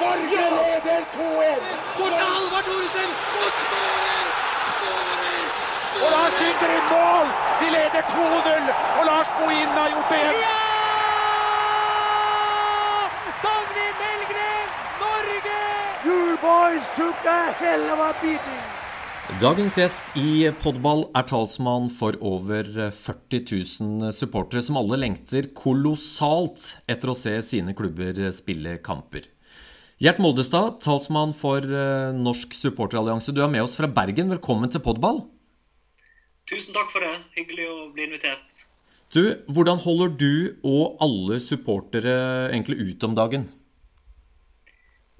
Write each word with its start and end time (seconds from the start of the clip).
Norge 0.00 0.44
leder 0.58 1.02
2-1! 1.14 1.62
Bort 1.98 2.12
til 2.18 2.26
Halvard 2.34 2.64
Thoresen 2.68 3.10
og 3.42 3.50
skårer! 3.62 4.26
Og 6.04 6.08
Lars 6.14 6.32
skyter 6.38 6.70
i 6.78 6.80
mål! 6.90 7.26
Vi 7.60 7.66
leder 7.76 8.02
2-0, 8.10 8.72
og 8.98 9.04
Lars 9.10 9.28
Bohinen 9.38 9.76
har 9.80 9.88
gjort 9.88 10.08
det 10.10 10.20
igjen! 10.20 10.44
Dagny 13.44 13.88
Melgren, 14.02 14.68
Norge! 15.02 15.60
You 16.06 16.36
boys 16.46 16.84
took 16.96 17.20
a 17.24 17.52
hell 17.60 17.90
of 17.92 17.98
a 17.98 18.12
beating! 18.20 18.83
Dagens 19.42 19.74
gjest 19.74 20.12
i 20.14 20.46
Podball 20.62 21.08
er 21.18 21.24
talsmann 21.26 21.88
for 21.90 22.14
over 22.22 22.68
40 22.94 23.40
000 23.82 24.12
supportere 24.14 24.62
som 24.62 24.76
alle 24.78 24.98
lengter 25.00 25.48
kolossalt 25.58 26.68
etter 26.86 27.10
å 27.10 27.16
se 27.18 27.32
sine 27.42 27.74
klubber 27.74 28.20
spille 28.36 28.76
kamper. 28.84 29.26
Gjert 29.98 30.20
Moldestad, 30.22 30.78
talsmann 30.84 31.34
for 31.34 31.66
eh, 31.66 32.14
Norsk 32.14 32.54
supporterallianse. 32.54 33.34
Du 33.34 33.42
er 33.42 33.50
med 33.50 33.64
oss 33.64 33.74
fra 33.74 33.90
Bergen. 33.90 34.30
Velkommen 34.36 34.70
til 34.70 34.84
Podball. 34.84 35.24
Tusen 36.46 36.76
takk 36.76 36.94
for 36.94 37.02
det. 37.02 37.16
Hyggelig 37.34 37.66
å 37.72 37.76
bli 37.96 38.06
invitert. 38.06 38.62
Du, 39.10 39.22
hvordan 39.50 39.82
holder 39.82 40.14
du 40.14 40.32
og 40.62 40.94
alle 41.02 41.42
supportere 41.42 42.14
egentlig 42.52 42.86
ut 42.86 43.10
om 43.10 43.18
dagen? 43.18 43.50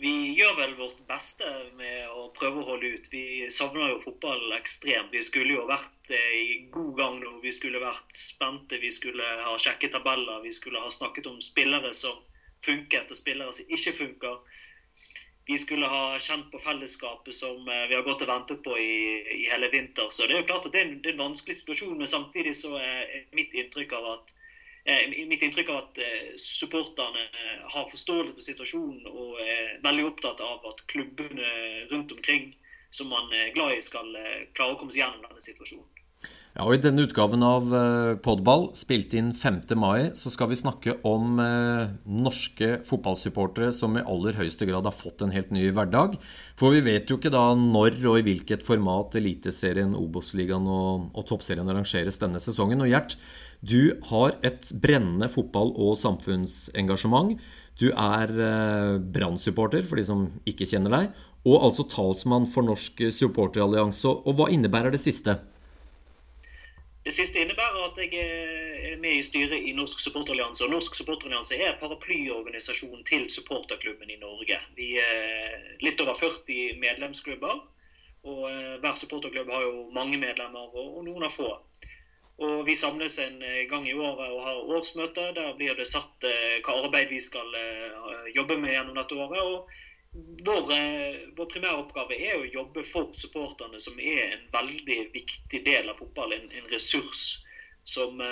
Vi 0.05 0.35
gjør 0.37 0.57
vel 0.59 0.73
vårt 0.77 0.99
beste 1.09 1.47
med 1.79 2.11
å 2.13 2.27
prøve 2.37 2.61
å 2.61 2.67
holde 2.67 2.91
ut. 2.93 3.07
Vi 3.09 3.47
savner 3.49 3.95
jo 3.95 4.03
fotball 4.03 4.53
ekstremt. 4.53 5.15
Vi 5.15 5.23
skulle 5.25 5.55
jo 5.57 5.63
vært 5.71 6.13
eh, 6.13 6.35
i 6.37 6.59
god 6.75 6.91
gang 6.99 7.17
nå. 7.23 7.39
Vi 7.41 7.53
skulle 7.57 7.81
vært 7.81 8.13
spente, 8.13 8.77
vi 8.83 8.91
skulle 8.93 9.25
ha 9.41 9.55
sjekket 9.57 9.95
tabeller. 9.97 10.43
Vi 10.45 10.53
skulle 10.53 10.83
ha 10.85 10.91
snakket 10.93 11.31
om 11.31 11.41
spillere 11.41 11.95
som 11.97 12.21
funket 12.67 13.15
og 13.15 13.21
spillere 13.23 13.57
som 13.57 13.73
ikke 13.79 13.95
funker. 14.03 14.61
Vi 15.49 15.57
skulle 15.61 15.89
ha 15.89 16.19
kjent 16.21 16.53
på 16.53 16.61
fellesskapet 16.61 17.41
som 17.41 17.65
eh, 17.65 17.87
vi 17.89 17.97
har 17.97 18.05
gått 18.05 18.27
og 18.27 18.33
ventet 18.35 18.61
på 18.67 18.77
i, 18.77 18.95
i 19.39 19.43
hele 19.49 19.73
vinter. 19.73 20.13
Så 20.13 20.29
det 20.29 20.37
er 20.37 20.45
jo 20.45 20.51
klart 20.53 20.69
at 20.69 20.77
det 20.77 20.83
er 20.83 20.91
en, 20.91 20.97
det 21.01 21.15
er 21.15 21.17
en 21.17 21.27
vanskelig 21.31 21.63
situasjon, 21.63 21.97
men 21.97 22.13
samtidig 22.13 22.53
så 22.61 22.77
er 22.77 23.25
mitt 23.37 23.57
inntrykk 23.57 23.97
av 24.03 24.13
at 24.19 24.37
mitt 24.85 25.43
inntrykk 25.43 25.73
av 25.73 25.81
at 25.81 26.03
eh, 26.05 26.35
supporterne 26.41 27.25
eh, 27.25 27.65
har 27.73 27.89
forståelse 27.89 28.35
for 28.37 28.45
situasjonen 28.45 29.09
og 29.09 29.41
er 29.41 29.79
veldig 29.85 30.11
opptatt 30.11 30.45
av 30.45 30.65
at 30.69 30.85
klubbene 30.93 31.49
rundt 31.93 32.13
omkring 32.13 32.53
som 32.95 33.09
man 33.11 33.33
er 33.35 33.55
glad 33.57 33.75
i, 33.75 33.83
skal 33.83 34.07
klare 34.55 34.77
å 34.77 34.79
komme 34.79 34.95
seg 34.95 35.03
gjennom 35.03 35.25
denne 35.25 35.43
situasjonen. 35.43 35.89
Ja, 36.55 36.63
og 36.63 36.77
I 36.77 36.79
denne 36.79 37.03
utgaven 37.09 37.43
av 37.43 37.73
Podball, 38.23 38.69
spilt 38.79 39.17
inn 39.19 39.33
5. 39.35 39.57
mai, 39.75 40.13
så 40.15 40.31
skal 40.31 40.53
vi 40.53 40.59
snakke 40.61 40.95
om 41.03 41.41
norske 42.07 42.69
fotballsupportere 42.87 43.73
som 43.75 43.99
i 43.99 44.05
aller 44.07 44.39
høyeste 44.39 44.69
grad 44.71 44.87
har 44.87 44.95
fått 44.95 45.25
en 45.27 45.35
helt 45.35 45.51
ny 45.51 45.65
hverdag. 45.75 46.15
For 46.55 46.71
vi 46.77 46.85
vet 46.87 47.11
jo 47.11 47.19
ikke 47.19 47.35
da 47.35 47.49
når 47.59 47.99
og 48.05 48.21
i 48.21 48.27
hvilket 48.29 48.63
format 48.63 49.19
Eliteserien, 49.19 49.99
Obos-ligaen 49.99 50.71
og, 50.71 51.11
og 51.11 51.27
Toppserien 51.27 51.75
arrangeres 51.75 52.23
denne 52.23 52.39
sesongen. 52.39 52.87
Og 52.87 52.95
Gjert, 52.95 53.19
du 53.65 53.97
har 54.11 54.37
et 54.45 54.73
brennende 54.83 55.29
fotball- 55.33 55.73
og 55.81 55.97
samfunnsengasjement. 56.01 57.39
Du 57.81 57.89
er 57.91 58.31
eh, 58.31 58.99
Brann-supporter, 59.01 59.83
for 59.89 59.99
de 59.99 60.05
som 60.07 60.29
ikke 60.47 60.69
kjenner 60.69 60.93
deg, 60.95 61.25
og 61.45 61.65
altså 61.67 61.87
talsmann 61.89 62.47
for 62.51 62.67
Norsk 62.67 63.03
supporterallianse. 63.13 64.09
Og 64.09 64.37
hva 64.39 64.51
innebærer 64.53 64.95
det 64.95 65.03
siste? 65.03 65.39
Det 67.05 67.13
siste 67.13 67.43
innebærer 67.43 67.83
at 67.85 67.99
jeg 68.01 68.15
er 68.17 69.01
med 69.01 69.19
i 69.19 69.25
styret 69.25 69.67
i 69.69 69.75
Norsk 69.77 70.01
supporterallianse. 70.01 70.65
Og 70.65 70.73
Norsk 70.73 70.97
supporterallianse 70.97 71.59
er 71.61 71.77
paraplyorganisasjonen 71.81 73.05
til 73.09 73.27
supporterklubben 73.33 74.13
i 74.13 74.21
Norge. 74.23 74.61
Vi 74.79 74.95
er 75.03 75.59
litt 75.85 76.01
over 76.05 76.17
40 76.21 76.79
medlemsklubber. 76.81 77.61
Og 78.25 78.47
eh, 78.49 78.77
hver 78.81 78.97
supporterklubb 78.97 79.51
har 79.53 79.67
jo 79.67 79.89
mange 79.93 80.17
medlemmer, 80.21 80.73
og 80.73 81.03
noen 81.05 81.27
har 81.27 81.33
få. 81.33 81.51
Og 82.43 82.67
Vi 82.67 82.75
samles 82.75 83.19
en 83.23 83.43
eh, 83.43 83.63
gang 83.71 83.87
i 83.87 83.95
året 83.95 84.33
og 84.35 84.43
har 84.43 84.71
årsmøte. 84.77 85.29
Der 85.37 85.55
blir 85.59 85.77
det 85.79 85.87
satt 85.87 86.27
eh, 86.27 86.59
hva 86.65 86.81
arbeid 86.83 87.13
vi 87.13 87.21
skal 87.23 87.55
eh, 87.55 88.31
jobbe 88.35 88.57
med 88.59 88.75
gjennom 88.75 88.99
dette 88.99 89.15
året. 89.15 89.43
og 89.43 89.69
vår, 90.47 90.69
vår 91.35 91.47
primære 91.51 91.79
oppgave 91.83 92.15
er 92.15 92.39
å 92.39 92.47
jobbe 92.47 92.85
for 92.87 93.11
supporterne, 93.19 93.81
som 93.83 93.99
er 93.99 94.37
en 94.37 94.45
veldig 94.53 94.99
viktig 95.15 95.61
del 95.67 95.91
av 95.91 95.99
fotball. 95.99 96.37
En, 96.37 96.47
en 96.55 96.69
ressurs 96.71 97.25
som, 97.83 98.23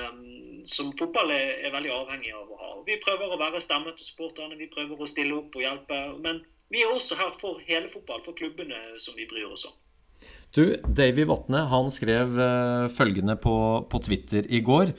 som 0.64 0.92
fotball 0.98 1.34
er, 1.34 1.56
er, 1.58 1.74
veldig 1.74 1.90
avhengig 1.96 2.30
av 2.38 2.52
å 2.54 2.60
ha. 2.60 2.70
Vi 2.86 3.00
prøver 3.02 3.34
å 3.34 3.40
være 3.40 3.60
stemme 3.62 3.90
til 3.98 4.06
supporterne, 4.06 4.60
vi 4.60 4.70
prøver 4.70 5.02
å 5.02 5.10
stille 5.10 5.34
opp 5.40 5.58
og 5.58 5.66
hjelpe. 5.66 5.98
Men 6.22 6.38
vi 6.70 6.84
er 6.84 6.94
også 6.94 7.19
her 7.19 7.34
for 7.40 7.58
hele 7.66 7.90
fotball, 7.90 8.22
for 8.22 8.38
klubbene 8.38 8.78
som 9.02 9.19
vi 9.19 9.26
bryr 9.26 9.50
oss 9.50 9.66
om. 9.66 9.74
Du, 10.52 10.66
Davy 10.84 11.24
Vatne 11.24 11.64
han 11.70 11.88
skrev 11.88 12.36
uh, 12.36 12.90
følgende 12.92 13.38
på, 13.40 13.56
på, 13.88 14.00
Twitter 14.04 14.44
i 14.52 14.60
går. 14.60 14.90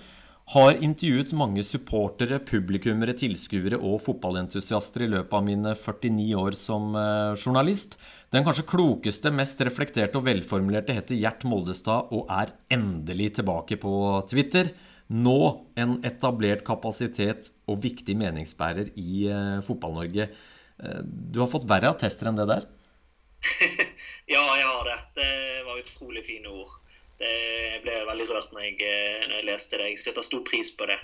Har 0.53 0.79
intervjuet 0.83 1.29
mange 1.37 1.61
supportere, 1.63 2.39
publikummere, 2.43 3.13
tilskuere 3.15 3.77
og 3.77 4.01
fotballentusiaster 4.03 5.05
i 5.05 5.11
løpet 5.13 5.37
av 5.37 5.45
mine 5.45 5.75
49 5.77 6.25
år 6.41 6.57
som 6.57 6.97
uh, 6.97 7.37
journalist. 7.37 7.99
Den 8.33 8.47
kanskje 8.47 8.65
klokeste, 8.73 9.29
mest 9.29 9.61
reflekterte 9.61 10.17
og 10.17 10.25
velformulerte 10.25 10.97
heter 10.97 11.21
Gjert 11.21 11.45
Moldestad 11.45 12.09
og 12.17 12.33
er 12.33 12.55
endelig 12.73 13.35
tilbake 13.37 13.77
på 13.77 13.93
Twitter. 14.33 14.73
Nå 15.13 15.39
en 15.77 15.99
etablert 16.01 16.65
kapasitet 16.65 17.53
og 17.69 17.83
viktig 17.85 18.17
meningsbærer 18.17 18.89
i 18.97 19.27
uh, 19.29 19.61
Fotball-Norge. 19.69 20.31
du 21.05 21.37
har 21.39 21.47
fått 21.51 21.69
verre 21.69 21.93
attester 21.93 22.27
enn 22.27 22.41
det 22.41 22.49
der? 22.49 22.65
ja, 24.25 24.43
jeg 24.57 24.67
har 24.67 24.85
det. 24.87 24.99
Det 25.15 25.63
var 25.65 25.81
utrolig 25.81 26.25
fine 26.25 26.49
ord. 26.49 26.71
Det, 27.17 27.81
ble 27.83 27.99
veldig 28.07 28.29
rørt 28.29 28.53
når 28.53 28.65
jeg, 28.67 28.77
eh, 28.87 29.25
når 29.27 29.35
jeg, 29.39 29.49
leste 29.49 29.79
det. 29.79 29.89
Jeg 29.93 30.03
setter 30.03 30.25
stor 30.25 30.43
pris 30.47 30.71
på 30.77 30.87
det. 30.89 30.99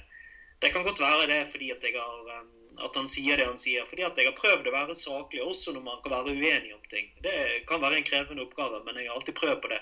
Det 0.59 0.71
kan 0.73 0.83
godt 0.83 0.99
være 0.99 1.27
det 1.31 1.43
fordi 1.51 1.69
at, 1.71 1.85
har, 1.95 2.31
eh, 2.35 2.47
at, 2.79 2.95
han 2.95 3.07
sier 3.11 3.39
det 3.39 3.47
han 3.49 3.61
sier. 3.61 3.87
Fordi 3.89 4.07
at 4.07 4.19
jeg 4.19 4.31
har 4.31 4.39
prøvd 4.39 4.71
å 4.71 4.75
være 4.75 4.97
saklig 4.97 5.43
også 5.43 5.75
når 5.75 5.85
man 5.85 6.01
kan 6.03 6.15
være 6.17 6.35
uenig 6.35 6.73
om 6.75 6.83
ting. 6.91 7.11
Det 7.23 7.37
kan 7.69 7.83
være 7.83 7.99
en 7.99 8.07
krevende 8.07 8.45
oppgave, 8.47 8.83
men 8.87 8.99
jeg 8.99 9.11
har 9.11 9.19
alltid 9.19 9.39
prøvd 9.39 9.63
på 9.63 9.73
det. 9.75 9.81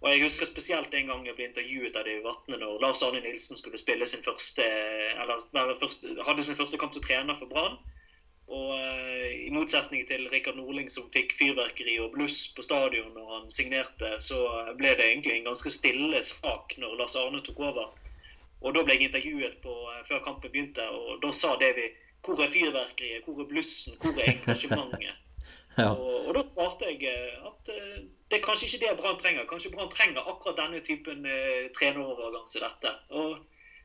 Og 0.00 0.08
jeg 0.08 0.22
husker 0.22 0.48
spesielt 0.48 0.94
en 0.96 1.10
gang 1.12 1.26
jeg 1.28 1.36
ble 1.36 1.50
intervjuet 1.50 1.96
av 2.00 2.06
de 2.08 2.14
Vatne 2.24 2.56
når 2.56 2.78
Lars 2.80 3.02
Arne 3.04 3.20
Nilsen 3.20 3.58
skulle 3.58 3.78
spille 3.78 4.06
sin 4.08 4.22
første, 4.24 4.64
eller 5.20 5.76
første, 5.82 6.14
hadde 6.24 6.46
sin 6.46 6.56
første 6.56 6.80
kamp 6.80 6.96
som 6.96 7.04
trener 7.04 7.36
for 7.36 7.50
Brann. 7.50 7.76
Og 8.50 8.70
eh, 8.74 9.46
I 9.46 9.50
motsetning 9.54 10.02
til 10.08 10.26
Rikard 10.32 10.56
Norling, 10.58 10.88
som 10.90 11.06
fikk 11.14 11.36
fyrverkeri 11.38 12.00
og 12.02 12.10
bluss 12.16 12.48
på 12.56 12.64
stadion 12.66 13.12
når 13.14 13.28
han 13.36 13.50
signerte, 13.54 14.16
så 14.26 14.40
ble 14.78 14.96
det 14.98 15.06
egentlig 15.06 15.36
en 15.36 15.50
ganske 15.52 15.70
stille 15.70 16.22
sak 16.26 16.74
når 16.82 16.96
Lars 16.98 17.14
Arne 17.20 17.44
tok 17.46 17.62
over. 17.68 17.92
Og 18.60 18.74
Da 18.74 18.82
ble 18.84 18.96
jeg 18.98 19.08
intervjuet 19.08 19.60
på, 19.62 19.74
eh, 19.92 20.02
før 20.08 20.24
kampen 20.26 20.50
begynte, 20.50 20.88
og 20.90 21.22
da 21.22 21.30
sa 21.32 21.54
Davy 21.60 21.92
hvor 22.26 22.42
er 22.42 22.50
fyrverkeriet, 22.52 23.24
hvor 23.24 23.38
er 23.40 23.48
blussen, 23.48 23.94
hvor 24.02 24.18
er 24.18 24.34
engasjementet? 24.34 25.06
ja. 25.78 25.86
og, 25.94 26.26
og, 26.26 26.34
da 26.36 26.42
svarte 26.44 26.90
jeg 26.90 27.14
at 27.46 27.70
at 27.70 27.70
det 28.30 28.36
er 28.38 28.42
kanskje 28.44 28.66
ikke 28.66 28.82
det 28.82 28.98
Brann 28.98 29.16
trenger. 29.22 29.46
Kanskje 29.48 29.70
Brann 29.72 29.88
trenger 29.94 30.26
akkurat 30.26 30.58
denne 30.58 30.82
typen 30.84 31.24
trenerovergang 31.78 32.50
som 32.50 32.66
dette. 32.66 32.92
Og 33.10 33.38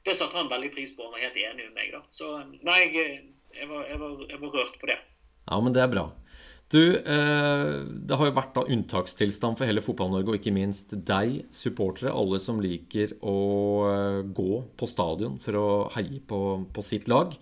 Det 0.05 0.13
satte 0.15 0.37
han 0.37 0.51
veldig 0.51 0.69
pris 0.73 0.91
på, 0.93 1.03
han 1.03 1.15
var 1.15 1.23
helt 1.23 1.37
enig 1.37 1.63
med 1.65 1.73
meg. 1.73 1.93
da. 1.95 2.01
Så 2.11 2.27
nei, 2.61 2.81
jeg 2.83 3.23
jeg 3.55 3.71
var, 3.71 3.87
jeg, 3.89 3.99
var, 4.01 4.13
jeg 4.29 4.39
var, 4.41 4.53
rørt 4.59 4.77
på 4.81 4.89
det. 4.91 4.99
Ja, 5.45 5.59
men 5.61 5.75
det 5.75 5.83
er 5.83 5.91
bra. 5.91 6.05
Du, 6.73 6.81
eh, 6.97 7.73
det 7.85 8.17
har 8.17 8.29
jo 8.29 8.35
vært 8.35 8.55
da 8.55 8.63
unntakstilstand 8.73 9.59
for 9.59 9.69
hele 9.69 9.83
Fotball-Norge, 9.85 10.31
og 10.33 10.39
ikke 10.39 10.55
minst 10.55 10.95
deg, 11.07 11.43
supportere. 11.53 12.13
Alle 12.13 12.39
som 12.41 12.61
liker 12.63 13.13
å 13.21 13.37
eh, 13.91 14.21
gå 14.25 14.63
på 14.75 14.89
stadion 14.89 15.37
for 15.43 15.59
å 15.61 15.67
heie 15.95 16.23
på, 16.25 16.41
på 16.73 16.85
sitt 16.85 17.07
lag. 17.11 17.35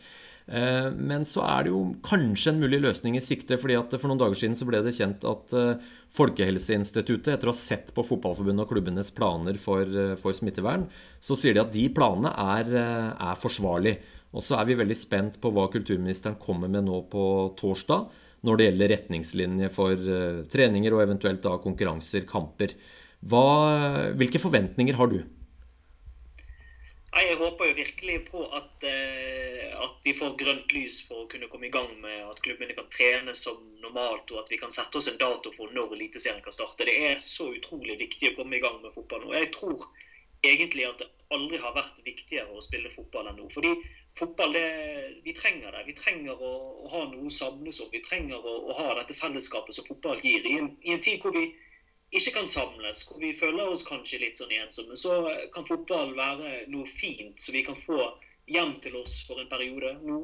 Eh, 0.47 0.89
men 0.91 1.23
så 1.27 1.43
er 1.47 1.65
det 1.65 1.71
jo 1.71 1.83
kanskje 2.03 2.51
en 2.51 2.63
mulig 2.63 2.81
løsning 2.83 3.15
i 3.15 3.23
sikte. 3.23 3.57
fordi 3.57 3.77
at 3.79 3.93
For 3.95 4.09
noen 4.09 4.19
dager 4.19 4.39
siden 4.39 4.57
så 4.59 4.67
ble 4.67 4.81
det 4.83 4.95
kjent 4.97 5.23
at 5.27 5.53
eh, 5.55 5.91
Folkehelseinstituttet, 6.13 7.31
etter 7.33 7.49
å 7.49 7.55
ha 7.55 7.57
sett 7.57 7.93
på 7.95 8.03
Fotballforbundet 8.05 8.65
og 8.65 8.73
klubbenes 8.73 9.11
planer 9.15 9.57
for, 9.61 9.87
eh, 9.87 10.15
for 10.19 10.35
smittevern, 10.35 10.89
så 11.23 11.37
sier 11.39 11.55
de 11.55 11.63
at 11.63 11.71
de 11.73 11.87
planene 11.89 12.33
er, 12.57 12.73
er 13.13 13.39
forsvarlige. 13.39 14.01
Og 14.33 14.41
så 14.41 14.57
er 14.57 14.65
vi 14.65 14.79
veldig 14.79 14.97
spent 14.97 15.39
på 15.39 15.51
hva 15.53 15.69
kulturministeren 15.71 16.39
kommer 16.41 16.67
med 16.71 16.87
nå 16.87 17.03
på 17.11 17.53
torsdag 17.59 18.09
når 18.43 18.57
det 18.57 18.65
gjelder 18.65 18.91
retningslinjer 18.91 19.69
for 19.71 19.99
treninger 20.51 20.91
og 20.91 21.03
eventuelt 21.05 21.39
da 21.45 21.53
konkurranser, 21.63 22.25
kamper. 22.27 22.73
Hva, 23.23 24.09
hvilke 24.19 24.41
forventninger 24.41 24.97
har 24.99 25.11
du? 25.13 25.21
Jeg 27.13 27.37
håper 27.39 27.69
jo 27.69 27.77
virkelig 27.77 28.17
på 28.33 28.41
at, 28.57 28.83
vi 30.03 30.13
får 30.13 30.35
grønt 30.37 30.71
lys 30.75 30.97
for 31.07 31.23
å 31.23 31.27
kunne 31.31 31.47
komme 31.51 31.69
i 31.69 31.73
gang 31.73 31.93
med 32.01 32.25
at 32.27 32.41
klubbene 32.43 32.75
kan 32.75 32.89
trene 32.91 33.35
som 33.39 33.61
normalt, 33.79 34.31
og 34.33 34.41
at 34.41 34.51
vi 34.51 34.59
kan 34.59 34.73
sette 34.75 34.99
oss 34.99 35.07
en 35.07 35.19
dato 35.19 35.53
for 35.55 35.71
når 35.71 35.95
Eliteserien 35.95 36.43
kan 36.43 36.55
starte. 36.55 36.87
Det 36.89 36.95
er 37.07 37.21
så 37.23 37.53
utrolig 37.55 37.95
viktig 38.01 38.33
å 38.33 38.35
komme 38.41 38.57
i 38.57 38.63
gang 38.63 38.81
med 38.83 38.91
fotball 38.95 39.23
nå. 39.23 39.31
Jeg 39.37 39.53
tror 39.55 39.85
egentlig 40.43 40.89
at 40.89 40.99
det 40.99 41.07
aldri 41.33 41.59
har 41.63 41.75
vært 41.75 42.01
viktigere 42.05 42.51
å 42.51 42.63
spille 42.63 42.91
fotball 42.91 43.29
enn 43.31 43.39
nå. 43.39 43.47
Fordi 43.53 43.71
fotball, 44.19 44.57
det, 44.57 44.65
vi 45.23 45.33
trenger 45.37 45.71
det. 45.71 45.85
Vi 45.87 45.95
trenger 45.97 46.35
å, 46.35 46.51
å 46.83 46.91
ha 46.91 47.05
noe 47.09 47.29
å 47.29 47.33
samles 47.33 47.79
om. 47.79 47.91
Vi 47.93 48.03
trenger 48.03 48.43
å, 48.43 48.57
å, 48.67 48.75
ha 48.77 48.89
dette 48.99 49.15
fellesskapet 49.17 49.77
som 49.77 49.87
fotball 49.87 50.19
gir. 50.19 50.43
I 50.43 50.59
en, 50.59 50.73
I 50.83 50.97
en, 50.97 51.03
tid 51.03 51.23
hvor 51.23 51.35
vi 51.35 51.47
ikke 52.13 52.35
kan 52.35 52.51
samles, 52.51 53.07
hvor 53.07 53.23
vi 53.23 53.31
føler 53.33 53.71
oss 53.71 53.87
kanskje 53.87 54.19
litt 54.21 54.37
sånn 54.37 54.51
ensomme, 54.59 54.99
så 54.99 55.15
kan 55.55 55.65
fotball 55.65 56.13
være 56.19 56.67
noe 56.69 56.85
fint 56.91 57.39
som 57.41 57.55
vi 57.55 57.63
kan 57.65 57.79
få 57.79 58.11
hjem 58.51 58.77
til 58.83 58.97
oss 58.99 59.21
for 59.27 59.41
en 59.41 59.51
periode 59.51 59.95
nå. 60.03 60.19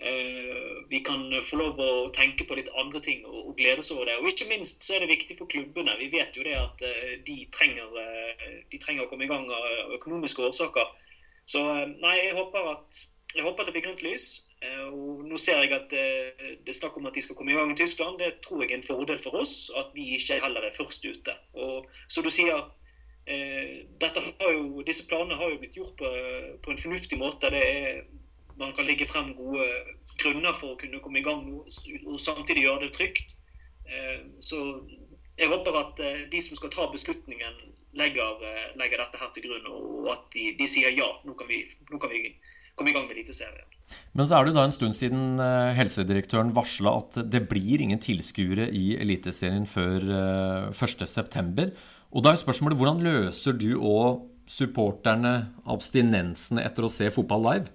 Eh, 0.00 0.84
vi 0.88 1.02
kan 1.04 1.26
få 1.44 1.58
lov 1.60 1.80
å 1.84 1.90
tenke 2.16 2.46
på 2.48 2.56
litt 2.56 2.70
andre 2.80 3.02
ting 3.04 3.20
og, 3.28 3.52
glede 3.58 3.82
oss 3.82 3.90
over 3.92 4.08
det. 4.08 4.16
Og 4.20 4.30
ikke 4.30 4.48
minst 4.48 4.86
så 4.86 4.96
er 4.96 5.04
det 5.04 5.10
viktig 5.12 5.36
for 5.36 5.50
klubbene. 5.50 5.98
Vi 6.00 6.08
vet 6.14 6.36
jo 6.36 6.44
det 6.46 6.56
at 6.56 6.84
eh, 6.86 7.18
de 7.26 7.36
trenger, 7.52 7.92
eh, 8.00 8.60
de 8.72 8.80
trenger 8.80 9.04
å 9.04 9.10
komme 9.10 9.26
i 9.26 9.30
gang 9.30 9.44
av 9.52 9.96
økonomiske 9.98 10.46
årsaker. 10.48 10.88
Så 11.44 11.60
nei, 11.90 12.14
jeg 12.16 12.38
håper 12.38 12.70
at, 12.72 13.02
jeg 13.34 13.44
håper 13.44 13.60
at 13.60 13.68
det 13.68 13.76
blir 13.76 13.84
grønt 13.90 14.06
lys. 14.06 14.30
Og 14.92 15.22
nå 15.24 15.38
ser 15.40 15.62
jeg 15.64 15.72
at 15.72 15.88
det 15.88 16.68
er 16.68 16.76
snakk 16.76 16.98
om 17.00 17.06
at 17.08 17.16
de 17.16 17.22
skal 17.24 17.36
komme 17.38 17.54
i 17.54 17.56
gang 17.56 17.70
i 17.72 17.76
Tyskland. 17.78 18.18
Det 18.20 18.42
tror 18.44 18.60
jeg 18.60 18.74
er 18.74 18.78
en 18.78 18.84
fordel 18.84 19.20
for 19.22 19.38
oss, 19.40 19.54
at 19.80 19.88
vi 19.96 20.18
ikke 20.18 20.36
heller 20.44 20.66
er 20.68 20.76
først 20.76 21.06
ute. 21.08 21.34
Og 21.56 21.88
så 22.12 22.22
du 22.22 22.28
sier, 22.30 22.68
jo, 23.30 24.82
disse 24.86 25.06
planene 25.06 25.36
har 25.38 25.52
jo 25.52 25.60
blitt 25.62 25.76
gjort 25.78 25.94
på, 25.98 26.10
på 26.64 26.72
en 26.72 26.82
fornuftig 26.82 27.18
måte. 27.20 27.52
Er 27.54 28.02
man 28.60 28.74
kan 28.76 28.86
legge 28.86 29.08
frem 29.08 29.32
gode 29.38 29.66
grunner 30.20 30.56
for 30.58 30.74
å 30.74 30.80
kunne 30.80 31.00
komme 31.02 31.22
i 31.22 31.24
gang 31.24 31.42
nå, 31.46 31.64
og 31.64 32.20
samtidig 32.20 32.66
gjøre 32.66 32.86
det 32.86 32.94
trygt. 32.96 33.36
Eh, 33.88 34.20
så 34.44 34.60
jeg 35.40 35.48
håper 35.50 35.80
at 35.80 36.00
eh, 36.04 36.24
de 36.32 36.42
som 36.44 36.58
skal 36.60 36.72
ta 36.74 36.88
beslutningen, 36.92 37.60
legger, 37.96 38.44
eh, 38.46 38.70
legger 38.78 39.02
dette 39.02 39.20
her 39.20 39.32
til 39.34 39.48
grunn, 39.48 39.68
og 39.72 40.10
at 40.12 40.28
de, 40.36 40.50
de 40.58 40.68
sier 40.68 40.92
ja, 40.94 41.08
nå 41.24 41.36
kan, 41.38 41.48
vi, 41.50 41.64
nå 41.88 42.00
kan 42.02 42.12
vi 42.12 42.34
komme 42.76 42.92
i 42.92 42.96
gang 42.96 43.08
med 43.08 43.16
Eliteserien. 43.16 43.78
Men 44.14 44.28
så 44.28 44.36
er 44.36 44.46
det 44.46 44.52
da 44.54 44.62
en 44.62 44.74
stund 44.74 44.94
siden 44.94 45.40
helsedirektøren 45.74 46.52
varsla 46.54 46.92
at 47.00 47.16
det 47.26 47.40
blir 47.50 47.82
ingen 47.82 47.98
tilskuere 48.02 48.68
i 48.76 48.92
Eliteserien 49.02 49.66
før 49.66 50.04
1.9. 50.70 51.72
Og 52.10 52.24
da 52.24 52.32
er 52.32 52.40
spørsmålet 52.40 52.78
hvordan 52.78 53.02
løser 53.06 53.54
du 53.54 53.70
og 53.78 54.26
supporterne 54.50 55.34
abstinensene 55.70 56.64
etter 56.66 56.86
å 56.86 56.90
se 56.90 57.10
fotball 57.14 57.44
live? 57.46 57.70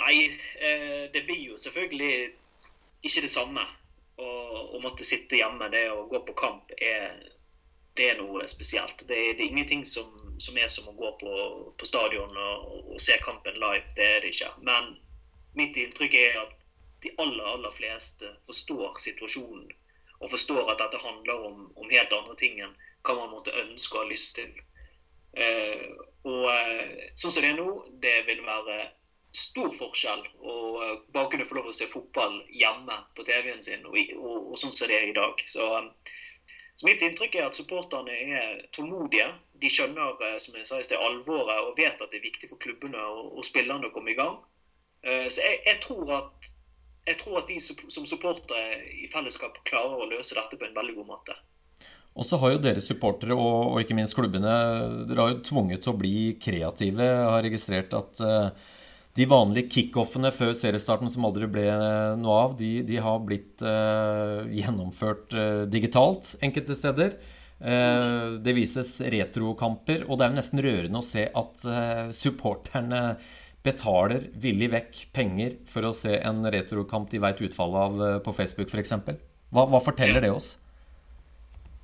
Nei, 0.00 0.14
eh, 0.60 1.08
det 1.12 1.24
blir 1.28 1.42
jo 1.50 1.58
selvfølgelig 1.60 2.32
ikke 3.04 3.24
det 3.24 3.32
samme. 3.32 3.64
Å, 4.16 4.28
måtte 4.80 5.04
sitte 5.04 5.36
hjemme, 5.36 5.68
det 5.72 5.86
å 5.92 6.06
gå 6.08 6.22
på 6.24 6.34
kamp, 6.36 6.72
er, 6.80 7.16
det 7.96 8.10
er 8.12 8.20
noe 8.20 8.46
spesielt. 8.48 9.04
Det, 9.08 9.16
det 9.36 9.44
er 9.44 9.48
ingenting 9.50 9.84
som, 9.88 10.08
som, 10.40 10.56
er 10.56 10.68
som 10.72 10.88
å 10.88 10.96
gå 10.96 11.12
på, 11.20 11.32
på 11.76 11.88
stadion 11.88 12.32
og, 12.32 12.68
og, 12.94 13.00
se 13.02 13.16
kampen 13.24 13.58
live. 13.60 13.84
Det 13.96 14.08
er 14.14 14.22
det 14.24 14.32
ikke. 14.32 14.52
Men 14.68 14.94
mitt 15.58 15.76
inntrykk 15.80 16.16
er 16.20 16.40
at 16.46 16.54
de 17.04 17.12
aller, 17.20 17.44
aller 17.44 17.76
fleste 17.76 18.30
forstår 18.48 18.96
situasjonen. 19.04 19.68
Og 20.20 20.30
forstår 20.32 20.70
at 20.72 20.80
dette 20.80 21.02
handler 21.02 21.48
om, 21.50 21.66
om 21.76 21.90
helt 21.92 22.12
andre 22.16 22.36
ting 22.40 22.60
enn 22.64 22.76
hva 23.06 23.16
man 23.18 23.34
måtte 23.34 23.54
ønske 23.54 23.98
og 23.98 24.06
ha 24.06 24.10
lyst 24.10 24.38
til. 24.38 24.54
Eh, 25.36 25.88
og 26.26 26.46
eh, 26.50 27.10
sånn 27.14 27.32
som 27.32 27.44
det 27.44 27.50
er 27.52 27.58
nå, 27.58 27.70
det 28.02 28.16
vil 28.28 28.40
være 28.46 28.78
stor 29.36 29.72
forskjell 29.76 30.22
å 30.40 30.54
eh, 30.82 30.94
bare 31.12 31.30
kunne 31.32 31.46
få 31.48 31.58
lov 31.58 31.68
å 31.70 31.74
se 31.76 31.88
fotball 31.92 32.38
hjemme 32.50 32.96
på 33.16 33.26
TV-en 33.28 33.62
sin, 33.62 33.84
og, 33.86 33.98
og, 34.16 34.38
og, 34.38 34.54
sånn 34.60 34.74
som 34.74 34.90
det 34.90 34.96
er 34.96 35.10
i 35.10 35.16
dag. 35.16 35.44
Så, 35.52 35.68
eh, 35.76 36.14
så, 36.74 36.88
mitt 36.88 37.04
inntrykk 37.04 37.36
er 37.36 37.50
at 37.50 37.58
supporterne 37.58 38.16
er 38.40 38.64
tålmodige. 38.76 39.28
De 39.60 39.70
skjønner 39.72 40.40
som 40.42 40.56
jeg 40.56 40.68
sa 40.68 40.80
i 40.80 40.88
sted, 40.88 41.00
alvoret 41.00 41.68
og 41.68 41.76
vet 41.78 42.00
at 42.00 42.10
det 42.10 42.20
er 42.20 42.26
viktig 42.26 42.50
for 42.50 42.60
klubbene 42.60 43.00
og, 43.12 43.30
og 43.36 43.46
spillerne 43.46 43.88
å 43.88 43.94
komme 43.94 44.12
i 44.12 44.18
gang. 44.18 44.40
Så 45.06 45.40
jeg, 45.40 45.60
jeg, 45.64 45.78
tror 45.84 46.10
at, 46.16 46.48
jeg 47.06 47.18
tror 47.20 47.40
at 47.40 47.50
de 47.50 47.58
som 47.62 48.06
supportere 48.08 48.80
i 49.02 49.06
fellesskap 49.10 49.60
klarer 49.68 50.00
å 50.02 50.08
løse 50.10 50.34
dette 50.34 50.58
på 50.58 50.66
en 50.66 50.74
veldig 50.76 50.96
god 50.98 51.12
måte. 51.14 51.36
Og 52.16 52.24
så 52.24 52.38
har 52.40 52.54
jo 52.54 52.62
dere 52.64 52.82
supportere 52.82 53.36
og, 53.36 53.74
og, 53.74 53.76
ikke 53.82 53.96
minst 53.96 54.16
klubbene 54.16 54.54
dere 55.06 55.20
har 55.20 55.34
jo 55.34 55.44
tvunget 55.44 55.84
til 55.84 55.92
å 55.92 56.00
bli 56.00 56.16
kreative. 56.42 57.04
Jeg 57.04 57.30
har 57.30 57.44
registrert 57.44 57.96
at 57.96 58.22
uh, 58.24 58.72
de 59.16 59.28
vanlige 59.28 59.70
kickoffene 59.76 60.32
før 60.34 60.54
seriestarten 60.56 61.12
som 61.12 61.28
aldri 61.28 61.48
ble 61.52 61.66
noe 62.20 62.40
av, 62.40 62.56
de, 62.58 62.80
de 62.88 62.98
har 63.04 63.22
blitt 63.24 63.62
uh, 63.64 64.48
gjennomført 64.48 65.36
uh, 65.36 65.64
digitalt 65.70 66.34
enkelte 66.44 66.78
steder. 66.78 67.18
Det 67.56 68.52
vises 68.52 68.90
retrokamper, 69.00 70.02
og 70.04 70.18
det 70.18 70.26
er 70.26 70.28
jo 70.28 70.36
nesten 70.36 70.60
rørende 70.60 71.00
å 71.00 71.06
se 71.06 71.22
at 71.24 71.62
supporterne 72.12 72.98
betaler 73.66 74.28
villig 74.42 74.70
vekk 74.72 75.00
penger 75.16 75.56
for 75.70 75.88
å 75.88 75.94
se 75.96 76.14
en 76.18 76.46
retrokamp 76.54 77.10
de 77.12 77.20
veit 77.22 77.42
utfallet 77.42 77.82
av 77.88 78.22
på 78.26 78.34
Facebook 78.36 78.70
f.eks. 78.72 78.94
Hva, 79.50 79.66
hva 79.66 79.80
forteller 79.82 80.24
det 80.24 80.30
oss? 80.34 80.54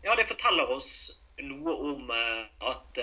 Ja, 0.03 0.15
det 0.19 0.29
forteller 0.31 0.71
oss 0.75 0.93
noe 1.43 1.75
om 1.93 2.11
at, 2.13 3.03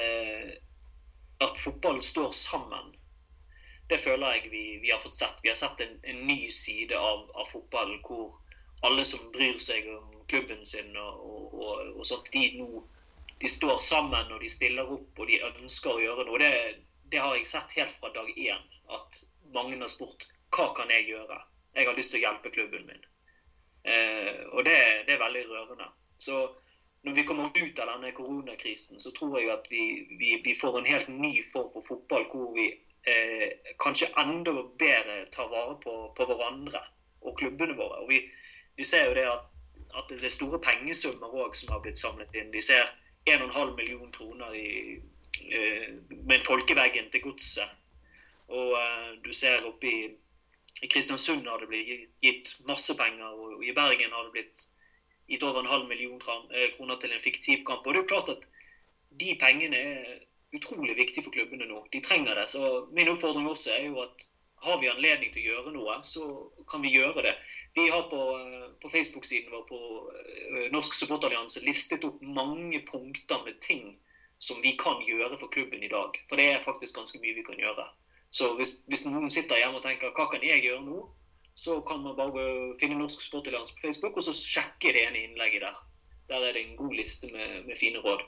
at 1.43 1.61
fotballen 1.63 2.03
står 2.03 2.31
sammen 2.35 2.95
det 3.89 3.97
føler 3.97 4.35
jeg 4.35 4.51
vi, 4.51 4.63
vi, 4.83 4.91
har 4.91 5.01
fått 5.01 5.17
sett. 5.17 5.39
Vi 5.43 5.49
har 5.49 5.57
sett 5.57 5.81
en, 5.81 5.95
en 6.03 6.19
ny 6.27 6.51
side 6.53 6.93
av, 6.95 7.25
av, 7.33 7.47
fotballen 7.49 7.97
hvor 8.05 8.35
alle 8.85 9.05
som 9.05 9.31
bryr 9.33 9.57
seg 9.61 9.87
om 9.95 10.19
klubben 10.29 10.61
sin 10.65 10.93
og, 10.97 11.23
og, 11.25 11.95
og 11.97 12.05
sånt, 12.05 12.29
de 12.33 12.51
nå 12.59 12.83
de 13.39 13.47
står 13.47 13.79
sammen 13.79 14.33
og 14.35 14.43
de 14.43 14.49
stiller 14.51 14.89
opp 14.91 15.19
og 15.19 15.29
de 15.31 15.39
ønsker 15.47 15.95
å 15.95 16.03
gjøre 16.03 16.25
noe. 16.27 16.39
Det, 16.43 16.51
det 17.11 17.21
har 17.23 17.35
jeg 17.35 17.47
sett 17.47 17.77
helt 17.77 17.95
fra 17.99 18.11
dag 18.13 18.29
én. 18.37 18.65
At 18.89 19.23
mange 19.53 19.77
har 19.79 19.91
spurt 19.91 20.27
hva 20.55 20.71
kan 20.77 20.89
jeg 20.93 21.07
gjøre? 21.09 21.37
Jeg 21.77 21.87
har 21.87 21.97
lyst 21.97 22.13
til 22.13 22.19
å 22.19 22.25
hjelpe 22.25 22.51
klubben 22.53 22.87
min. 22.89 23.05
Eh, 23.83 24.41
og 24.51 24.65
det, 24.65 24.77
det, 25.07 25.15
er 25.15 25.21
veldig 25.21 25.45
rørende. 25.49 25.89
Så 26.17 26.39
når 27.07 27.15
vi 27.15 27.23
kommer 27.23 27.51
ut 27.53 27.79
av 27.79 27.91
denne 27.93 28.11
koronakrisen, 28.17 28.99
så 28.99 29.13
tror 29.15 29.37
jeg 29.39 29.51
at 29.53 29.69
vi, 29.71 29.83
vi, 30.19 30.33
vi 30.43 30.55
får 30.57 30.79
en 30.79 30.89
helt 30.89 31.11
ny 31.13 31.33
form 31.51 31.69
for 31.75 31.85
fotball 31.85 32.25
hvor 32.33 32.49
vi 32.57 32.67
eh, 33.07 33.75
kanskje 33.79 34.09
enda 34.19 34.55
bedre 34.81 35.21
tar 35.35 35.51
vare 35.53 35.77
på, 35.83 35.95
på, 36.17 36.27
hverandre 36.27 36.81
og 37.21 37.37
klubbene 37.39 37.77
våre. 37.77 38.03
Og 38.03 38.11
vi, 38.11 38.23
vi 38.75 38.87
ser 38.87 39.07
jo 39.07 39.15
det 39.15 39.27
at, 39.29 39.47
at, 39.93 40.09
det 40.11 40.25
er 40.25 40.33
store 40.33 40.59
pengesummer 40.63 41.31
òg 41.45 41.55
som 41.55 41.71
har 41.75 41.85
blitt 41.85 42.01
samlet 42.01 42.35
inn. 42.35 42.51
Vi 42.53 42.65
ser 42.65 42.89
1,5 43.29 43.75
million 43.77 44.11
kroner 44.11 44.55
i, 44.57 44.99
eh, 45.51 45.89
en 46.35 46.45
folkeveggen 46.45 47.09
til 47.11 47.23
godset. 47.23 47.77
Og 48.49 48.73
eh, 48.79 49.11
du 49.25 49.31
ser 49.33 49.65
oppe 49.69 49.89
i, 49.89 49.99
i 50.81 50.89
Kristiansund 50.89 51.47
har 51.47 51.61
det 51.61 51.69
blitt 51.69 52.09
gitt 52.23 52.55
masse 52.67 52.95
penger, 52.97 53.33
og 53.33 53.65
i 53.65 53.75
Bergen 53.75 54.15
har 54.15 54.27
det 54.27 54.35
blitt 54.37 54.65
gitt 55.29 55.45
over 55.45 55.61
en 55.61 55.69
halv 55.69 55.85
million 55.89 56.21
eh, 56.53 56.71
kroner 56.75 56.97
til 57.01 57.13
en 57.13 57.23
fiktiv 57.23 57.63
kamp. 57.67 57.85
Og 57.85 57.93
det 57.93 58.03
er 58.03 58.11
klart 58.13 58.33
at 58.33 58.49
de 59.21 59.35
pengene 59.41 59.77
er 59.77 60.17
utrolig 60.57 60.97
viktige 60.97 61.25
for 61.25 61.33
klubbene 61.33 61.67
nå. 61.69 61.83
De 61.93 62.01
trenger 62.01 62.37
det. 62.39 62.49
Så 62.49 62.87
min 62.95 63.09
oppfordring 63.11 63.47
også 63.49 63.73
er 63.75 63.89
jo 63.89 64.01
at 64.05 64.29
har 64.59 64.79
vi 64.81 64.89
anledning 64.91 65.31
til 65.31 65.45
å 65.45 65.51
gjøre 65.53 65.71
noe, 65.71 65.93
så 66.03 66.25
kan 66.67 66.81
vi 66.83 66.91
gjøre 66.91 67.23
det. 67.23 67.35
Vi 67.77 67.85
har 67.87 68.09
på, 68.11 68.19
på 68.81 68.89
Facebook-siden 68.91 69.53
vår 69.53 69.63
på 69.69 69.79
Norsk 70.73 70.97
supporterallianse 70.97 71.63
listet 71.63 72.03
opp 72.03 72.19
mange 72.19 72.81
punkter 72.89 73.45
med 73.45 73.61
ting 73.63 73.93
som 74.39 74.61
vi 74.63 74.73
kan 74.79 75.01
gjøre 75.05 75.37
for 75.37 75.51
klubben 75.53 75.83
i 75.83 75.91
dag. 75.91 76.15
For 76.29 76.39
det 76.39 76.47
er 76.53 76.65
faktisk 76.65 76.97
ganske 76.97 77.19
mye 77.21 77.37
vi 77.37 77.45
kan 77.45 77.59
gjøre. 77.59 77.85
Så 78.31 78.53
hvis, 78.59 78.83
hvis 78.89 79.05
noen 79.09 79.31
sitter 79.33 79.59
hjemme 79.59 79.81
og 79.81 79.85
tenker 79.85 80.13
hva 80.15 80.27
kan 80.31 80.43
jeg 80.45 80.63
gjøre 80.63 80.83
nå, 80.85 81.03
så 81.59 81.79
kan 81.83 82.01
man 82.05 82.15
bare 82.15 82.43
finne 82.79 82.99
Norsk 82.99 83.21
supporterallianse 83.25 83.75
på 83.75 83.89
Facebook 83.89 84.19
og 84.19 84.25
så 84.29 84.35
sjekke 84.35 84.93
det 84.95 85.07
ene 85.09 85.25
innlegget 85.27 85.65
der. 85.65 85.79
Der 86.29 86.45
er 86.45 86.53
det 86.55 86.61
en 86.63 86.77
god 86.79 86.93
liste 86.95 87.31
med, 87.33 87.65
med 87.67 87.79
fine 87.79 87.99
råd. 88.05 88.23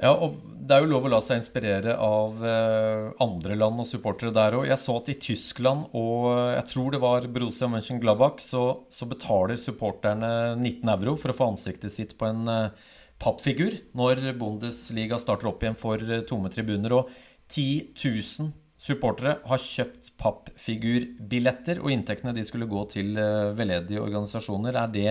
Ja, 0.00 0.12
og 0.14 0.38
Det 0.62 0.76
er 0.76 0.84
jo 0.84 0.92
lov 0.92 1.06
å 1.06 1.10
la 1.12 1.18
seg 1.24 1.40
inspirere 1.40 1.96
av 2.00 2.38
eh, 2.46 3.08
andre 3.22 3.56
land 3.58 3.82
og 3.82 3.88
supportere 3.88 4.32
der 4.34 4.56
òg. 4.56 4.68
Jeg 4.70 4.80
så 4.80 4.94
at 5.00 5.10
i 5.10 5.18
Tyskland 5.20 5.90
og 5.98 6.28
jeg 6.54 6.64
tror 6.70 6.94
det 6.94 7.02
var 7.02 7.26
Borussia 7.34 7.68
Mönchengladbach, 7.70 8.40
så, 8.44 8.62
så 8.88 9.08
betaler 9.10 9.60
supporterne 9.60 10.54
19 10.54 10.94
euro 10.94 11.16
for 11.20 11.32
å 11.32 11.36
få 11.36 11.50
ansiktet 11.52 11.92
sitt 11.94 12.14
på 12.18 12.30
en 12.30 12.46
eh, 12.48 12.90
pappfigur 13.22 13.78
når 13.98 14.24
Bundesliga 14.40 15.20
starter 15.22 15.52
opp 15.52 15.62
igjen 15.62 15.78
for 15.78 16.02
eh, 16.02 16.24
tomme 16.28 16.50
tribuner. 16.52 16.96
Og 16.98 17.12
10 17.52 17.94
000 17.94 18.50
supportere 18.82 19.36
har 19.46 19.62
kjøpt 19.62 20.12
pappfigurbilletter, 20.18 21.78
og 21.78 21.92
inntektene 21.94 22.34
de 22.34 22.42
skulle 22.46 22.66
gå 22.66 22.82
til 22.90 23.14
veldedige 23.14 24.02
organisasjoner. 24.02 24.74
Er 24.80 24.90
det, 24.90 25.08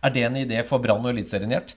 er 0.00 0.14
det 0.14 0.22
en 0.24 0.38
idé 0.40 0.62
for 0.64 0.80
Brann 0.80 1.04
og 1.04 1.12
Eliteserien, 1.12 1.52
Gjert? 1.52 1.74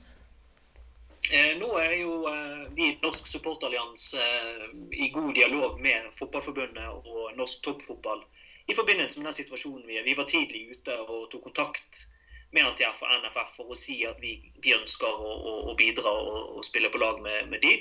Eh, 1.33 1.55
nå 1.57 1.67
er 1.81 1.93
jo 1.97 2.15
eh, 2.29 2.65
vi 2.77 2.91
i 2.91 2.97
Norsk 3.01 3.27
supporterallianse 3.27 4.21
eh, 4.21 4.65
i 5.05 5.09
god 5.13 5.31
dialog 5.33 5.79
med 5.81 6.11
Fotballforbundet 6.19 6.85
og 7.09 7.31
norsk 7.39 7.63
toppfotball 7.65 8.21
i 8.69 8.75
forbindelse 8.77 9.19
med 9.19 9.31
den 9.31 9.37
situasjonen 9.39 9.87
vi 9.87 9.97
er. 9.97 10.05
Vi 10.05 10.17
var 10.17 10.29
tidlig 10.29 10.67
ute 10.75 10.97
og 11.07 11.31
tok 11.31 11.47
kontakt 11.47 12.03
med 12.53 12.77
til 12.77 12.87
NFF 13.21 13.55
for 13.57 13.73
å 13.73 13.77
si 13.79 14.01
at 14.07 14.19
vi, 14.21 14.37
vi 14.63 14.75
ønsker 14.75 15.07
å, 15.09 15.35
å, 15.35 15.53
å 15.71 15.75
bidra 15.79 16.11
og, 16.11 16.57
og, 16.57 16.65
spille 16.67 16.91
på 16.93 17.01
lag 17.01 17.21
med, 17.23 17.49
med 17.51 17.63
de. 17.65 17.77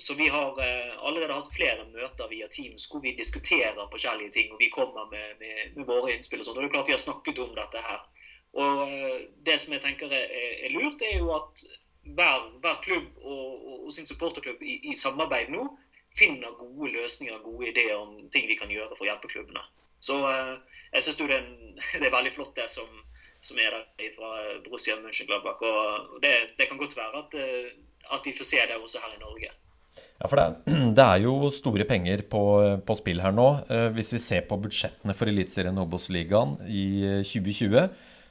Så 0.00 0.14
vi 0.16 0.30
har 0.32 0.56
allerede 1.02 1.34
hatt 1.34 1.50
flere 1.52 1.82
møter 1.90 2.30
via 2.30 2.46
Teams 2.48 2.86
hvor 2.88 3.02
vi 3.04 3.10
diskuterer 3.18 3.90
forskjellige 3.92 4.32
ting. 4.36 4.52
Og 4.54 4.62
vi 4.62 4.70
kommer 4.72 5.10
med, 5.10 5.34
med, 5.42 5.74
med 5.76 5.88
våre 5.88 6.14
innspill 6.14 6.40
og 6.40 6.46
sånt. 6.46 6.56
Og 6.56 6.64
det 6.64 6.70
er 6.70 6.76
klart 6.76 6.88
vi 6.88 6.94
har 6.94 7.02
snakket 7.02 7.42
om 7.42 7.52
dette 7.58 7.82
her. 7.84 8.00
Og 8.60 8.94
det 9.46 9.58
som 9.60 9.74
jeg 9.74 9.84
tenker 9.84 10.14
er, 10.14 10.30
er 10.64 10.72
lurt, 10.72 11.02
er 11.04 11.18
jo 11.18 11.34
at 11.36 11.64
hver, 12.16 12.48
hver 12.62 12.80
klubb 12.82 13.06
og, 13.22 13.66
og, 13.66 13.76
og, 13.86 13.92
sin 13.94 14.08
supporterklubb 14.08 14.62
i, 14.62 14.78
i 14.90 14.96
samarbeid 14.98 15.52
nå 15.52 15.66
finner 16.16 16.56
gode 16.58 16.90
løsninger, 16.96 17.38
gode 17.44 17.68
ideer 17.70 17.98
om 17.98 18.16
ting 18.34 18.48
vi 18.50 18.58
kan 18.58 18.72
gjøre 18.72 18.96
for 18.96 19.06
å 19.06 19.10
hjelpe 19.12 19.30
klubbene. 19.30 19.62
Så 20.02 20.16
eh, 20.26 20.56
jeg 20.96 21.06
syns 21.06 21.20
det, 21.20 21.38
det, 22.00 22.06
er 22.08 22.16
veldig 22.16 22.34
flott 22.34 22.56
det 22.56 22.66
som, 22.72 22.88
som 23.44 23.60
er 23.60 23.72
der 23.74 24.12
fra 24.16 24.30
Borussia 24.64 24.98
Mönchengladbach. 25.00 25.62
Og 25.64 26.20
det, 26.22 26.34
det, 26.58 26.68
kan 26.68 26.80
godt 26.80 26.96
være 26.98 27.24
at, 27.24 27.36
eh, 27.40 27.72
at, 28.10 28.22
vi 28.24 28.36
får 28.36 28.48
se 28.52 28.62
det 28.68 28.78
også 28.78 29.02
her 29.04 29.16
i 29.16 29.22
Norge. 29.22 29.50
Ja, 30.20 30.28
for 30.28 30.36
det 30.40 30.46
det 30.98 31.06
er 31.06 31.24
jo 31.24 31.50
store 31.54 31.86
penger 31.88 32.24
på, 32.30 32.42
på, 32.86 32.98
spill 32.98 33.22
her 33.24 33.34
nå. 33.36 33.48
Eh, 33.70 33.88
hvis 33.96 34.12
vi 34.16 34.22
ser 34.22 34.46
på 34.48 34.60
budsjettene 34.60 35.16
for 35.16 35.32
Eliteserien 35.32 35.80
Obos-ligaen 35.80 36.58
i 36.68 36.86
2020, 37.24 37.88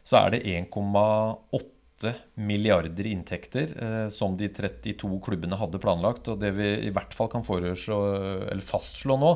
så 0.10 0.24
er 0.24 0.36
det 0.36 0.46
1,8 0.48 2.14
milliarder 2.40 3.10
inntekter 3.10 3.74
eh, 3.76 4.08
som 4.14 4.38
de 4.40 4.48
32 4.54 5.20
klubbene 5.26 5.58
hadde 5.60 5.82
planlagt. 5.82 6.30
Og 6.32 6.40
det 6.42 6.54
vi 6.58 6.70
i 6.88 6.94
hvert 6.94 7.18
fall 7.18 7.32
kan 7.34 7.46
fastslå 7.46 9.18
nå, 9.20 9.34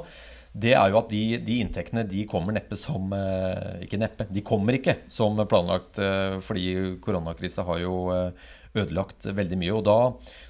det 0.53 0.75
er 0.77 0.91
jo 0.93 0.99
at 0.99 1.09
de, 1.09 1.21
de 1.41 1.55
inntektene 1.63 2.03
de 2.05 2.27
kommer 2.29 2.53
neppe 2.53 2.77
som 2.77 3.09
eh, 3.17 3.85
Ikke 3.87 3.97
neppe, 3.97 4.27
de 4.29 4.43
kommer 4.45 4.77
ikke 4.77 4.99
som 5.11 5.39
planlagt, 5.49 5.97
eh, 5.97 6.37
fordi 6.45 6.99
koronakrisa 7.01 7.65
har 7.65 7.79
jo 7.81 7.95
eh, 8.13 8.51
ødelagt 8.77 9.25
veldig 9.33 9.57
mye. 9.57 9.73
Og 9.73 9.81
da, 9.87 9.97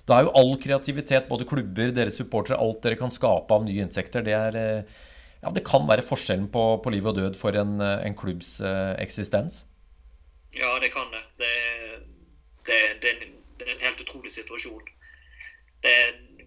da, 0.08 0.18
er 0.18 0.28
jo 0.28 0.34
all 0.40 0.54
kreativitet, 0.60 1.30
både 1.32 1.48
klubber, 1.48 1.94
dere 1.96 2.12
supportere, 2.12 2.60
alt 2.60 2.84
dere 2.84 3.00
kan 3.00 3.12
skape 3.12 3.56
av 3.56 3.64
nye 3.64 3.84
inntekter, 3.84 4.26
det 4.28 4.36
er 4.36 4.58
ja, 5.44 5.52
det 5.52 5.66
kan 5.68 5.84
være 5.88 6.06
forskjellen 6.08 6.48
på, 6.52 6.64
på 6.84 6.92
liv 6.94 7.08
og 7.08 7.18
død 7.18 7.36
for 7.36 7.56
en, 7.60 7.76
en 7.84 8.16
klubbs 8.16 8.62
eksistens. 8.96 9.66
Ja, 10.56 10.78
det 10.80 10.94
kan 10.94 11.12
det. 11.12 11.24
Det, 11.40 11.54
det, 12.70 12.80
det, 13.04 13.14
det 13.60 13.68
er 13.68 13.74
en 13.76 13.84
helt 13.90 14.04
utrolig 14.06 14.32
situasjon. 14.32 14.88
Det, 15.84 15.96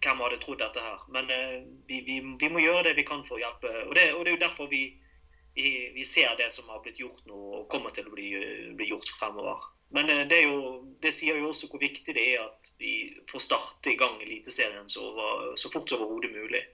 hvem 0.03 0.23
hadde 0.25 0.39
trodd 0.43 0.61
dette 0.63 0.83
her? 0.83 1.03
Men 1.13 1.31
eh, 1.31 1.59
vi, 1.89 2.03
vi, 2.07 2.21
vi, 2.41 2.53
må 2.53 2.63
gjøre 2.63 2.89
det 2.89 2.97
vi 2.99 3.07
kan 3.09 3.25
for 3.27 3.39
å 3.39 3.43
hjelpe. 3.43 3.73
Og 3.89 3.95
det, 3.99 4.11
og 4.15 4.25
det 4.25 4.33
er 4.33 4.37
jo 4.37 4.45
derfor 4.45 4.71
vi, 4.73 4.83
vi, 5.57 6.05
ser 6.05 6.37
det 6.39 6.51
som 6.55 6.69
har 6.73 6.83
blitt 6.85 7.01
gjort 7.01 7.25
nå, 7.29 7.37
og 7.61 7.69
kommer 7.73 7.95
til 7.95 8.09
å 8.09 8.15
bli, 8.15 8.31
bli 8.77 8.91
gjort 8.91 9.13
fremover. 9.19 9.69
Men 9.97 10.11
eh, 10.11 10.25
det, 10.29 10.41
jo, 10.47 10.81
det, 11.03 11.15
sier 11.17 11.39
jo 11.41 11.51
også 11.53 11.71
hvor 11.71 11.83
viktig 11.83 12.17
det 12.17 12.25
er 12.35 12.47
at 12.47 12.73
vi 12.81 12.95
får 13.31 13.45
starte 13.47 13.93
i 13.93 13.99
gang 14.01 14.19
Eliteserien 14.23 14.89
så, 14.91 15.13
så 15.57 15.71
fort 15.73 15.89
som 15.91 16.03
overhodet 16.05 16.35
mulig. 16.35 16.65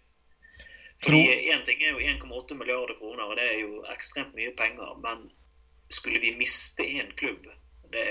Fordi 1.02 1.50
Én 1.50 1.64
ting 1.66 1.82
er 1.82 1.96
jo 1.96 2.02
1,8 2.12 2.54
milliarder 2.54 2.94
kroner, 2.94 3.26
og 3.26 3.36
det 3.36 3.46
er 3.48 3.58
jo 3.64 3.82
ekstremt 3.90 4.36
mye 4.38 4.52
penger. 4.54 4.94
Men 5.02 5.26
skulle 5.90 6.20
vi 6.22 6.36
miste 6.38 6.86
én 6.86 7.10
klubb 7.18 7.48
det, 7.92 8.06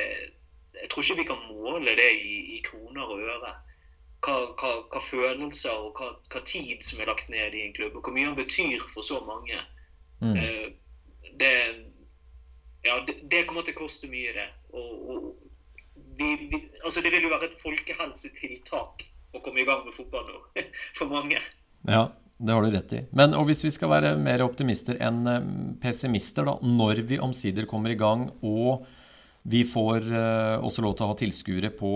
Jeg 0.76 0.90
tror 0.90 1.04
ikke 1.04 1.22
vi 1.22 1.28
kan 1.28 1.48
måle 1.48 1.96
det 1.96 2.12
i, 2.16 2.36
i 2.56 2.60
kroner 2.64 3.04
og 3.04 3.24
øre 3.24 3.54
hva, 4.26 4.38
hva, 4.60 4.72
hva 4.92 5.02
følelser 5.04 5.74
og 5.74 5.98
hva, 5.98 6.12
hva, 6.32 6.42
tid 6.48 6.84
som 6.86 7.02
er 7.02 7.10
lagt 7.10 7.30
ned 7.34 7.56
i 7.58 7.66
en 7.66 7.76
klubb, 7.78 7.96
og 7.98 8.06
hvor 8.06 8.16
mye 8.16 8.30
han 8.30 8.38
betyr 8.38 8.84
for 8.92 9.06
så 9.06 9.22
mange. 9.26 9.58
Mm. 10.22 10.36
Eh, 10.38 10.68
det, 11.42 11.54
ja, 12.86 13.00
det, 13.08 13.18
det, 13.32 13.46
kommer 13.50 13.66
til 13.66 13.78
å 13.78 13.82
koste 13.82 14.10
mye, 14.12 14.34
det. 14.38 14.48
Og, 14.78 14.92
og 15.10 15.98
vi, 16.20 16.36
vi, 16.52 16.62
altså 16.84 17.04
det 17.04 17.14
vil 17.16 17.26
jo 17.26 17.34
være 17.34 17.50
et 17.50 17.60
folkehelsetiltak 17.64 19.08
å 19.32 19.42
komme 19.42 19.64
i 19.64 19.68
gang 19.68 19.86
med 19.88 19.96
fotball 19.96 20.28
nå, 20.28 20.42
for 21.00 21.10
mange. 21.12 21.42
Ja, 21.90 22.10
det 22.42 22.54
har 22.54 22.66
du 22.66 22.74
rett 22.74 22.94
i. 22.98 23.04
Men 23.18 23.34
og 23.38 23.48
hvis 23.50 23.64
vi 23.66 23.74
skal 23.74 23.94
være 23.94 24.16
mer 24.22 24.46
optimister 24.46 25.02
enn 25.02 25.22
eh, 25.30 25.52
pessimister, 25.82 26.46
da, 26.46 26.60
når 26.62 27.06
vi 27.10 27.22
omsider 27.22 27.70
kommer 27.70 27.94
i 27.94 28.00
gang 28.00 28.30
og 28.42 28.86
vi 29.44 29.64
får 29.66 30.06
uh, 30.14 30.62
også 30.62 30.84
lov 30.86 30.94
til 30.96 31.06
å 31.06 31.12
ha 31.12 31.18
tilskuere 31.18 31.72
på, 31.74 31.92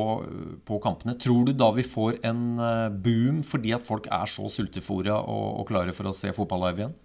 på, 0.66 0.80
kampene. 0.82 1.14
Tror 1.22 1.46
du 1.46 1.54
da 1.54 1.70
vi 1.76 1.86
får 1.86 2.18
en 2.26 2.44
uh, 2.58 2.90
boom 2.90 3.44
fordi 3.46 3.76
at 3.76 3.86
folk 3.86 4.10
er 4.10 4.30
så 4.30 4.50
sultefòra 4.50 5.20
og, 5.22 5.48
og, 5.62 5.66
klare 5.70 5.94
for 5.94 6.10
å 6.10 6.16
se 6.18 6.34
fotball 6.34 6.66
live 6.66 6.82
igjen? 6.82 6.96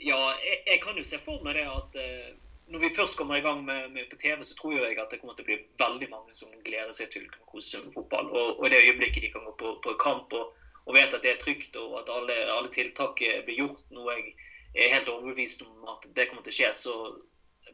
Ja, 0.00 0.20
jeg, 0.40 0.62
jeg, 0.70 0.80
kan 0.86 0.96
jo 0.96 1.04
se 1.04 1.20
for 1.20 1.44
meg 1.44 1.58
det 1.60 1.66
at 1.68 2.00
uh, 2.00 2.32
når 2.72 2.84
vi 2.86 2.94
først 2.96 3.20
kommer 3.20 3.36
i 3.36 3.44
gang 3.44 3.60
med, 3.66 3.92
med, 3.92 4.08
på 4.08 4.16
TV, 4.20 4.40
så 4.40 4.56
tror 4.56 4.78
jeg 4.78 4.96
at 4.96 5.12
det 5.12 5.20
kommer 5.20 5.36
til 5.36 5.44
å 5.44 5.50
bli 5.50 5.60
veldig 5.84 6.08
mange 6.14 6.36
som 6.36 6.52
gleder 6.64 6.96
seg 6.96 7.12
til 7.12 7.28
å 7.28 7.48
kose 7.52 7.74
seg 7.74 7.84
med 7.84 7.96
fotball. 7.96 8.32
Og, 8.32 8.56
og 8.56 8.72
det 8.72 8.80
øyeblikket 8.86 9.26
de 9.26 9.34
kan 9.36 9.44
gå 9.44 9.56
på, 9.60 9.76
på 9.84 9.98
kamp 10.00 10.32
og, 10.36 10.54
og, 10.86 10.94
vet 10.96 11.12
at 11.12 11.24
det 11.24 11.34
er 11.34 11.42
trygt 11.44 11.76
og 11.80 12.00
at 12.00 12.12
alle, 12.12 12.36
alle 12.56 12.72
tiltak 12.72 13.20
blir 13.20 13.66
gjort, 13.66 13.84
noe 13.92 14.16
jeg 14.16 14.32
er 14.76 14.94
helt 14.96 15.08
overbevist 15.12 15.64
om 15.64 15.88
at 15.92 16.08
det 16.16 16.28
kommer 16.30 16.44
til 16.44 16.54
å 16.54 16.58
skje, 16.58 16.76
så 16.76 16.94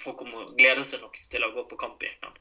folk 0.03 0.19
kommer 0.23 0.55
glede 0.59 0.85
seg 0.87 1.05
nok 1.05 1.19
til 1.31 1.45
å 1.47 1.53
gå 1.55 1.67
på 1.71 1.79
kamp 1.81 2.03
igjen. 2.03 2.41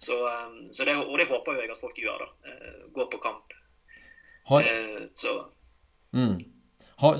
Så, 0.00 0.16
um, 0.24 0.72
så 0.72 0.84
det, 0.84 0.96
og 0.96 1.18
det 1.20 1.28
håper 1.28 1.58
jeg 1.60 1.74
at 1.74 1.80
folk 1.82 1.98
gjør. 2.00 2.24
da, 2.24 2.28
uh, 2.48 2.86
Går 2.96 3.10
på 3.12 3.20
kamp. 3.20 3.52
Har, 4.48 4.64
uh, 4.64 5.02
så. 5.12 5.34
Mm. 6.16 6.38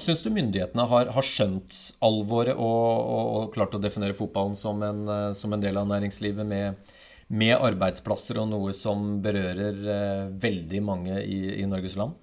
Syns 0.00 0.22
du 0.24 0.30
myndighetene 0.32 0.86
har, 0.88 1.10
har 1.12 1.24
skjønt 1.24 1.76
alvoret 2.04 2.56
og, 2.56 2.88
og, 3.00 3.28
og, 3.36 3.44
klart 3.54 3.76
å 3.76 3.80
definere 3.80 4.16
fotballen 4.16 4.56
som 4.56 4.80
en, 4.84 5.04
uh, 5.08 5.28
som 5.36 5.52
en 5.52 5.60
del 5.60 5.76
av 5.80 5.88
næringslivet 5.92 6.48
med, 6.48 6.96
med, 7.28 7.54
arbeidsplasser 7.56 8.40
og 8.40 8.48
noe 8.50 8.74
som 8.76 9.20
berører 9.24 10.32
veldig 10.40 10.82
mange 10.84 11.20
i, 11.20 11.60
i 11.60 11.68
Norges 11.68 12.00
land? 12.00 12.16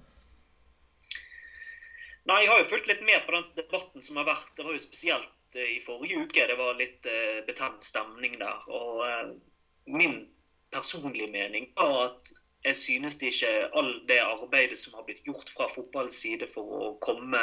Nei, 2.28 2.42
Jeg 2.44 2.50
har 2.50 2.60
jo 2.60 2.70
fulgt 2.74 2.90
litt 2.90 3.06
med 3.06 3.22
på 3.24 3.32
den 3.32 3.46
debatten 3.56 4.04
som 4.04 4.18
har 4.20 4.26
vært. 4.28 4.50
Det 4.58 4.66
var 4.66 4.74
jo 4.74 4.82
spesielt 4.82 5.30
Eh, 5.54 5.76
i 5.76 5.80
forrige 5.80 6.16
uke. 6.16 6.46
Det 6.46 6.56
var 6.58 6.76
litt 6.76 7.06
eh, 7.06 7.40
betent 7.46 7.84
stemning 7.84 8.36
der. 8.40 8.66
Og 8.68 9.04
eh, 9.06 9.30
min 9.88 10.20
personlige 10.74 11.30
mening 11.32 11.70
var 11.78 12.10
at 12.10 12.34
jeg 12.66 12.76
synes 12.76 13.16
det 13.16 13.30
ikke 13.32 13.52
all 13.78 13.92
det 14.08 14.18
arbeidet 14.20 14.76
som 14.80 14.96
har 14.98 15.06
blitt 15.06 15.22
gjort 15.24 15.48
fra 15.54 15.68
fotballens 15.72 16.18
side 16.20 16.48
for 16.50 16.72
å 16.74 16.88
komme 17.00 17.40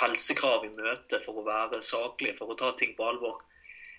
helsekrav 0.00 0.66
i 0.66 0.72
møte, 0.74 1.20
for 1.22 1.38
å 1.40 1.44
være 1.46 1.78
saklig, 1.80 2.34
for 2.36 2.50
å 2.50 2.56
ta 2.58 2.72
ting 2.76 2.92
på 2.98 3.06
alvor, 3.06 3.38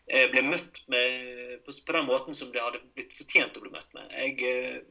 ble 0.05 0.43
møtt 0.45 0.81
med, 0.91 1.63
på 1.63 1.95
den 1.95 2.09
måten 2.11 2.37
som 2.37 2.51
det 2.51 2.61
hadde 2.61 2.83
blitt 2.91 3.15
fortjent 3.15 3.55
å 3.55 3.63
bli 3.63 3.71
møtt 3.73 3.95
med. 3.95 4.11
Jeg 4.19 4.83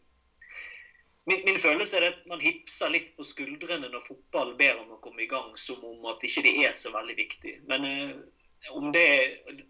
Min, 1.27 1.41
min, 1.47 1.59
følelse 1.59 1.97
er 1.99 2.11
at 2.11 2.25
man 2.29 2.43
hipser 2.43 2.91
litt 2.93 3.15
på 3.17 3.25
skuldrene 3.25 3.89
når 3.89 4.03
fotball 4.05 4.53
ber 4.59 4.83
om 4.83 4.93
å 4.93 5.01
komme 5.05 5.25
i 5.25 5.29
gang, 5.31 5.55
som 5.57 5.81
om 5.89 6.05
at 6.11 6.25
ikke 6.27 6.45
det 6.45 6.55
er 6.67 6.75
så 6.77 6.93
veldig 6.93 7.17
viktig. 7.17 7.55
Men 7.71 7.87
eh, 7.89 8.11
om, 8.71 8.93
det, 8.93 9.07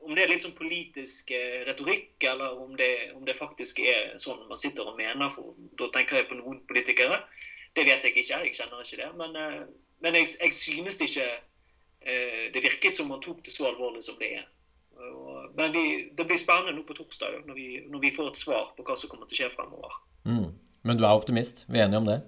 om, 0.01 0.15
det, 0.15 0.25
er 0.25 0.33
litt 0.33 0.43
sånn 0.43 0.57
politisk 0.59 1.31
eh, 1.35 1.63
retorikk, 1.69 2.17
eller 2.27 2.59
om 2.59 2.75
det, 2.79 2.91
om 3.15 3.25
det, 3.27 3.37
faktisk 3.39 3.81
er 3.87 4.17
sånn 4.23 4.43
man 4.51 4.61
sitter 4.61 4.91
og 4.91 4.99
mener, 4.99 5.31
for 5.31 5.55
da 5.79 5.91
tenker 5.95 6.21
jeg 6.21 6.31
på 6.31 6.39
noen 6.39 6.61
politikere, 6.69 7.21
det 7.75 7.87
vet 7.89 8.07
jeg 8.07 8.15
ikke. 8.15 8.41
Jeg 8.47 8.55
kjenner 8.59 8.83
ikke 8.83 9.01
det. 9.03 9.11
Men, 9.19 9.39
eh, 9.39 9.63
men 10.05 10.19
jeg, 10.21 10.31
jeg, 10.41 10.57
synes 10.59 11.01
ikke 11.03 11.29
eh, 11.31 12.45
det 12.55 12.63
virket 12.67 12.99
som 12.99 13.11
man 13.11 13.23
tok 13.25 13.43
det 13.47 13.55
så 13.55 13.71
alvorlig 13.71 14.05
som 14.07 14.19
det 14.21 14.35
er. 14.41 14.51
Men 15.55 15.73
vi, 15.75 16.11
det 16.15 16.27
blir 16.27 16.39
spennende 16.39 16.75
nå 16.77 16.85
på 16.87 16.95
torsdag, 16.95 17.41
når 17.49 17.57
vi, 17.59 17.69
når 17.91 18.03
vi, 18.03 18.11
får 18.15 18.31
et 18.31 18.39
svar 18.39 18.71
på 18.77 18.85
hva 18.87 18.95
som 18.99 19.11
kommer 19.11 19.27
til 19.27 19.37
å 19.37 19.41
skje 19.43 19.55
fremover. 19.57 19.97
Mm. 20.25 20.54
Men 20.85 20.99
du 21.01 21.05
er 21.05 21.17
optimist? 21.17 21.65
Vi 21.69 21.79
er 21.81 21.87
enige 21.87 22.03
om 22.03 22.09
det? 22.09 22.19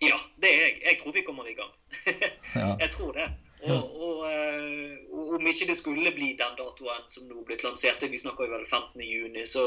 Ja, 0.00 0.16
det 0.40 0.52
er 0.52 0.62
jeg. 0.62 0.78
Jeg 0.84 0.98
tror 1.02 1.12
vi 1.12 1.24
kommer 1.26 1.48
i 1.48 1.56
gang. 1.56 1.72
Jeg 2.82 2.90
tror 2.90 3.12
det. 3.12 3.26
Og, 3.66 4.00
og, 4.02 4.18
eh, 4.30 4.96
og, 5.12 5.34
om 5.36 5.46
ikke 5.46 5.68
det 5.68 5.76
skulle 5.76 6.12
bli 6.14 6.30
den 6.38 6.56
datoen 6.58 7.04
som 7.12 7.26
nå 7.28 7.42
blitt 7.44 7.64
lansert, 7.64 8.04
vi 8.08 8.20
snakker 8.20 8.46
jo 8.46 8.54
vel 8.54 8.64
15.6, 8.64 9.44
så 9.52 9.64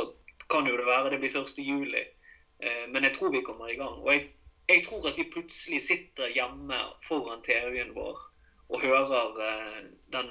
kan 0.49 0.67
jo 0.69 0.77
det 0.79 0.87
være 0.87 1.13
det 1.13 1.19
blir 1.21 1.37
1.7. 1.41 1.95
Eh, 1.99 2.85
men 2.93 3.05
jeg 3.05 3.13
tror 3.17 3.33
vi 3.35 3.43
kommer 3.45 3.69
i 3.69 3.77
gang. 3.77 4.01
Og 4.01 4.11
jeg, 4.13 4.27
jeg 4.69 4.85
tror 4.87 5.05
at 5.09 5.21
vi 5.21 5.29
plutselig 5.33 5.81
sitter 5.85 6.33
hjemme 6.33 6.81
foran 7.05 7.45
TV-en 7.45 7.93
vår 7.97 8.25
og 8.69 8.83
hører 8.85 9.31
uh, 9.41 9.77
den 10.13 10.27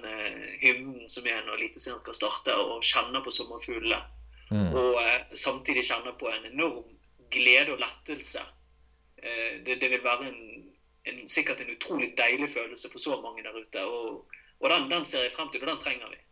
hymnen 0.62 1.09
som 1.11 1.26
er 1.26 1.40
når 1.42 1.57
Eliteserien 1.57 1.99
skal 2.04 2.14
starte, 2.14 2.54
og 2.54 2.85
kjenner 2.87 3.18
på 3.25 3.33
sommerfuglene. 3.35 3.99
Mm. 4.54 4.76
Og 4.78 5.00
samtidig 5.35 5.83
kjenner 5.88 6.14
på 6.21 6.30
en 6.30 6.47
enorm 6.47 6.98
glede 7.32 7.75
og 7.75 7.82
lettelse. 7.82 8.42
Eh, 9.23 9.58
det, 9.66 9.80
det 9.82 9.90
vil 9.92 10.04
være 10.04 10.30
en, 10.30 10.40
en, 11.08 11.26
sikkert 11.30 11.62
en 11.62 11.75
utrolig 11.75 12.12
deilig 12.18 12.50
følelse 12.54 12.90
for 12.92 13.02
så 13.02 13.18
mange 13.23 13.44
der 13.47 13.56
ute. 13.56 13.85
Og, 13.85 14.38
og 14.61 14.73
den, 14.73 14.88
den, 14.92 15.06
ser 15.08 15.26
jeg 15.26 15.35
frem 15.37 15.50
til, 15.52 15.64
og 15.64 15.73
den 15.73 15.82
trenger 15.82 16.12
vi. 16.12 16.23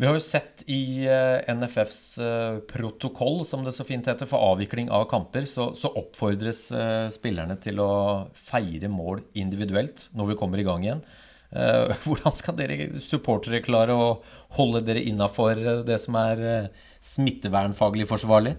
Vi 0.00 0.08
har 0.08 0.16
jo 0.16 0.24
sett 0.24 0.62
i 0.72 1.04
eh, 1.04 1.48
NFFs 1.52 2.02
eh, 2.24 2.60
protokoll, 2.68 3.42
som 3.48 3.66
det 3.66 3.74
så 3.76 3.84
fint 3.84 4.06
heter, 4.08 4.28
for 4.28 4.52
avvikling 4.52 4.88
av 4.96 5.04
kamper, 5.10 5.44
så, 5.48 5.70
så 5.76 5.92
oppfordres 6.00 6.68
spillerne 7.12 7.58
til 7.60 7.82
å 7.84 7.90
feire 8.36 8.88
mål 8.88 9.26
individuelt 9.36 10.08
når 10.16 10.32
vi 10.32 10.38
kommer 10.40 10.62
i 10.62 10.68
gang 10.68 10.86
igjen. 10.86 11.04
Hvordan 12.06 12.34
skal 12.38 12.54
dere 12.54 12.86
supportere 13.02 13.58
klare 13.64 13.90
å 13.98 14.10
holde 14.54 14.84
dere 14.86 15.02
innafor 15.02 15.58
det 15.82 15.96
som 15.98 16.14
er 16.20 16.70
smittevernfaglig 17.02 18.06
forsvarlig? 18.06 18.54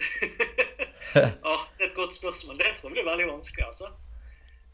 ja, 1.46 1.56
det 1.78 1.84
er 1.84 1.90
et 1.90 1.98
godt 1.98 2.14
spørsmål. 2.14 2.58
Det 2.58 2.72
tror 2.76 2.90
jeg 2.90 2.96
blir 2.98 3.10
veldig 3.10 3.28
vanskelig. 3.32 3.66
altså. 3.66 3.90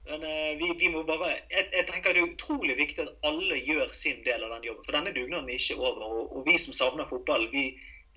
Men 0.09 0.23
uh, 0.23 0.53
vi, 0.59 0.69
vi, 0.79 0.89
må 0.95 1.03
bare 1.03 1.33
jeg, 1.51 1.65
jeg, 1.73 1.85
tenker 1.89 2.15
Det 2.15 2.23
er 2.23 2.31
utrolig 2.31 2.77
viktig 2.79 3.03
at 3.03 3.15
alle 3.27 3.59
gjør 3.59 3.91
sin 3.97 4.23
del 4.27 4.45
av 4.47 4.53
den 4.55 4.69
jobben. 4.69 4.87
For 4.87 4.95
denne 4.95 5.15
dugnaden 5.17 5.51
er 5.51 5.59
ikke 5.59 5.81
over. 5.81 6.05
Og, 6.07 6.37
og 6.37 6.47
vi 6.47 6.59
som 6.63 6.77
savner 6.77 7.09
fotball, 7.11 7.49
vi, 7.55 7.65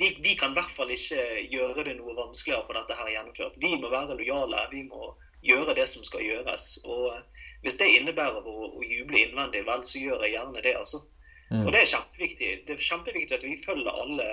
vi, 0.02 0.12
vi, 0.22 0.36
kan 0.40 0.54
i 0.54 0.60
hvert 0.60 0.76
fall 0.76 0.94
ikke 0.94 1.26
gjøre 1.50 1.88
det 1.88 1.98
noe 1.98 2.18
vanskeligere 2.18 2.68
for 2.68 2.78
dette 2.78 2.98
her 3.00 3.10
gjennomført. 3.16 3.58
Vi 3.64 3.74
må 3.82 3.90
være 3.94 4.20
lojale. 4.20 4.66
Vi 4.74 4.84
må 4.92 5.14
gjøre 5.46 5.76
det 5.80 5.88
som 5.90 6.06
skal 6.06 6.26
gjøres. 6.28 6.76
Og 6.86 7.16
uh, 7.16 7.48
hvis 7.64 7.80
det 7.82 7.90
innebærer 7.96 8.46
å, 8.46 8.58
å, 8.70 8.84
juble 8.86 9.26
innvendig, 9.26 9.66
vel, 9.68 9.88
så 9.88 10.04
gjør 10.04 10.28
jeg 10.28 10.38
gjerne 10.38 10.66
det. 10.66 10.76
altså. 10.78 11.02
Mm. 11.50 11.64
Og 11.66 11.72
Det 11.74 11.80
er 11.80 11.88
kjempeviktig 11.90 12.50
Det 12.68 12.76
er 12.76 12.84
kjempeviktig 12.86 13.38
at 13.40 13.46
vi 13.46 13.56
følger 13.58 13.90
alle, 13.90 14.26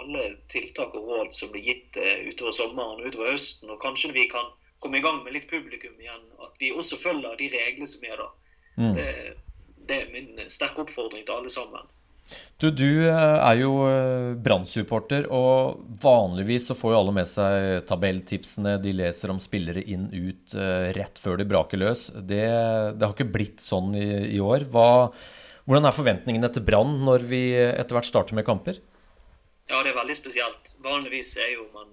alle 0.00 0.22
tiltak 0.50 0.96
og 0.98 1.04
råd 1.06 1.34
som 1.36 1.52
blir 1.54 1.68
gitt 1.68 1.98
uh, 2.02 2.16
utover 2.26 2.56
sommeren 2.56 2.98
og 2.98 3.10
utover 3.12 3.30
høsten. 3.30 3.70
Og 3.70 3.78
kanskje 3.82 4.14
vi 4.16 4.26
kan 4.30 4.50
komme 4.82 4.98
i 4.98 5.04
gang 5.04 5.22
med 5.22 5.36
litt 5.36 5.46
publikum 5.50 5.94
igjen. 6.02 6.24
At 6.42 6.58
vi 6.58 6.72
også 6.74 6.98
følger 6.98 7.38
de 7.38 7.52
reglene 7.54 7.90
som 7.90 8.08
er 8.08 8.24
da. 8.24 8.26
Mm. 8.78 8.90
Det, 8.98 9.06
det, 9.86 10.00
er 10.00 10.10
min 10.14 10.50
sterke 10.50 10.82
oppfordring 10.82 11.24
til 11.26 11.38
alle 11.38 11.52
sammen. 11.52 11.94
Du, 12.60 12.68
du 12.74 13.06
eh, 13.08 13.38
er 13.38 13.56
jo 13.62 13.72
eh, 13.88 14.34
Brann-supporter, 14.44 15.30
og 15.32 15.80
vanligvis 16.02 16.68
så 16.68 16.76
får 16.76 16.92
jo 16.92 16.98
alle 16.98 17.14
med 17.16 17.30
seg 17.30 17.86
tabelltipsene. 17.88 18.76
De 18.82 18.92
leser 18.98 19.32
om 19.32 19.40
spillere 19.42 19.82
inn 19.86 20.10
ut 20.12 20.58
rett 20.98 21.22
før 21.22 21.38
de 21.38 21.48
braker 21.48 21.80
løs. 21.86 22.08
Det, 22.18 22.44
det 22.98 23.06
har 23.06 23.14
ikke 23.14 23.30
blitt 23.38 23.62
sånn 23.64 23.94
i, 23.98 24.08
i 24.34 24.42
år. 24.42 24.68
Hva, 24.74 25.08
hvordan 25.68 25.84
er 25.84 25.96
forventningene 25.96 26.48
til 26.52 26.64
Brann 26.64 26.94
når 27.04 27.26
vi 27.28 27.42
etter 27.60 27.98
hvert 27.98 28.08
starter 28.08 28.36
med 28.38 28.46
kamper? 28.48 28.80
Ja, 29.68 29.82
det 29.84 29.92
er 29.92 29.98
veldig 29.98 30.16
spesielt. 30.16 30.70
Vanligvis 30.80 31.34
er 31.44 31.50
jo 31.58 31.66
man, 31.74 31.90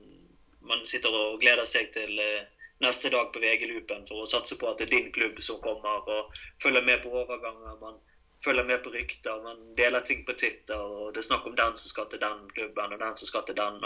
man 0.63 0.86
sitter 0.88 1.12
og 1.12 1.41
gleder 1.41 1.67
seg 1.67 1.89
til 1.91 2.13
uh, 2.15 2.46
neste 2.84 3.12
dag 3.12 3.34
på 3.34 3.41
VG-loopen 3.44 4.05
for 4.08 4.24
å 4.24 4.29
satse 4.32 4.55
på 4.60 4.70
at 4.70 4.79
det 4.79 4.88
er 4.88 4.94
din 4.96 5.12
klubb 5.15 5.41
som 5.44 5.60
kommer, 5.63 6.08
og 6.08 6.38
følger 6.63 6.86
med 6.88 7.03
på 7.03 7.12
overganger. 7.12 7.75
Man 7.82 8.00
følger 8.46 8.67
med 8.67 8.79
på 8.86 8.94
rykter, 8.94 9.41
man 9.44 9.60
deler 9.75 10.05
ting 10.08 10.24
på 10.27 10.38
Twitter, 10.39 10.79
og 10.79 11.12
det 11.15 11.24
er 11.24 11.27
snakk 11.29 11.48
om 11.50 11.58
den 11.58 11.75
som 11.82 11.91
skal 11.91 12.08
til 12.12 12.22
den 12.24 12.46
klubben, 12.55 12.96
og 12.96 13.01
den 13.01 13.20
som 13.20 13.32
skal 13.32 13.44
til 13.48 13.60
den. 13.60 13.82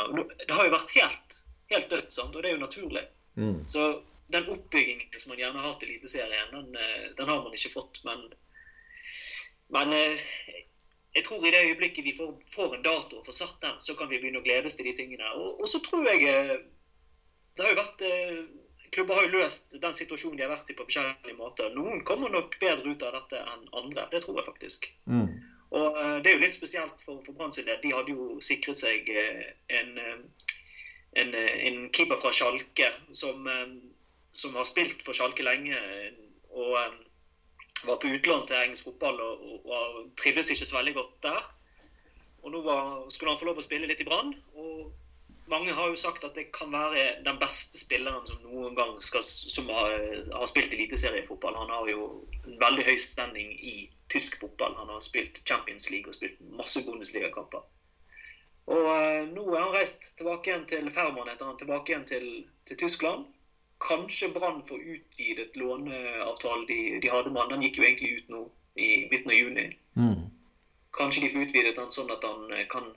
det 0.46 0.54
har 0.54 0.68
jo 0.68 0.76
vært 0.76 0.94
helt, 1.00 1.40
helt 1.74 1.90
dødt, 1.90 2.14
sant? 2.14 2.36
og 2.36 2.44
det 2.44 2.52
er 2.52 2.58
jo 2.58 2.66
naturlig. 2.66 3.06
Mm. 3.40 3.64
Så 3.72 3.88
den 4.34 4.50
oppbyggingen 4.54 5.18
som 5.18 5.34
man 5.34 5.42
gjerne 5.42 5.64
har 5.64 5.78
til 5.80 5.90
Eliteserien, 5.94 6.52
den, 6.54 6.76
eh, 6.76 7.10
den, 7.18 7.30
har 7.30 7.42
man 7.42 7.56
ikke 7.56 7.74
fått. 7.74 8.02
Men, 8.06 8.28
men 9.74 9.94
eh, 9.94 10.22
jeg 11.16 11.26
tror 11.26 11.46
i 11.46 11.52
det 11.54 11.66
øyeblikket 11.68 12.06
vi 12.06 12.16
får, 12.18 12.34
får, 12.54 12.76
en 12.76 12.86
dato 12.86 13.20
og 13.20 13.26
får 13.26 13.38
satt 13.38 13.62
den, 13.62 13.78
så 13.82 13.96
kan 13.98 14.10
vi 14.10 14.20
begynne 14.22 14.42
å 14.42 14.46
gledes 14.46 14.78
til 14.78 14.90
de 14.90 14.96
tingene. 14.98 15.30
Og, 15.38 15.62
og 15.62 15.70
så 15.70 15.82
tror 15.86 16.08
jeg 16.10 16.26
eh, 16.30 16.58
Det 17.56 17.66
har 17.66 17.74
jo 17.74 17.82
vært 17.82 18.04
klubber 18.94 19.20
har 19.20 19.28
jo 19.28 19.42
løst 19.42 19.74
den 19.82 19.94
situasjonen 19.94 20.38
de 20.40 20.46
har 20.46 20.54
vært 20.54 20.70
i 20.72 20.76
på 20.78 20.86
forskjellige 20.88 21.38
måter. 21.38 21.74
Noen 21.76 22.02
kommer 22.08 22.32
nok 22.34 22.56
bedre 22.62 22.94
ut 22.94 23.04
av 23.06 23.18
dette 23.18 23.42
enn 23.42 23.68
andre. 23.78 24.08
Det 24.14 24.24
tror 24.24 24.40
jeg 24.40 24.48
faktisk. 24.48 24.88
Mm. 25.06 25.28
Og 25.78 25.98
Det 26.24 26.32
er 26.32 26.38
jo 26.38 26.42
litt 26.42 26.56
spesielt 26.56 27.04
for, 27.06 27.20
for 27.26 27.38
Brann 27.38 27.54
sin 27.54 27.68
del. 27.68 27.78
De 27.84 27.92
hadde 27.94 28.16
jo 28.16 28.40
sikret 28.42 28.80
seg 28.82 29.12
en, 29.14 29.92
en, 31.20 31.36
en, 31.36 31.78
keeper 31.94 32.18
fra 32.24 32.32
Sjalke 32.34 32.90
som, 33.12 33.46
som, 34.32 34.56
har 34.58 34.66
spilt 34.66 35.04
for 35.06 35.14
Sjalke 35.14 35.46
lenge. 35.46 35.78
og 36.50 36.80
var 37.88 38.00
på 38.02 38.12
utlån 38.12 38.48
til 38.48 38.60
engelsk 38.60 38.90
fotball 38.90 39.22
og, 39.24 39.44
og, 39.50 39.70
og 39.74 40.00
trivdes 40.20 40.52
ikke 40.54 40.68
så 40.68 40.80
veldig 40.80 40.96
godt 40.98 41.14
der. 41.24 41.52
Og 42.44 42.52
Nå 42.54 42.64
var, 42.64 43.06
skulle 43.12 43.34
han 43.34 43.40
få 43.40 43.50
lov 43.50 43.60
å 43.60 43.66
spille 43.66 43.88
litt 43.90 44.02
i 44.04 44.08
Brann. 44.08 44.34
og 44.56 44.90
mange 45.50 45.74
har 45.74 45.90
jo 45.90 45.98
sagt 45.98 46.24
at 46.24 46.36
det 46.38 46.52
kan 46.54 46.70
være 46.72 47.24
den 47.26 47.40
beste 47.42 47.80
spilleren 47.80 48.26
som 48.28 48.42
noen 48.44 48.76
gang 48.78 48.92
skal, 49.02 49.24
som 49.26 49.70
har, 49.74 49.96
har 50.30 50.50
spilt 50.50 50.74
eliteseriefotball. 50.76 51.58
Han 51.58 51.74
har 51.74 51.90
jo 51.90 52.04
en 52.46 52.60
veldig 52.62 52.86
høy 52.86 52.98
standing 53.02 53.56
i 53.58 53.76
tysk 54.14 54.38
fotball. 54.42 54.78
Han 54.78 54.92
har 54.94 55.02
spilt 55.06 55.42
Champions 55.50 55.90
League 55.90 56.10
og 56.10 56.18
spilt 56.18 56.38
masse 56.54 56.84
Bundesliga-kamper. 56.86 57.66
Og 58.70 58.86
uh, 58.86 59.26
Nå 59.32 59.48
er 59.56 59.64
han 59.64 59.74
reist 59.74 60.12
tilbake 60.20 60.52
igjen 60.52 60.70
til 60.70 60.92
Ferman 60.94 61.32
etter 61.32 61.50
han 61.50 61.58
tilbake 61.58 61.96
igjen 61.96 62.06
til, 62.10 62.30
til 62.70 62.82
Tyskland. 62.86 63.26
Kanskje 63.88 64.30
Brann 64.36 64.64
får 64.68 64.80
utvidet 64.80 65.56
låneavtalen 65.56 66.66
de, 66.68 67.00
de, 67.02 67.12
hadde 67.12 67.32
med 67.32 67.42
han. 67.42 67.54
Den 67.54 67.64
gikk 67.64 67.80
jo 67.80 67.86
egentlig 67.88 68.10
ut 68.18 68.34
nå 68.34 68.42
i 68.76 68.90
midten 69.12 69.32
av 69.32 69.38
juni. 69.38 69.68
Mm. 69.96 70.26
Kanskje 70.98 71.24
de 71.24 71.30
får 71.34 71.46
utvidet 71.48 71.80
han 71.80 71.94
sånn 71.94 72.12
at 72.12 72.26
han 72.28 72.52
eh, 72.56 72.66
kan 72.72 72.90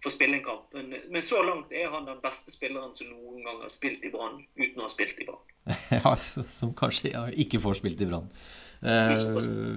få 0.00 0.12
spille 0.12 0.38
en 0.38 0.44
kamp. 0.44 0.72
Men, 0.72 0.94
men, 1.10 1.22
så 1.22 1.42
langt 1.44 1.72
er 1.76 1.92
han 1.92 2.08
den 2.08 2.22
beste 2.24 2.52
spilleren 2.52 2.96
som 2.96 3.12
noen 3.12 3.44
gang 3.44 3.60
har 3.60 3.72
spilt 3.72 4.04
i 4.04 4.12
Brann 4.14 4.40
uten 4.56 4.80
å 4.80 4.86
ha 4.86 4.92
spilt 4.92 5.20
i 5.20 5.28
Brann. 5.28 5.44
ja, 5.98 6.14
som 6.48 6.72
kanskje 6.76 7.12
ikke 7.44 7.60
får 7.60 7.80
spilt 7.82 8.00
i 8.00 8.08
Brann. 8.08 8.32
Eh, 8.80 9.10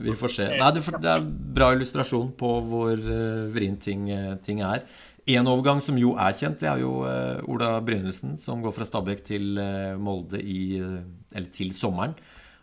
vi 0.06 0.16
får 0.16 0.32
se. 0.32 0.50
Nei, 0.60 0.70
det, 0.76 1.10
er 1.12 1.26
bra 1.56 1.72
illustrasjon 1.76 2.30
på 2.40 2.52
hvor 2.70 2.94
uh, 2.96 3.50
vrient 3.52 3.82
ting, 3.84 4.08
eh, 4.14 4.36
ting, 4.46 4.62
er. 4.64 4.86
En 5.34 5.48
overgang 5.48 5.82
som 5.84 5.98
jo 6.00 6.14
er 6.20 6.36
kjent, 6.36 6.60
det 6.60 6.68
er 6.68 6.82
jo 6.84 6.98
Ola 7.48 7.78
Brynildsen, 7.80 8.36
som 8.40 8.60
går 8.64 8.74
fra 8.76 8.88
Stabæk 8.88 9.22
til 9.24 9.54
Molde 10.04 10.42
i, 10.44 10.76
eller 11.32 11.48
til 11.56 11.72
sommeren. 11.72 12.18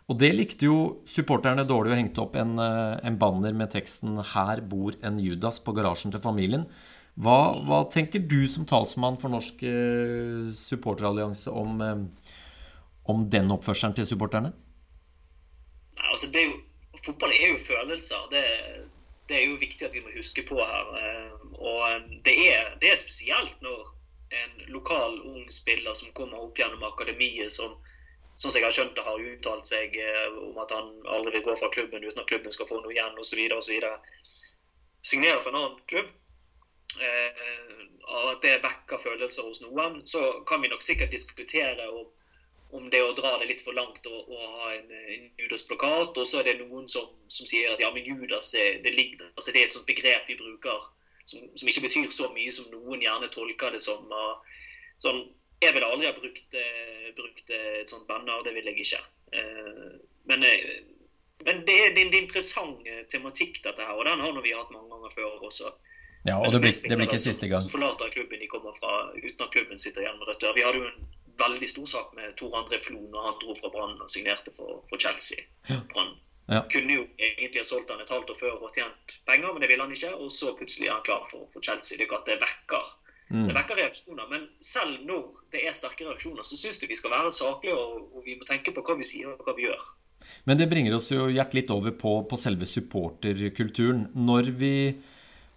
Og 0.05 0.19
det 0.21 0.29
likte 0.35 0.67
jo 0.67 0.75
supporterne 1.09 1.65
dårlig 1.65 1.95
og 1.95 1.97
hengte 1.97 2.21
opp 2.21 2.37
en, 2.37 2.59
en 2.61 3.17
banner 3.17 3.55
med 3.57 3.73
teksten 3.73 4.19
'Her 4.21 4.61
bor 4.61 4.93
en 5.01 5.17
Judas' 5.17 5.57
på 5.65 5.73
garasjen 5.73 6.13
til 6.13 6.21
familien. 6.21 6.67
Hva, 7.19 7.59
hva, 7.67 7.83
tenker 7.91 8.23
du 8.23 8.45
som 8.47 8.65
talsmann 8.67 9.17
for 9.19 9.31
Norsk 9.33 9.59
eh, 9.67 10.51
supporterallianse 10.55 11.51
om, 11.51 11.81
eh, 11.83 12.35
om, 13.11 13.25
den 13.29 13.51
oppførselen 13.51 13.95
til 13.97 14.07
supporterne? 14.07 14.53
Altså, 16.09 16.31
er 16.35 16.49
jo, 16.49 16.57
fotball 17.05 17.33
er 17.35 17.53
jo 17.53 17.61
følelser. 17.61 18.27
Det, 18.31 18.43
det, 19.29 19.37
er 19.37 19.45
jo 19.47 19.59
viktig 19.61 19.87
at 19.87 19.95
vi 19.95 20.03
må 20.03 20.13
huske 20.15 20.43
på 20.47 20.59
her. 20.59 20.91
Eh, 21.01 21.47
og 21.53 22.09
det 22.25 22.35
er, 22.53 22.75
det 22.81 22.91
er 22.91 23.01
spesielt 23.01 23.55
når 23.61 23.87
en 24.41 24.59
lokal 24.71 25.19
ung 25.27 25.49
spiller 25.51 25.93
som 25.97 26.13
kommer 26.15 26.39
opp 26.39 26.59
gjennom 26.59 26.83
akademiet, 26.87 27.51
som 27.51 27.75
som 28.41 28.49
jeg 28.55 28.63
har 28.63 28.73
skjønt 28.73 28.95
det, 28.97 29.03
har 29.05 29.19
uttalt 29.21 29.67
seg 29.69 29.97
om 30.41 30.55
at 30.63 30.71
han 30.73 30.87
aldri 31.13 31.35
vil 31.35 31.43
gå 31.51 31.55
fra 31.59 31.67
klubben 31.69 32.01
uten 32.01 32.23
at 32.23 32.29
klubben 32.29 32.53
skal 32.55 32.65
få 32.65 32.79
noe 32.81 32.93
igjen 32.95 33.19
osv., 33.21 33.41
osv. 33.53 33.83
Signerer 35.05 35.43
for 35.43 35.51
en 35.51 35.59
annen 35.59 35.83
klubb 35.91 36.07
eh, 37.01 37.83
at 38.31 38.41
det 38.43 38.61
vekker 38.63 39.01
følelser 39.01 39.45
hos 39.45 39.61
noen, 39.63 40.01
så 40.09 40.41
kan 40.47 40.63
vi 40.63 40.71
nok 40.71 40.83
sikkert 40.85 41.13
diskutere 41.13 41.87
om, 41.89 42.09
om 42.71 42.87
det 42.91 43.01
å 43.03 43.13
dra 43.17 43.33
det 43.41 43.49
litt 43.49 43.63
for 43.63 43.75
langt 43.75 44.05
og, 44.07 44.29
og 44.31 44.55
ha 44.61 44.71
en, 44.75 44.91
en 44.91 45.27
Judas-plakat. 45.41 46.17
Og 46.17 46.27
så 46.27 46.41
er 46.41 46.51
det 46.51 46.57
noen 46.61 46.87
som, 46.91 47.09
som, 47.27 47.47
sier 47.49 47.73
at 47.73 47.83
ja, 47.83 47.91
men 47.93 48.05
Judas 48.05 48.53
er, 48.57 48.79
det, 48.85 48.95
altså 49.33 49.51
det 49.51 49.61
er 49.61 49.67
et 49.67 49.75
sånt 49.75 49.89
begrep 49.89 50.29
vi 50.31 50.39
bruker 50.39 50.87
som, 51.25 51.43
som, 51.55 51.67
ikke 51.69 51.85
betyr 51.87 52.09
så 52.15 52.31
mye 52.35 52.53
som 52.55 52.71
noen 52.73 53.03
gjerne 53.03 53.29
tolker 53.33 53.75
det 53.75 53.83
som. 53.83 54.07
Sånn, 55.03 55.21
jeg 55.61 55.75
ville 55.75 55.89
aldri 55.89 56.09
ha 56.09 56.15
brukt, 56.15 56.57
uh, 56.57 57.11
brukt 57.17 57.53
et 57.53 57.91
sånt 57.91 58.07
banner, 58.09 58.41
det 58.45 58.55
vil 58.55 58.71
jeg 58.71 58.85
ikke. 58.85 59.03
Uh, 59.35 59.99
men, 60.29 60.45
men 61.45 61.63
det 61.67 61.77
er 61.77 61.95
en 62.01 62.17
interessant 62.17 62.89
tematikk, 63.13 63.61
dette 63.65 63.85
her, 63.85 63.95
og 63.97 64.07
den 64.09 64.23
har 64.23 64.41
vi 64.41 64.55
hatt 64.55 64.73
mange 64.73 64.89
ganger 64.93 65.15
før 65.15 65.47
også. 65.49 65.73
Ja, 66.27 66.37
og 66.37 66.53
det 66.53 66.59
blir, 66.61 66.73
det 66.85 66.97
blir 66.97 67.07
ikke 67.09 67.21
siste 67.21 67.49
gang. 67.49 67.63
Som 67.63 67.73
forlater 67.73 68.11
klubben 68.13 68.41
de 68.41 68.49
kommer 68.49 68.75
fra, 68.77 69.09
uten 69.15 69.41
at 69.41 69.53
klubben 69.53 69.81
sitter 69.81 70.03
igjen 70.03 70.19
med 70.19 70.29
rødt 70.29 70.45
Vi 70.53 70.65
hadde 70.65 70.81
jo 70.83 70.89
en 70.91 71.07
veldig 71.41 71.69
stor 71.69 71.91
sak 71.95 72.15
med 72.17 72.35
Tor 72.39 72.57
André 72.61 72.79
Flo 72.81 72.99
når 73.01 73.27
han 73.27 73.39
dro 73.43 73.55
fra 73.59 73.71
Brann 73.73 73.99
og 73.99 74.11
signerte 74.13 74.53
for, 74.55 74.83
for 74.89 75.01
Chelsea. 75.01 75.43
Ja. 75.69 75.81
Brann 75.93 76.15
ja. 76.51 76.63
kunne 76.73 76.97
jo 76.99 77.05
egentlig 77.17 77.61
ha 77.61 77.67
solgt 77.67 77.91
han 77.93 78.01
et 78.03 78.11
halvt 78.13 78.33
år 78.33 78.39
før 78.39 78.57
og 78.57 78.73
tjent 78.75 79.19
penger, 79.29 79.53
men 79.53 79.63
det 79.63 79.71
ville 79.71 79.85
han 79.85 79.93
ikke. 79.95 80.13
Og 80.17 80.33
så 80.35 80.55
plutselig 80.57 80.89
er 80.89 80.97
han 80.97 81.05
klar 81.07 81.23
for, 81.29 81.47
for 81.53 81.63
Chelsea. 81.65 81.97
Det 81.97 82.05
er 82.05 82.09
ikke 82.09 82.21
at 82.23 82.31
det 82.31 82.41
vekker 82.41 82.91
mm. 83.31 83.47
det 83.47 83.55
vekker 83.55 83.79
reaksjoner. 83.81 84.27
Men 84.31 84.45
selv 84.65 85.01
når 85.07 85.41
det 85.53 85.63
er 85.65 85.77
sterke 85.77 86.07
reaksjoner, 86.07 86.45
så 86.47 86.59
syns 86.59 86.81
jeg 86.81 86.91
vi 86.91 86.99
skal 86.99 87.13
være 87.13 87.33
saklige, 87.35 87.77
og, 87.77 88.11
og 88.15 88.27
vi 88.27 88.37
må 88.39 88.47
tenke 88.47 88.73
på 88.75 88.83
hva 88.85 88.97
vi 88.99 89.07
sier 89.07 89.31
og 89.31 89.45
hva 89.45 89.55
vi 89.57 89.67
gjør. 89.69 89.87
Men 90.45 90.59
det 90.59 90.69
bringer 90.69 90.93
oss 90.95 91.09
jo 91.11 91.25
hjertelig 91.33 91.63
litt 91.63 91.73
over 91.73 91.95
på, 91.97 92.13
på 92.29 92.37
selve 92.39 92.67
supporterkulturen. 92.69 94.05
Når 94.13 94.51
vi 94.59 94.75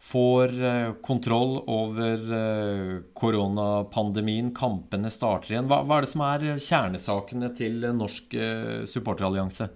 får 0.04 0.64
eh, 0.64 0.94
kontroll 1.02 1.64
over 1.66 2.32
eh, 2.38 2.96
koronapandemien, 3.14 4.54
kampene 4.54 5.10
starter 5.10 5.54
igjen. 5.54 5.70
Hva, 5.70 5.80
hva, 5.88 5.98
er 5.98 6.04
det 6.04 6.10
som 6.10 6.24
er 6.26 6.44
kjernesakene 6.60 7.48
til 7.56 7.86
Norsk 7.96 8.36
eh, 8.36 8.84
supporterallianse? 8.90 9.70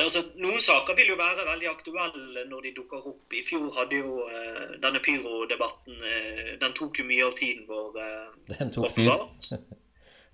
Altså, 0.00 0.24
Noen 0.42 0.60
saker 0.60 0.98
vil 0.98 1.12
jo 1.12 1.16
være 1.16 1.46
veldig 1.46 1.68
aktuelle 1.70 2.42
når 2.50 2.66
de 2.66 2.72
dukker 2.80 3.06
opp. 3.12 3.36
I 3.38 3.44
fjor 3.46 3.70
hadde 3.78 4.00
jo 4.02 4.26
uh, 4.26 4.74
denne 4.82 5.00
pyrodebatten 5.00 6.02
uh, 6.02 6.50
Den 6.60 6.74
tok 6.76 7.00
jo 7.00 7.06
mye 7.08 7.24
av 7.24 7.32
tiden 7.38 7.64
vår. 7.70 7.96
Uh, 7.96 8.34
den 8.58 8.72
tok 8.74 8.90
fyr. 8.92 9.08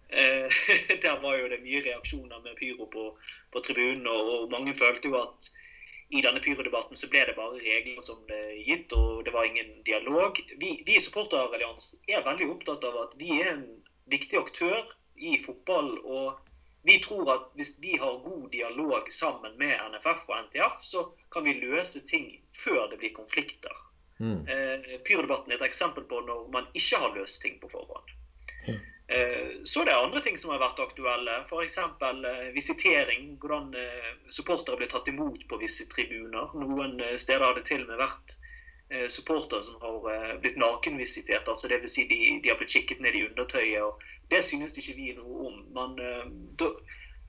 der 1.05 1.23
var 1.23 1.39
jo 1.39 1.47
det 1.53 1.61
mye 1.63 1.85
reaksjoner 1.85 2.43
med 2.43 2.59
pyro 2.59 2.89
på, 2.91 3.07
på 3.55 3.63
tribunen, 3.69 4.07
og, 4.11 4.33
og 4.35 4.51
mange 4.55 4.75
følte 4.75 5.13
jo 5.13 5.21
at 5.21 5.51
i 6.09 6.23
denne 6.23 6.41
pyrodebatten 6.41 6.97
så 6.97 7.09
ble 7.11 7.25
det 7.27 7.35
bare 7.35 7.59
regler 7.59 8.03
som 8.05 8.21
ble 8.29 8.39
gitt, 8.63 8.93
og 8.95 9.25
det 9.27 9.35
var 9.35 9.49
ingen 9.49 9.81
dialog. 9.87 10.39
Vi, 10.61 10.71
vi 10.87 10.97
i 10.97 11.03
Supporteralliansen 11.03 12.03
er 12.07 12.27
veldig 12.27 12.51
opptatt 12.53 12.87
av 12.87 13.01
at 13.03 13.17
vi 13.19 13.41
er 13.41 13.57
en 13.57 13.65
viktig 14.11 14.39
aktør 14.39 14.85
i 15.17 15.35
fotball. 15.43 15.97
og 16.05 16.43
vi 16.87 17.01
tror 17.03 17.33
at 17.33 17.47
hvis 17.59 17.73
vi 17.83 17.97
har 17.99 18.21
god 18.23 18.51
dialog 18.53 19.09
sammen 19.11 19.57
med 19.59 19.75
NFF 19.91 20.29
og 20.29 20.37
NTF, 20.45 20.77
så 20.87 21.03
kan 21.35 21.43
vi 21.43 21.57
løse 21.59 22.05
ting 22.07 22.29
før 22.55 22.87
det 22.93 23.01
blir 23.01 23.11
konflikter. 23.17 23.75
Mm. 24.23 24.47
Eh, 24.47 24.93
Pyrdebatten 25.05 25.53
er 25.53 25.59
et 25.59 25.67
eksempel 25.67 26.07
på 26.07 26.21
når 26.29 26.47
man 26.55 26.69
ikke 26.79 27.01
har 27.03 27.17
løst 27.17 27.43
ting 27.43 27.59
på 27.59 27.73
forhånd. 27.73 28.15
Mm. 28.69 28.79
Eh, 29.09 29.63
så 29.65 29.85
det 29.85 29.93
er 29.93 30.03
andre 30.03 30.21
ting 30.23 30.39
som 30.39 30.51
har 30.51 30.63
vært 30.63 30.81
aktuelle. 30.83 31.39
F.eks. 31.47 31.79
Eh, 31.79 32.49
visitering. 32.55 33.37
Hvordan 33.43 33.71
eh, 33.79 34.11
supportere 34.35 34.81
blir 34.81 34.91
tatt 34.91 35.09
imot 35.11 35.47
på 35.49 35.61
visse 35.63 35.87
tribuner. 35.93 36.51
Noen 36.59 36.99
steder 37.15 37.47
har 37.47 37.55
det 37.59 37.67
til 37.71 37.87
og 37.87 37.93
med 37.93 38.03
vært 38.03 38.41
supportere 39.11 39.65
som 39.67 39.81
har 39.83 40.37
blitt 40.39 40.61
nakenvisitert. 40.63 41.49
altså 41.51 41.67
Dvs. 41.67 41.91
Si 41.91 42.05
de, 42.07 42.19
de 42.43 42.51
har 42.53 42.59
blitt 42.59 42.71
kikket 42.71 43.01
ned 43.03 43.19
i 43.19 43.25
undertøyet. 43.27 43.83
og 43.83 44.03
Det 44.31 44.45
synes 44.47 44.79
ikke 44.79 44.95
vi 44.99 45.15
noe 45.17 45.49
om. 45.49 45.99
Eh, 46.03 46.29
da, 46.59 46.71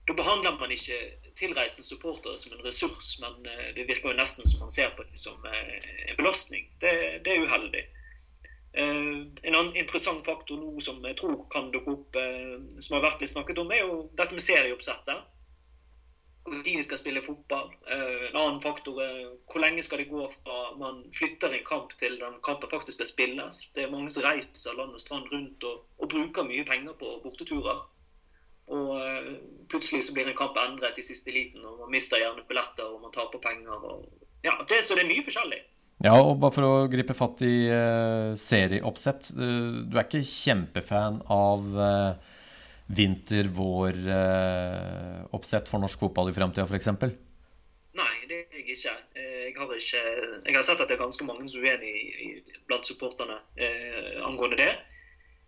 da, 0.05 0.17
behandler 0.17 0.59
man 0.59 0.73
ikke 0.73 0.99
tilreisende 1.37 1.85
supportere 1.85 2.37
som 2.37 2.53
en 2.53 2.65
ressurs, 2.65 3.15
men 3.21 3.41
det 3.73 3.85
virker 3.89 4.13
jo 4.13 4.17
nesten 4.17 4.45
som 4.49 4.65
man 4.65 4.73
ser 4.73 4.93
på 4.97 5.05
dem 5.05 5.17
som 5.17 5.45
en 5.45 6.17
belastning. 6.17 6.69
Det, 6.81 6.93
det 7.25 7.33
er 7.33 7.45
uheldig. 7.45 7.85
En 8.77 9.55
annen 9.55 9.75
interessant 9.79 10.21
faktor 10.25 10.59
nå 10.61 10.83
som 10.85 10.99
jeg 11.01 11.17
tror 11.17 11.47
kan 11.49 11.71
dukke 11.73 11.95
opp, 11.95 12.17
som 12.77 12.97
har 12.97 13.05
vært 13.07 13.23
litt 13.23 13.31
snakket 13.31 13.61
om, 13.63 13.71
er 13.73 13.81
jo 13.81 14.03
dette 14.19 14.37
med 14.37 14.45
serieoppsettet 14.45 15.23
når 16.47 16.63
vi 16.63 16.83
skal 16.83 16.99
spille 16.99 17.21
fotball. 17.21 17.71
Eh, 17.91 18.27
en 18.29 18.37
annen 18.39 18.61
faktor 18.61 19.01
er 19.03 19.17
hvor 19.49 19.61
lenge 19.61 19.83
skal 19.83 20.01
det 20.01 20.09
gå 20.11 20.23
fra 20.31 20.57
man 20.79 21.03
flytter 21.15 21.53
en 21.53 21.65
kamp 21.67 21.93
til 21.99 22.17
den 22.21 22.39
kampen 22.45 22.71
faktisk 22.71 23.01
skal 23.01 23.09
spilles. 23.11 23.61
Det 23.75 23.83
er 23.83 23.91
mange 23.91 24.11
som 24.13 24.23
reiser 24.23 24.77
land 24.77 24.95
og 24.95 25.03
strand 25.03 25.27
rundt 25.33 25.67
og, 25.67 25.83
og 25.99 26.11
bruker 26.13 26.47
mye 26.47 26.65
penger 26.67 26.95
på 26.99 27.17
borteturer. 27.23 27.83
Og 28.67 28.93
plutselig 29.71 30.03
så 30.03 30.13
blir 30.15 30.27
en 30.27 30.35
kamp 30.35 30.57
endret 30.59 30.97
i 30.99 31.05
siste 31.05 31.31
liten, 31.31 31.63
og 31.63 31.85
man 31.85 31.93
mister 31.93 32.19
gjerne 32.19 32.43
billetter 32.49 32.89
og 32.89 32.99
man 33.05 33.13
taper 33.15 33.39
penger. 33.43 33.83
Og, 33.91 34.07
ja, 34.43 34.57
det, 34.67 34.81
så 34.83 34.95
det 34.95 35.05
er 35.05 35.11
mye 35.13 35.23
forskjellig. 35.23 35.61
Ja, 36.05 36.13
og 36.21 36.35
bare 36.41 36.53
for 36.53 36.63
å 36.67 36.89
gripe 36.91 37.13
fatt 37.17 37.41
i 37.45 37.69
uh, 37.73 38.35
serieoppsett. 38.37 39.31
Du, 39.33 39.45
du 39.89 39.97
er 39.97 40.05
ikke 40.05 40.21
kjempefan 40.29 41.21
av 41.33 41.61
uh, 41.73 42.13
vinter-vår-oppsett 42.97 45.65
eh, 45.65 45.69
for 45.71 45.79
norsk 45.81 45.99
fotball 46.05 46.29
i 46.29 46.37
framtida, 46.37 46.65
f.eks.? 46.69 46.87
Nei, 47.97 48.15
det 48.29 48.37
er 48.37 48.45
jeg 48.59 48.65
ikke. 48.75 48.93
Jeg 49.17 49.53
har, 49.57 49.67
ikke. 49.73 50.01
jeg 50.45 50.55
har 50.55 50.65
sett 50.67 50.81
at 50.83 50.87
det 50.87 50.95
er 50.95 51.01
ganske 51.01 51.25
mange 51.25 51.49
som 51.49 51.65
er 51.65 51.81
uenig 51.81 51.97
blant 52.69 52.85
supporterne 52.85 53.37
angående 54.27 54.57
det. 54.61 54.73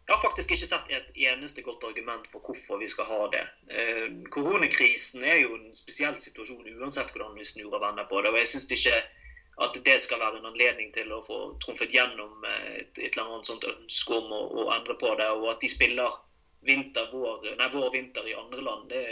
Jeg 0.10 0.18
har 0.18 0.26
faktisk 0.26 0.56
ikke 0.56 0.66
sett 0.66 0.90
et 0.90 1.10
eneste 1.30 1.62
godt 1.62 1.84
argument 1.86 2.26
for 2.32 2.42
hvorfor 2.42 2.80
vi 2.82 2.88
skal 2.90 3.06
ha 3.06 3.28
det. 3.30 3.44
Eh, 3.70 4.08
koronakrisen 4.34 5.22
er 5.22 5.44
jo 5.44 5.54
en 5.54 5.70
spesiell 5.78 6.18
situasjon 6.18 6.66
uansett 6.82 7.12
hvordan 7.14 7.36
vi 7.38 7.46
snur 7.46 7.76
og 7.78 7.84
vender 7.84 8.08
på 8.10 8.18
det. 8.26 8.32
og 8.32 8.40
jeg 8.42 8.50
synes 8.50 8.66
det 8.72 8.80
ikke 8.80 9.04
at 9.60 9.76
det 9.84 9.98
skal 10.04 10.22
være 10.22 10.40
en 10.40 10.50
anledning 10.50 10.92
til 10.96 11.12
å 11.12 11.22
få 11.26 11.38
trumfet 11.64 11.92
gjennom 11.94 12.46
et, 12.48 12.94
et 12.96 13.12
eller 13.12 13.36
annet 13.36 13.50
sånt 13.50 13.68
ønske 13.68 14.16
om 14.16 14.32
å, 14.32 14.42
å 14.64 14.66
endre 14.78 14.96
på 15.00 15.12
det, 15.20 15.28
og 15.36 15.50
at 15.52 15.64
de 15.64 15.72
spiller 15.72 16.16
vinter, 16.66 17.10
vår, 17.12 17.54
nei, 17.60 17.68
vår 17.74 17.92
vinter 17.94 18.28
i 18.28 18.36
andre 18.38 18.64
land, 18.64 18.90
det, 18.92 19.04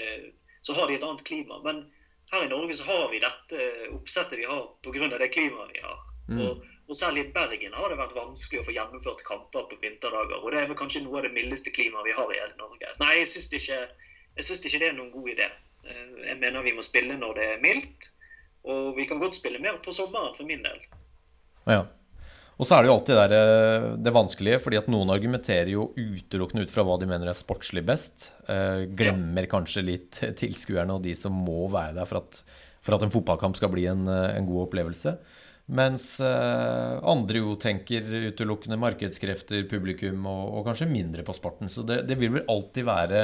så 0.62 0.76
har 0.78 0.88
de 0.88 0.98
et 0.98 1.04
annet 1.04 1.24
klima. 1.28 1.60
Men 1.64 1.84
her 2.32 2.46
i 2.46 2.52
Norge 2.52 2.76
så 2.76 2.88
har 2.88 3.06
vi 3.12 3.24
dette 3.24 3.68
oppsettet 3.96 4.40
vi 4.40 4.48
har 4.48 4.66
pga. 4.84 5.08
det 5.18 5.32
klimaet 5.36 5.72
vi 5.74 5.84
har. 5.84 6.02
Mm. 6.28 6.42
Og, 6.44 6.66
og, 6.88 6.96
særlig 6.98 7.24
i 7.26 7.32
Bergen 7.36 7.76
har 7.76 7.90
det 7.90 8.00
vært 8.00 8.16
vanskelig 8.18 8.62
å 8.62 8.66
få 8.68 8.76
gjennomført 8.76 9.24
kamper 9.28 9.70
på 9.70 9.80
vinterdager. 9.84 10.42
Og 10.42 10.52
det 10.52 10.62
er 10.62 10.68
vel 10.72 10.80
kanskje 10.80 11.06
noe 11.06 11.22
av 11.22 11.28
det 11.28 11.36
mildeste 11.36 11.72
klimaet 11.72 12.08
vi 12.08 12.18
har 12.18 12.34
i 12.34 12.42
hele 12.42 12.60
Norge. 12.60 12.92
Nei, 13.00 13.14
jeg 13.22 13.32
syns 13.32 13.48
ikke, 13.56 13.80
ikke, 14.36 14.82
det 14.82 14.92
er 14.92 14.98
noen 14.98 15.14
god 15.16 15.32
idé. 15.38 15.48
Eh, 15.88 16.06
jeg 16.28 16.40
mener 16.42 16.68
vi 16.68 16.76
må 16.76 16.84
spille 16.86 17.20
når 17.20 17.40
det 17.40 17.50
er 17.54 17.64
mildt. 17.64 18.12
Og 18.68 18.98
vi 18.98 19.08
kan 19.10 19.22
godt 19.22 19.38
spille 19.38 19.62
mer 19.64 19.80
på 19.84 19.94
sommeren 19.96 20.36
for 20.36 20.48
min 20.48 20.64
del. 20.66 20.82
Ja. 21.68 21.86
Og 22.58 22.66
så 22.66 22.74
er 22.74 22.84
det 22.84 22.90
jo 22.90 22.96
alltid 22.96 23.20
der, 23.20 23.34
eh, 23.38 23.88
det 24.02 24.14
vanskelige, 24.16 24.62
fordi 24.64 24.80
at 24.80 24.88
noen 24.90 25.12
argumenterer 25.14 25.70
jo 25.76 25.92
utelukkende 25.94 26.66
ut 26.66 26.74
fra 26.74 26.86
hva 26.88 26.96
de 27.00 27.10
mener 27.10 27.30
er 27.30 27.38
sportslig 27.38 27.84
best. 27.86 28.32
Eh, 28.50 28.88
glemmer 28.98 29.46
kanskje 29.50 29.86
litt 29.86 30.22
tilskuerne 30.42 30.98
og 30.98 31.04
de 31.06 31.14
som 31.16 31.36
må 31.38 31.68
være 31.70 32.00
der 32.00 32.10
for 32.10 32.24
at, 32.24 32.42
for 32.82 32.98
at 32.98 33.06
en 33.06 33.14
fotballkamp 33.14 33.60
skal 33.60 33.70
bli 33.74 33.86
en, 33.92 34.08
eh, 34.10 34.32
en 34.40 34.50
god 34.50 34.66
opplevelse. 34.68 35.18
Mens 35.68 36.14
eh, 36.24 36.94
andre 37.04 37.42
jo 37.44 37.58
tenker 37.60 38.06
utelukkende 38.32 38.80
markedskrefter, 38.80 39.66
publikum 39.68 40.24
og, 40.26 40.54
og 40.58 40.70
kanskje 40.70 40.88
mindre 40.90 41.26
på 41.28 41.36
sporten. 41.36 41.70
Så 41.70 41.84
det, 41.86 42.06
det 42.08 42.16
vil 42.18 42.38
vel 42.38 42.48
alltid 42.50 42.88
være 42.88 43.24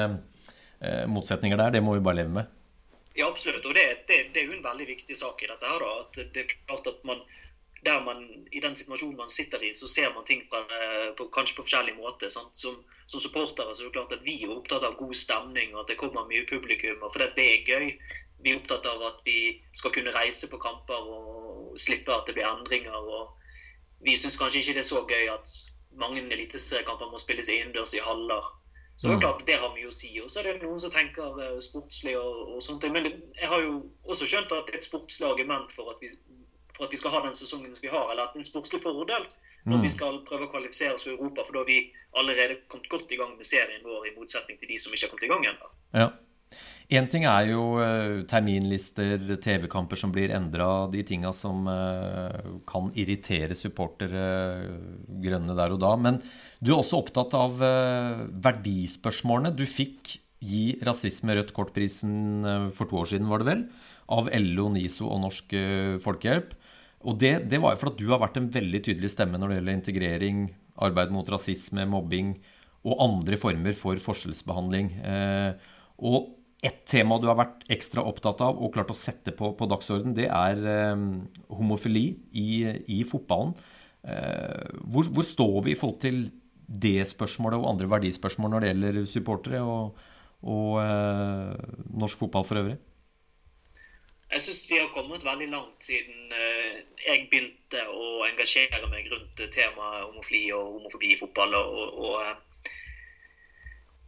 eh, 0.84 1.06
motsetninger 1.10 1.58
der. 1.58 1.77
Det 1.77 1.82
må 1.82 1.95
vi 1.95 2.03
bare 2.03 2.19
leve 2.19 2.36
med. 2.41 2.51
Ja, 3.13 3.28
absolutt. 3.30 3.65
Og 3.65 3.76
det, 3.78 3.86
det, 4.10 4.19
det 4.34 4.41
er 4.41 4.49
jo 4.49 4.58
en 4.58 4.65
veldig 4.65 4.89
viktig 4.89 5.17
sak 5.17 5.43
i 5.43 5.49
dette 5.52 5.69
her. 5.69 5.84
da, 5.84 5.93
at 6.02 6.34
det 6.34 6.45
er 6.45 6.54
klart 6.65 6.89
at 6.89 7.04
man 7.08 7.21
der 7.86 7.99
man, 8.04 8.47
i 8.52 8.60
den 8.60 8.76
situasjonen 8.76 9.17
man 9.17 9.30
sitter 9.30 9.63
i, 9.63 9.73
så 9.73 9.88
ser 9.88 10.13
man 10.13 10.26
ting 10.26 10.43
fra, 10.49 10.62
eh, 10.71 11.10
på, 11.17 11.28
kanskje 11.36 11.58
på 11.58 11.65
forskjellig 11.65 11.95
måte. 11.97 12.30
Som, 12.30 12.47
som, 12.54 12.80
supportere 13.08 13.76
så 13.76 13.84
er 13.84 13.89
det 13.89 13.95
klart 13.97 14.15
at 14.15 14.23
vi 14.23 14.38
er 14.43 14.54
opptatt 14.54 14.86
av 14.88 14.95
god 14.99 15.15
stemning 15.17 15.73
og 15.76 15.84
at 15.84 15.91
det 15.91 15.99
kommer 15.99 16.28
mye 16.30 16.45
publikum. 16.49 17.04
og 17.04 17.13
For 17.13 17.28
det 17.38 17.43
er 17.43 17.67
gøy. 17.67 17.91
Vi 18.43 18.54
er 18.54 18.62
opptatt 18.62 18.88
av 18.89 19.04
at 19.10 19.21
vi 19.28 19.38
skal 19.76 19.93
kunne 19.95 20.15
reise 20.15 20.49
på 20.49 20.60
kamper 20.62 21.12
og 21.17 21.78
slippe 21.80 22.15
at 22.15 22.28
det 22.28 22.38
blir 22.38 22.47
endringer. 22.47 22.95
og 22.95 23.36
Vi 24.04 24.15
syns 24.17 24.39
kanskje 24.39 24.63
ikke 24.63 24.80
det 24.80 24.86
er 24.86 24.91
så 24.93 25.04
gøy 25.08 25.32
at 25.36 25.56
mange 25.99 26.23
eliteseriekamper 26.23 27.12
må 27.12 27.19
spilles 27.21 27.52
innendørs 27.52 27.93
i 27.93 28.04
haller. 28.04 28.47
Så 28.95 29.08
det 29.08 29.13
er 29.13 29.17
mm. 29.17 29.23
klart 29.25 29.45
det 29.47 29.58
har 29.60 29.73
mye 29.73 29.89
å 29.89 29.95
si. 29.95 30.12
Og 30.21 30.29
så 30.29 30.41
er 30.41 30.51
det 30.51 30.62
noen 30.62 30.79
som 30.79 30.93
tenker 30.93 31.39
uh, 31.39 31.60
sportslig 31.65 32.13
og, 32.19 32.56
og 32.56 32.62
sånt. 32.63 32.86
Men 32.93 33.10
jeg 33.10 33.49
har 33.49 33.63
jo 33.65 33.79
også 34.06 34.29
skjønt 34.29 34.53
at 34.53 34.69
det 34.69 34.75
er 34.75 34.82
et 34.84 34.88
sportslig 34.88 35.27
argument 35.27 35.73
for 35.73 35.89
at 35.93 36.03
vi 36.03 36.12
for 36.73 36.88
at 36.88 36.91
vi 36.91 36.97
skal 36.97 37.13
ha 37.13 37.21
den 37.25 37.36
sesongen 37.38 37.73
som 37.75 37.86
vi 37.86 37.91
har, 37.93 38.12
eller 38.12 38.25
at 38.25 38.34
det 38.34 38.41
er 38.41 38.45
en 38.47 38.49
sportslig 38.49 38.82
fordel 38.82 39.25
når 39.63 39.77
mm. 39.77 39.84
vi 39.86 39.89
skal 39.93 40.17
prøve 40.27 40.47
å 40.47 40.51
kvalifisere 40.51 40.97
oss 40.97 41.06
for 41.06 41.13
Europa. 41.13 41.45
For 41.47 41.56
da 41.56 41.62
har 41.62 41.69
vi 41.69 41.93
allerede 42.19 42.58
kommet 42.67 42.89
godt 42.91 43.13
i 43.15 43.19
gang 43.19 43.38
med 43.38 43.47
serien 43.47 43.86
vår, 43.86 44.10
i 44.10 44.15
motsetning 44.17 44.58
til 44.60 44.73
de 44.73 44.79
som 44.82 44.95
ikke 44.95 45.08
har 45.08 45.13
kommet 45.13 45.27
i 45.27 45.32
gang 45.32 45.45
ennå. 45.53 45.69
Ja. 45.95 46.08
Én 46.91 47.08
ting 47.08 47.24
er 47.30 47.48
jo 47.52 47.78
uh, 47.80 48.24
terminlister, 48.28 49.22
TV-kamper 49.41 50.00
som 50.00 50.12
blir 50.12 50.34
endra, 50.36 50.88
de 50.91 51.04
tinga 51.08 51.32
som 51.36 51.67
uh, 51.69 52.60
kan 52.69 52.89
irritere 53.00 53.56
supportere 53.56 54.26
uh, 54.67 54.98
grønne 55.24 55.56
der 55.58 55.76
og 55.76 55.80
da. 55.84 55.93
Men 55.96 56.19
du 56.60 56.74
er 56.74 56.82
også 56.82 57.00
opptatt 57.04 57.36
av 57.38 57.56
verdispørsmålene. 58.43 59.56
Du 59.56 59.65
fikk 59.67 60.17
gi 60.43 60.65
rasisme 60.84 61.36
rødt 61.38 61.54
kort-prisen 61.56 62.72
for 62.76 62.89
to 62.89 63.00
år 63.00 63.13
siden, 63.13 63.30
var 63.32 63.43
det 63.43 63.50
vel? 63.52 63.63
Av 64.12 64.28
LO, 64.36 64.67
NISO 64.72 65.08
og 65.08 65.22
Norsk 65.24 65.56
Folkehjelp. 66.04 66.52
Og 67.04 67.19
det, 67.19 67.34
det 67.52 67.60
var 67.63 67.76
jo 67.76 67.82
fordi 67.82 68.06
du 68.06 68.12
har 68.12 68.22
vært 68.24 68.39
en 68.39 68.50
veldig 68.52 68.82
tydelig 68.88 69.12
stemme 69.12 69.39
når 69.39 69.52
det 69.52 69.58
gjelder 69.60 69.78
integrering, 69.80 70.43
arbeid 70.84 71.12
mot 71.15 71.28
rasisme, 71.32 71.86
mobbing 71.89 72.36
og 72.84 73.04
andre 73.04 73.39
former 73.39 73.76
for 73.78 74.00
forskjellsbehandling. 74.04 74.89
Eh, 75.04 75.52
og 76.04 76.32
et 76.63 76.84
tema 76.89 77.17
du 77.19 77.28
har 77.28 77.38
vært 77.39 77.65
ekstra 77.73 78.04
opptatt 78.08 78.41
av 78.45 78.60
og 78.62 78.71
klart 78.76 78.91
å 78.93 78.97
sette 78.97 79.34
på, 79.36 79.52
på 79.60 79.67
dagsorden, 79.71 80.15
det 80.15 80.30
er 80.30 80.62
eh, 80.63 81.04
homofili 81.52 82.06
i, 82.39 82.47
i 82.88 83.02
fotballen. 83.08 83.54
Eh, 84.04 84.71
hvor, 84.91 85.10
hvor, 85.12 85.28
står 85.28 85.60
vi 85.67 85.73
i 85.73 85.80
forhold 85.80 85.99
til 86.04 86.23
det 86.67 87.04
spørsmålet 87.08 87.60
og 87.60 87.69
andre 87.73 87.89
verdispørsmål 87.91 88.52
når 88.54 88.63
det 88.63 88.71
gjelder 88.71 88.97
supportere 89.12 89.62
og, 89.63 90.02
og 90.43 90.80
eh, 90.84 91.69
norsk 92.04 92.26
fotball 92.26 92.47
for 92.47 92.63
øvrig? 92.63 92.80
Jeg 94.34 94.41
syns 94.41 94.63
vi 94.71 94.80
har 94.82 94.89
kommet 94.95 95.26
veldig 95.26 95.49
langt 95.52 95.84
siden 95.86 96.32
eh, 96.34 96.80
jeg 97.04 97.28
begynte 97.32 97.84
å 97.91 98.23
engasjere 98.30 98.88
meg 98.89 99.12
rundt 99.12 99.43
temaet 99.54 100.08
homofili 100.08 100.47
og 100.56 100.80
homofobi 100.80 101.13
i 101.13 101.19
fotball. 101.19 101.60
og, 101.60 102.02
og 102.08 102.42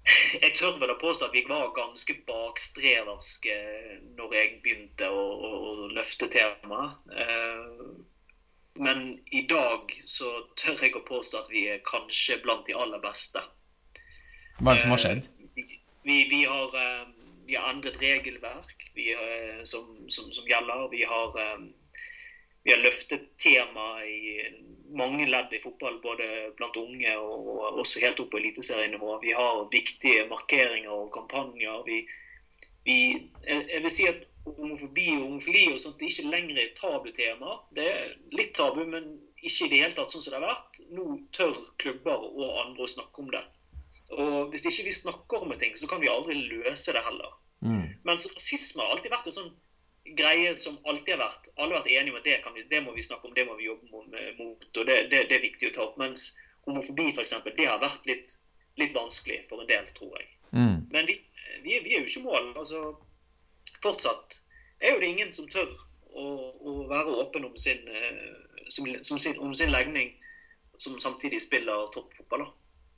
jeg 0.44 0.54
tør 0.58 0.80
vel 0.82 0.94
å 0.94 1.00
påstå 1.02 1.30
at 1.30 1.36
vi 1.36 1.46
var 1.48 1.74
ganske 1.78 2.18
bakstreverske 2.28 3.56
når 4.18 4.36
jeg 4.38 4.52
begynte 4.66 5.10
å, 5.10 5.24
å, 5.36 5.52
å 5.72 5.88
løfte 5.96 6.30
temaet. 6.34 7.06
Eh, 7.16 7.84
men 8.86 9.06
i 9.32 9.46
dag 9.48 9.92
så 10.10 10.42
tør 10.60 10.82
jeg 10.84 10.98
å 11.00 11.06
påstå 11.08 11.44
at 11.44 11.52
vi 11.52 11.68
er 11.72 11.84
kanskje 11.88 12.42
blant 12.44 12.68
de 12.68 12.76
aller 12.76 13.00
beste. 13.04 13.44
Hva 14.60 14.74
er 14.74 14.78
det 14.78 14.84
som 14.84 14.96
har 14.96 15.04
skjedd? 15.04 15.30
Vi, 16.06 16.18
vi 16.30 16.42
har 16.46 16.76
vi 17.46 17.56
har 17.56 17.70
endret 17.70 18.02
regelverk 18.02 18.92
vi, 18.94 19.12
som, 19.64 20.10
som, 20.10 20.32
som, 20.34 20.48
gjelder. 20.48 20.88
Vi 20.92 21.04
har, 21.04 21.40
eh, 21.40 21.60
vi 22.64 22.74
har 22.74 22.82
løftet 22.82 23.28
temaet 23.42 24.08
i 24.10 24.50
mange 24.94 25.26
ledd 25.30 25.54
i 25.54 25.62
fotball, 25.64 25.98
både 26.04 26.28
blant 26.58 26.78
unge 26.78 27.16
og 27.18 27.82
også 27.82 28.04
helt 28.04 28.20
opp 28.22 28.32
på 28.34 28.40
eliteserienivå. 28.42 29.18
Vi 29.24 29.34
har 29.36 29.66
viktige 29.74 30.28
markeringer 30.30 30.94
og 30.94 31.12
kampanjer. 31.16 31.84
Vi, 31.88 32.02
vi, 32.86 32.98
jeg 33.48 33.82
vil 33.84 33.94
si 33.94 34.08
at 34.12 34.24
homofobi 34.46 35.08
og 35.18 35.24
homofili 35.26 35.66
og 35.74 35.80
sånt 35.82 36.02
er 36.02 36.12
ikke 36.12 36.30
lenger 36.30 36.62
et 36.62 36.76
tabutema. 36.78 37.58
Det 37.76 37.88
er 37.92 38.14
litt 38.36 38.54
tabu, 38.58 38.84
men 38.90 39.16
ikke 39.42 39.66
i 39.66 39.72
det 39.72 39.82
hele 39.82 39.98
tatt 39.98 40.14
sånn 40.14 40.24
som 40.26 40.36
det 40.36 40.42
har 40.42 40.48
vært. 40.48 40.82
Nå 40.94 41.08
tør 41.36 41.58
klubber 41.82 42.28
og 42.30 42.62
andre 42.66 42.86
å 42.86 42.94
snakke 42.96 43.24
om 43.24 43.32
det. 43.34 43.44
Og 44.14 44.54
hvis 44.54 44.68
ikke 44.70 44.86
vi 44.90 44.94
snakker 44.94 45.44
om 45.44 45.54
ting, 45.58 45.74
så 45.78 45.90
kan 45.90 46.02
vi 46.04 46.12
aldri 46.12 46.38
løse 46.46 46.94
det 46.94 47.02
heller. 47.06 47.34
Mm. 47.66 47.96
Mens 48.06 48.28
rasisme 48.36 48.84
har 48.84 48.94
alltid 48.94 49.14
vært 49.14 49.32
en 49.32 49.38
sånn 49.40 49.54
greie 50.06 50.56
som 50.56 50.78
alltid 50.84 51.16
har 51.16 51.24
vært 51.26 51.50
Alle 51.56 51.76
har 51.76 51.84
vært 51.84 51.92
enige 51.92 52.14
om 52.14 52.20
at 52.20 52.28
det, 52.28 52.38
vi, 52.56 52.64
det, 52.70 52.82
må 52.86 52.94
vi 52.94 53.04
snakke 53.04 53.28
om, 53.28 53.34
det 53.34 53.46
må 53.48 53.56
vi 53.58 53.70
jobbe 53.70 53.90
mot, 54.38 54.66
og 54.78 54.86
det, 54.86 54.98
det, 55.12 55.26
det 55.30 55.38
er 55.38 55.46
viktig 55.48 55.72
å 55.72 55.76
ta 55.76 55.86
opp. 55.88 55.98
Mens 56.02 56.36
homofobi, 56.68 57.10
f.eks., 57.14 57.34
det 57.46 57.68
har 57.68 57.82
vært 57.82 58.06
litt, 58.10 58.36
litt, 58.82 58.94
vanskelig 58.96 59.42
for 59.50 59.64
en 59.64 59.70
del, 59.70 59.88
tror 59.98 60.14
jeg. 60.20 60.30
Mm. 60.52 60.78
Men 60.94 61.10
vi, 61.10 61.18
vi, 61.64 61.80
vi, 61.80 61.96
er 61.96 62.04
jo 62.04 62.10
ikke 62.10 62.26
mål. 62.26 62.52
Altså, 62.54 62.84
fortsatt 63.84 64.40
er 64.80 64.96
jo 64.96 65.02
det 65.02 65.12
ingen 65.14 65.34
som 65.34 65.50
tør 65.50 65.74
å, 66.14 66.26
å 66.54 66.78
være 66.92 67.18
åpen 67.24 67.50
om 67.50 67.58
sin, 67.60 67.82
eh, 67.90 68.70
som, 68.70 68.88
som 69.02 69.22
sin, 69.22 69.40
om 69.42 69.54
sin 69.58 69.74
legning, 69.74 70.14
som 70.78 71.00
samtidig 71.02 71.42
spiller 71.44 71.90
toppfotball. 71.96 72.48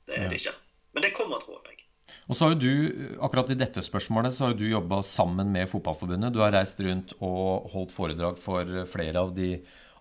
Det 0.08 0.16
er 0.16 0.26
ja. 0.26 0.32
det 0.32 0.42
ikke. 0.42 0.56
Men 0.92 1.04
det 1.04 1.16
kommer, 1.16 1.40
tror 1.44 1.64
jeg. 1.68 1.87
Og 2.26 2.36
så 2.36 2.44
har 2.44 2.54
jo 2.54 2.60
du, 2.60 3.18
akkurat 3.24 3.52
i 3.54 3.58
dette 3.58 3.84
spørsmålet, 3.84 4.34
så 4.36 4.48
har 4.48 4.56
du 4.58 4.66
jobba 4.68 5.00
sammen 5.06 5.52
med 5.54 5.70
Fotballforbundet. 5.70 6.34
Du 6.34 6.42
har 6.42 6.52
reist 6.52 6.80
rundt 6.84 7.14
og 7.18 7.70
holdt 7.72 7.94
foredrag 7.94 8.40
for 8.40 8.82
flere 8.90 9.22
av 9.22 9.32
de 9.36 9.54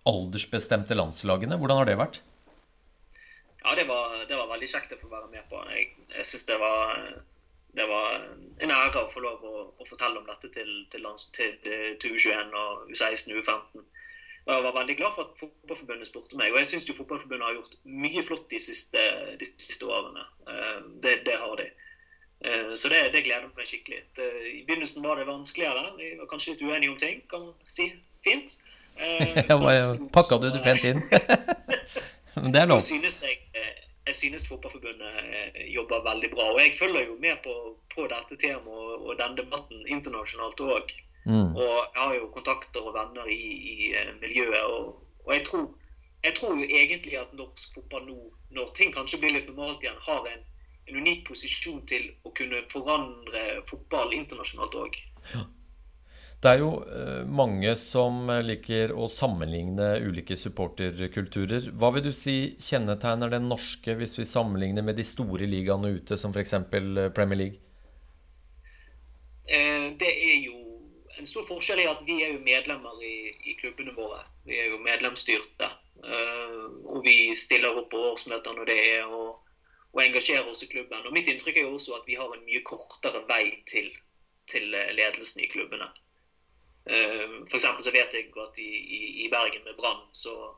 aldersbestemte 0.07 0.97
landslagene. 0.97 1.59
Hvordan 1.59 1.81
har 1.81 1.89
det 1.89 1.97
vært? 2.01 2.21
Ja, 3.63 3.75
det 3.75 3.87
var, 3.87 4.13
det 4.27 4.35
var 4.35 4.47
veldig 4.51 4.69
kjekt 4.71 4.93
å 4.95 4.99
få 5.01 5.09
være 5.11 5.31
med 5.31 5.43
på. 5.51 5.59
Jeg, 5.73 5.89
jeg 6.15 6.27
syns 6.29 6.47
det, 6.47 6.57
det, 7.75 7.87
var 7.89 8.19
en 8.63 8.73
ære 8.75 9.03
å 9.03 9.09
få 9.11 9.23
lov 9.23 9.43
å, 9.43 9.55
å 9.75 9.87
fortelle 9.89 10.21
om 10.21 10.27
dette 10.29 10.51
til, 10.55 10.69
til, 10.91 11.03
lands, 11.03 11.27
til, 11.35 11.57
til 11.63 12.15
U21 12.15 12.55
og 12.55 12.91
U16 12.93 13.33
og 13.35 13.41
U15. 13.43 13.87
Og 14.47 14.53
jeg 14.53 14.63
var 14.63 14.77
veldig 14.77 14.95
glad 14.95 15.11
for 15.11 15.27
at 15.27 15.41
Fotballforbundet 15.41 16.07
spurte 16.07 16.37
meg. 16.39 16.53
Og 16.53 16.61
jeg 16.61 16.69
syns 16.69 16.87
Fotballforbundet 16.95 17.43
har 17.49 17.57
gjort 17.57 17.75
mye 18.05 18.23
flott 18.23 18.47
de 18.53 18.61
siste, 18.63 19.03
de 19.41 19.49
siste 19.59 19.89
årene. 19.91 20.23
Eh, 20.47 20.77
det, 21.03 21.17
det 21.27 21.35
har 21.41 21.59
de. 21.59 21.67
Eh, 22.45 22.73
så 22.73 22.89
det, 22.89 23.09
det, 23.13 23.23
gleder 23.25 23.49
meg 23.57 23.69
skikkelig. 23.69 24.03
I 24.17 24.63
begynnelsen 24.67 25.05
var 25.05 25.17
det 25.17 25.25
vanskeligere. 25.29 25.89
Vi 25.97 26.13
var 26.19 26.29
kanskje 26.29 26.53
litt 26.53 26.61
uenige 26.61 26.91
om 26.93 26.99
ting, 27.01 27.21
kan 27.29 27.47
man 27.47 27.55
si. 27.65 27.89
Fint. 28.25 28.59
Eh, 28.97 29.37
jeg 29.49 30.09
pakka 30.13 30.39
du 30.41 30.49
det 30.51 30.61
pent 30.65 30.85
inn. 30.85 31.01
Men 32.41 32.53
det 32.53 32.61
er 32.61 32.69
lov. 32.69 32.81
Synes 32.85 33.17
jeg, 33.23 33.41
eh, 33.57 33.83
jeg 34.07 34.15
synes 34.15 34.47
Fotballforbundet 34.49 35.57
jobber 35.73 36.05
veldig 36.05 36.29
bra. 36.35 36.51
Og 36.53 36.61
jeg 36.61 36.77
følger 36.79 37.09
jo 37.09 37.17
med 37.21 37.41
på, 37.43 37.55
på 37.95 38.07
dette 38.11 38.37
temaet 38.41 39.01
og 39.01 39.17
den 39.19 39.37
debatten 39.41 39.83
internasjonalt 39.87 40.61
òg. 40.61 40.93
Mm. 41.27 41.57
Og 41.57 41.73
jeg 41.73 42.03
har 42.03 42.13
jo 42.15 42.29
kontakter 42.31 42.85
og 42.85 42.93
venner 42.95 43.27
i, 43.27 43.41
i 43.73 43.93
miljøet. 44.21 44.63
Og, 44.63 44.93
og 45.25 45.33
jeg, 45.33 45.43
tror, 45.49 45.65
jeg, 46.23 46.35
tror, 46.37 46.53
jo 46.55 46.69
egentlig 46.69 47.17
at 47.19 47.33
norsk 47.35 47.73
fotball 47.75 48.05
nå, 48.07 48.19
når 48.55 48.71
ting 48.77 48.93
kanskje 48.95 49.19
blir 49.23 49.35
litt 49.35 49.49
normalt 49.49 49.83
igjen, 49.83 49.99
har 50.05 50.29
en 50.31 50.45
en 50.87 51.01
unik 51.01 51.27
posisjon 51.27 51.83
til 51.89 52.09
å 52.23 52.31
kunne 52.35 52.63
forandre 52.71 53.61
fotball 53.67 54.13
internasjonalt 54.15 54.75
òg. 54.79 54.99
Ja. 55.33 55.45
Det 56.37 56.51
er 56.53 56.59
jo 56.61 56.69
eh, 56.85 57.23
mange 57.25 57.71
som 57.81 58.27
liker 58.45 58.91
å 58.93 59.07
sammenligne 59.09 59.95
ulike 60.05 60.37
supporterkulturer. 60.37 61.71
Hva 61.73 61.89
vil 61.95 62.05
du 62.05 62.11
si 62.13 62.53
kjennetegner 62.61 63.33
den 63.33 63.47
norske 63.49 63.95
hvis 63.97 64.13
vi 64.19 64.25
sammenligner 64.29 64.85
med 64.85 64.99
de 64.99 65.05
store 65.07 65.49
ligaene 65.49 65.95
ute, 65.97 66.17
som 66.21 66.35
f.eks. 66.35 66.53
Eh, 66.53 67.09
Premier 67.17 67.41
League? 67.41 67.57
Eh, 69.49 69.89
det 69.97 70.11
er 70.13 70.37
jo 70.45 70.61
en 71.17 71.25
stor 71.25 71.47
forskjell 71.49 71.81
i 71.81 71.89
at 71.89 72.05
vi 72.05 72.19
er 72.21 72.35
jo 72.35 72.45
medlemmer 72.45 73.01
i, 73.01 73.33
i 73.49 73.57
klubbene 73.57 73.97
våre. 73.97 74.21
Vi 74.45 74.61
er 74.61 74.69
jo 74.75 74.79
medlemsstyrte. 74.85 75.73
Og 75.97 77.01
vi 77.01 77.33
stiller 77.33 77.73
opp 77.73 77.87
på 77.89 77.99
årsmøter 78.11 78.53
når 78.53 78.69
det 78.69 78.75
er. 78.77 79.07
og 79.09 79.46
og 79.97 80.03
engasjere 80.03 80.45
oss 80.51 80.63
i 80.63 80.69
klubben. 80.69 81.05
Og 81.05 81.15
Mitt 81.15 81.29
inntrykk 81.31 81.57
er 81.57 81.65
jo 81.65 81.77
også 81.77 81.97
at 81.97 82.05
vi 82.09 82.17
har 82.19 82.33
en 82.33 82.45
mye 82.45 82.61
kortere 82.67 83.23
vei 83.29 83.57
til, 83.69 83.89
til 84.51 84.69
eh, 84.77 84.93
ledelsen 84.97 85.43
i 85.43 85.49
klubbene. 85.51 85.89
For 86.87 87.57
F.eks. 87.57 87.65
så 87.83 87.91
vet 87.91 88.13
jeg 88.15 88.29
at 88.39 88.59
i, 88.63 88.67
i, 88.79 88.99
i 89.25 89.27
Bergen 89.27 89.65
med 89.65 89.75
Brann 89.75 90.05
så, 90.15 90.53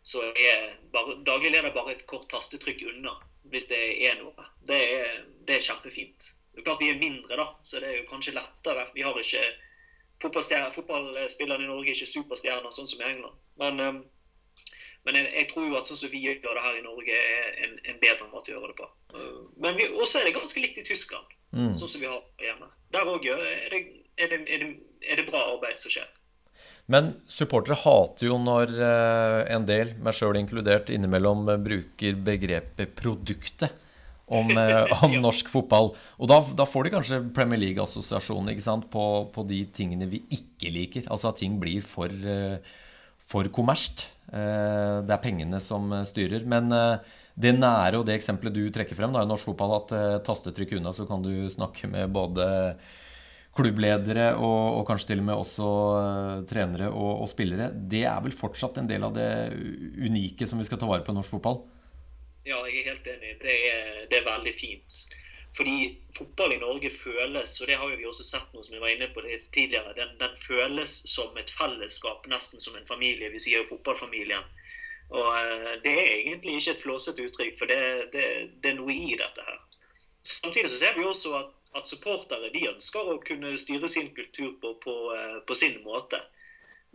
så, 0.00 0.22
er 0.32 0.78
bare, 0.94 1.18
daglig 1.26 1.50
leder 1.52 1.74
bare 1.74 1.92
et 1.92 2.06
kort 2.08 2.24
tastetrykk 2.32 2.86
unna 2.88 3.12
hvis 3.52 3.68
det 3.68 3.80
er 4.08 4.16
noe. 4.20 4.46
Det 4.68 4.78
er, 4.94 5.18
det 5.44 5.58
er 5.58 5.66
kjempefint. 5.66 6.30
Det 6.52 6.62
er 6.62 6.66
klart 6.70 6.80
Vi 6.80 6.88
er 6.92 7.00
mindre, 7.00 7.36
da, 7.36 7.46
så 7.62 7.80
det 7.80 7.90
er 7.90 7.98
jo 7.98 8.08
kanskje 8.08 8.36
lettere. 8.36 8.88
Vi 8.94 9.04
har 9.04 9.20
ikke 9.20 9.44
Fotballspillerne 10.18 11.62
i 11.62 11.68
Norge 11.68 11.92
er 11.92 11.94
ikke 11.94 12.10
superstjerner, 12.10 12.72
sånn 12.74 12.88
som 12.90 13.04
i 13.04 13.06
England. 13.06 13.36
Men 13.60 13.82
um, 13.84 14.00
men 15.08 15.16
jeg, 15.16 15.28
jeg, 15.32 15.48
tror 15.48 15.64
jo 15.64 15.78
at 15.78 15.88
sånn 15.88 16.00
som 16.02 16.10
vi 16.12 16.20
gjør 16.20 16.42
det 16.44 16.62
her 16.66 16.76
i 16.76 16.84
Norge, 16.84 17.16
er 17.16 17.64
en, 17.64 17.78
en 17.88 17.98
bedre 18.02 18.28
måte 18.28 18.52
å 18.52 18.58
gjøre 18.58 18.74
det 18.74 18.76
på. 18.76 18.88
Uh, 19.16 19.40
men 19.64 19.80
også 19.96 20.20
er 20.20 20.28
det 20.28 20.36
ganske 20.36 20.60
likt 20.60 20.82
i 20.82 20.84
Tyskland, 20.84 21.32
mm. 21.56 21.72
sånn 21.80 21.92
som 21.94 22.02
vi 22.02 22.10
har 22.10 22.20
hjemme. 22.44 22.68
Der 22.92 23.08
òg 23.08 23.24
er, 23.32 23.40
er, 23.72 23.78
er, 24.20 24.34
er, 24.44 24.66
det 25.16 25.24
bra 25.30 25.46
arbeid 25.54 25.80
som 25.80 25.94
skjer. 25.94 26.10
Men 26.92 27.14
supportere 27.28 27.78
hater 27.80 28.28
jo 28.28 28.36
når 28.40 28.74
uh, 28.76 29.40
en 29.54 29.64
del, 29.68 29.94
meg 30.04 30.16
sjøl 30.16 30.36
inkludert, 30.40 30.92
innimellom 30.92 31.46
uh, 31.48 31.56
bruker 31.56 32.18
begrepet 32.28 32.92
'produktet' 32.98 33.72
om, 34.28 34.52
om 35.06 35.14
norsk 35.24 35.48
fotball. 35.48 35.94
Og 36.20 36.28
da, 36.28 36.42
da, 36.52 36.68
får 36.68 36.84
de 36.84 36.92
kanskje 36.98 37.22
Premier 37.36 37.62
League-assosiasjonen 37.64 38.84
på, 38.92 39.06
på, 39.32 39.46
de 39.48 39.62
tingene 39.72 40.10
vi 40.12 40.20
ikke 40.36 40.72
liker. 40.74 41.08
Altså 41.08 41.32
at 41.32 41.40
ting 41.40 41.56
blir 41.60 41.80
for, 41.80 42.12
for 43.28 43.48
kommersielt. 43.52 44.08
Eh, 44.28 44.98
det 45.08 45.14
er 45.14 45.22
pengene 45.22 45.60
som 45.64 45.88
eh, 45.94 46.06
styrer. 46.08 46.44
Men 46.48 46.72
eh, 46.74 47.16
det 47.38 47.54
nære 47.56 48.00
og 48.00 48.06
det 48.08 48.18
eksempelet 48.18 48.56
du 48.56 48.64
trekker 48.74 48.98
frem 48.98 49.14
da, 49.14 49.24
i 49.24 49.30
norsk 49.30 49.50
fotball, 49.50 49.76
at 49.78 50.24
tastetrykk 50.26 50.78
unna, 50.80 50.92
så 50.96 51.06
kan 51.08 51.22
du 51.22 51.46
snakke 51.52 51.86
med 51.90 52.10
både 52.10 52.48
klubbledere 53.58 54.32
og, 54.36 54.80
og 54.80 54.82
kanskje 54.86 55.12
til 55.12 55.22
og 55.22 55.28
med 55.28 55.38
også 55.38 55.68
trenere 56.50 56.90
og, 56.90 57.22
og, 57.22 57.28
spillere. 57.30 57.70
Det 57.70 58.02
er 58.10 58.18
vel 58.24 58.34
fortsatt 58.34 58.80
en 58.82 58.90
del 58.90 59.06
av 59.06 59.14
det 59.14 59.30
unike 60.02 60.50
som 60.50 60.58
vi 60.58 60.66
skal 60.66 60.82
ta 60.82 60.90
vare 60.90 61.06
på 61.06 61.14
i 61.14 61.18
norsk 61.18 61.36
fotball? 61.36 61.62
Ja, 62.46 62.58
jeg 62.66 62.82
er 62.82 62.90
helt 62.92 63.08
enig. 63.14 63.32
Det 63.42 63.56
er, 63.70 63.88
det 64.10 64.18
er 64.18 64.26
veldig 64.26 64.54
fint. 64.58 65.00
Fordi 65.58 65.98
fotball 66.14 66.52
i 66.54 66.60
Norge 66.62 66.90
føles, 66.94 67.56
og 67.60 67.66
det 67.66 67.76
har 67.80 67.94
vi 67.98 68.06
også 68.06 68.22
sett 68.26 68.52
noe 68.54 68.62
som 68.62 68.76
vi 68.76 68.82
var 68.82 68.92
inne 68.92 69.08
på 69.10 69.24
det 69.24 69.40
tidligere, 69.56 69.94
den, 69.96 70.12
den, 70.20 70.36
føles 70.38 70.92
som 71.10 71.34
et 71.40 71.50
fellesskap, 71.50 72.28
nesten 72.30 72.62
som 72.62 72.76
en 72.78 72.86
familie. 72.86 73.32
Vi 73.32 73.42
sier 73.42 73.64
jo 73.64 73.70
fotballfamilien. 73.72 74.46
Og 75.08 75.26
eh, 75.34 75.72
det 75.82 75.94
er 75.96 76.12
egentlig 76.20 76.60
ikke 76.60 76.76
et 76.76 76.84
flåsete 76.84 77.26
uttrykk, 77.26 77.58
for 77.58 77.72
det, 77.72 77.80
det, 78.14 78.24
det, 78.54 78.70
er 78.70 78.78
noe 78.78 78.94
i 78.94 79.16
dette 79.18 79.46
her. 79.48 79.58
Samtidig 80.22 80.70
så 80.70 80.78
ser 80.84 80.94
vi 80.94 81.08
også 81.08 81.34
at, 81.40 81.50
at 81.80 81.90
supportere 81.90 82.52
de 82.54 82.66
ønsker 82.70 83.10
å 83.10 83.18
kunne 83.26 83.56
styre 83.58 83.90
sin 83.90 84.12
kultur 84.14 84.52
på, 84.62 84.76
på, 84.84 84.96
eh, 85.16 85.38
på 85.48 85.58
sin 85.58 85.80
måte. 85.82 86.22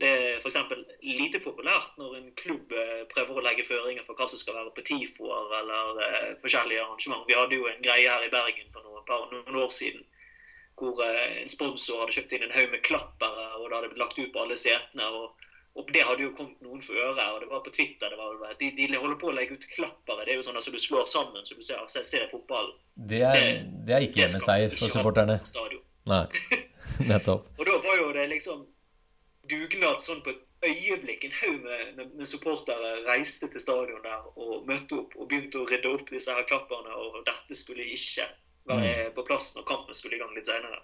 Det 0.02 0.10
er 0.10 0.40
f.eks. 0.40 0.58
lite 1.06 1.40
populært 1.44 2.00
når 2.02 2.16
en 2.18 2.32
klubb 2.40 2.72
eh, 2.74 3.04
prøver 3.12 3.38
å 3.38 3.44
legge 3.46 3.66
føringer 3.68 4.06
for 4.06 4.18
hva 4.18 4.26
som 4.30 4.42
skal 4.42 4.58
være 4.58 4.74
på 4.74 4.86
TIFO-er 4.90 5.54
eller 5.60 6.02
eh, 6.08 6.32
forskjellige 6.42 6.82
arrangement. 6.82 7.28
Vi 7.30 7.38
hadde 7.38 7.60
jo 7.60 7.70
en 7.70 7.84
greie 7.86 8.10
her 8.10 8.26
i 8.26 8.32
Bergen 8.34 8.74
for 8.74 8.82
noen, 8.88 9.06
par, 9.06 9.28
noen 9.30 9.62
år 9.62 9.70
siden 9.74 10.02
hvor 10.80 10.98
eh, 11.06 11.44
en 11.44 11.54
sponsor 11.54 12.02
hadde 12.02 12.16
kjøpt 12.18 12.34
inn 12.34 12.48
en 12.48 12.56
haug 12.56 12.72
med 12.74 12.82
klappere, 12.86 13.48
og 13.60 13.68
det 13.68 13.78
hadde 13.78 13.92
blitt 13.92 14.02
lagt 14.02 14.18
ut 14.18 14.34
på 14.34 14.42
alle 14.42 14.58
setene. 14.58 15.10
og, 15.14 15.46
og 15.78 15.94
det 15.94 16.04
hadde 16.06 16.26
jo 16.26 16.34
kommet 16.38 16.66
noen 16.66 16.82
for 16.86 16.98
øre. 16.98 17.30
og 17.30 17.40
det 17.44 17.52
var 17.54 17.64
på 17.66 17.74
Twitter, 17.78 18.10
det 18.10 18.18
var, 18.18 18.58
de, 18.60 18.72
de, 18.78 18.90
holder 18.98 19.20
på 19.22 19.30
å 19.30 19.38
legge 19.38 19.58
ut 19.58 19.70
klappere. 19.76 20.26
Det 20.26 20.34
er 20.34 20.42
jo 20.42 20.48
sånn 20.50 20.58
at 20.58 20.64
altså, 20.64 20.74
du 20.74 20.82
slår 20.82 21.06
sammen 21.10 21.46
så 21.46 21.58
du 21.58 21.62
ser, 21.62 21.86
ser, 21.94 22.06
ser 22.10 22.30
fotball. 22.34 22.74
Det 22.96 23.22
det, 23.22 23.48
det 23.86 23.98
er 23.98 24.08
ikke 24.10 24.26
hjemmeseier 24.26 24.74
for 24.74 24.90
supporterne. 24.90 25.38
Nei, 26.10 26.26
nettopp. 27.14 27.46
og 27.56 27.68
da 27.70 27.78
var 27.86 28.00
jo 28.02 28.10
det 28.18 28.26
liksom 28.34 28.66
dugnad 29.50 30.04
sånn 30.04 30.22
på 30.26 30.34
et 30.34 30.42
øyeblikk. 30.64 31.26
En 31.28 31.36
haug 31.42 31.58
med, 31.66 32.04
med, 32.16 32.28
supportere 32.30 32.94
reiste 33.08 33.50
til 33.52 33.64
stadion 33.64 34.04
der 34.06 34.28
og 34.34 34.68
møtte 34.70 35.02
opp 35.02 35.18
og 35.18 35.30
begynte 35.32 35.62
å 35.62 35.68
rydde 35.70 35.92
opp 35.92 36.12
disse 36.12 36.34
her 36.34 36.48
klapperne. 36.50 36.94
Og 36.96 37.24
dette 37.28 37.58
skulle 37.58 37.86
ikke 37.96 38.28
være 38.70 39.10
mm. 39.10 39.16
på 39.18 39.26
plass 39.28 39.54
når 39.58 39.68
kampen 39.70 39.98
skulle 39.98 40.18
i 40.18 40.22
gang 40.24 40.32
litt 40.36 40.48
seinere. 40.50 40.80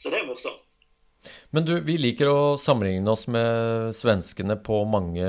Så 0.00 0.10
det 0.10 0.20
er 0.20 0.28
morsomt. 0.28 0.80
Men 1.54 1.64
du, 1.64 1.78
vi 1.86 1.96
liker 2.00 2.28
å 2.28 2.40
sammenligne 2.60 3.12
oss 3.14 3.28
med 3.32 3.94
svenskene 3.96 4.58
på 4.60 4.82
mange 4.90 5.28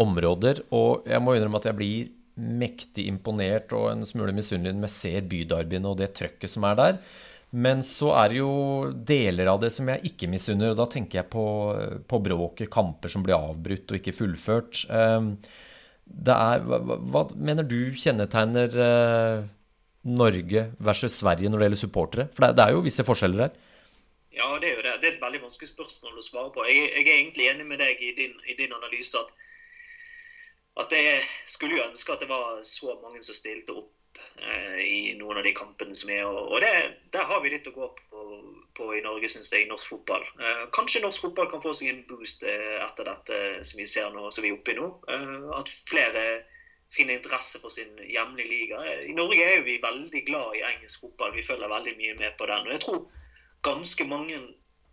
områder. 0.00 0.66
Og 0.76 1.08
jeg 1.08 1.22
må 1.24 1.34
innrømme 1.34 1.60
at 1.62 1.70
jeg 1.70 1.78
blir 1.80 2.12
mektig 2.34 3.06
imponert 3.06 3.70
og 3.76 3.92
en 3.92 4.02
smule 4.06 4.34
misunnelig 4.34 4.74
når 4.74 4.88
jeg 4.88 4.96
ser 4.96 5.28
bydarbyene 5.30 5.90
og 5.90 6.00
det 6.00 6.10
trøkket 6.18 6.50
som 6.50 6.66
er 6.68 6.78
der. 6.80 6.98
Men 7.54 7.84
så 7.86 8.08
er 8.18 8.32
det 8.32 8.38
jo 8.40 8.52
deler 9.06 9.46
av 9.52 9.60
det 9.62 9.70
som 9.70 9.86
jeg 9.86 10.10
ikke 10.10 10.26
misunner, 10.30 10.72
og 10.72 10.78
da 10.80 10.88
tenker 10.90 11.20
jeg 11.20 11.30
på, 11.30 11.44
på 12.10 12.18
bråket, 12.24 12.70
kamper 12.72 13.12
som 13.12 13.22
blir 13.22 13.36
avbrutt 13.36 13.92
og 13.92 13.98
ikke 14.00 14.14
fullført. 14.16 14.80
Ehm, 14.90 15.36
er, 16.26 16.64
hva, 16.66 16.98
hva 16.98 17.22
mener 17.38 17.68
du 17.68 17.94
kjennetegner 17.94 18.74
eh, 18.88 19.46
Norge 20.18 20.66
versus 20.82 21.20
Sverige 21.20 21.52
når 21.52 21.62
det 21.62 21.68
gjelder 21.68 21.82
supportere? 21.84 22.28
For 22.34 22.48
det, 22.48 22.56
det, 22.58 22.66
er 22.66 22.74
jo 22.74 22.82
visse 22.88 23.06
forskjeller 23.06 23.46
her. 23.46 23.54
Ja, 24.34 24.50
det 24.58 24.72
er 24.72 24.74
jo 24.74 24.82
det. 24.82 24.98
Det 24.98 25.12
er 25.12 25.14
et 25.14 25.22
veldig 25.22 25.44
vanskelig 25.46 25.70
spørsmål 25.70 26.18
å 26.18 26.26
svare 26.26 26.50
på. 26.56 26.66
Jeg, 26.66 26.90
jeg 26.90 27.06
er 27.06 27.20
egentlig 27.20 27.50
enig 27.52 27.68
med 27.70 27.84
deg 27.84 28.02
i 28.02 28.16
din, 28.18 28.34
i 28.50 28.58
din 28.58 28.74
analyse 28.74 29.22
at, 29.22 29.30
at 30.82 30.98
jeg 30.98 31.22
skulle 31.46 31.78
jo 31.78 31.86
ønske 31.86 32.18
at 32.18 32.26
det 32.26 32.34
var 32.34 32.64
så 32.66 32.98
mange 32.98 33.22
som 33.22 33.38
stilte 33.38 33.78
opp 33.78 33.92
eh, 34.40 34.78
i 34.84 34.98
noen 35.18 35.40
av 35.40 35.46
de 35.46 35.52
kampene 35.56 35.96
som 35.98 36.12
er. 36.14 36.24
Og, 36.28 36.56
det, 36.64 36.72
der 37.14 37.28
har 37.28 37.42
vi 37.44 37.52
litt 37.54 37.68
å 37.70 37.74
gå 37.74 37.90
på, 37.98 38.24
på 38.78 38.88
i 38.96 39.02
Norge, 39.04 39.30
syns 39.32 39.52
jeg, 39.52 39.68
norsk 39.70 39.94
fotball. 39.94 40.26
Eh, 40.40 40.64
kanskje 40.76 41.02
norsk 41.04 41.26
fotball 41.26 41.50
kan 41.52 41.62
få 41.64 41.74
seg 41.76 41.92
en 41.92 42.02
boost 42.08 42.46
eh, 42.48 42.78
etter 42.80 43.10
dette 43.10 43.40
som 43.66 43.80
vi 43.80 43.88
ser 43.90 44.10
nå, 44.14 44.26
som 44.34 44.46
vi 44.46 44.52
er 44.52 44.58
oppe 44.58 44.74
i 44.74 44.78
nå. 44.78 44.90
At 45.58 45.72
flere 45.88 46.24
finner 46.94 47.18
interesse 47.18 47.58
for 47.58 47.74
sin 47.74 47.96
hjemlige 47.98 48.50
liga. 48.50 48.82
I 49.02 49.14
Norge 49.16 49.46
er 49.56 49.64
vi 49.66 49.80
veldig 49.82 50.20
glad 50.28 50.58
i 50.58 50.66
engelsk 50.68 51.06
fotball. 51.06 51.34
Vi 51.34 51.46
følger 51.46 51.72
veldig 51.72 51.96
mye 51.98 52.18
med 52.20 52.36
på 52.38 52.46
den. 52.50 52.68
Og 52.68 52.76
jeg 52.76 52.84
tror 52.84 53.00
ganske 53.64 54.06
mange 54.06 54.38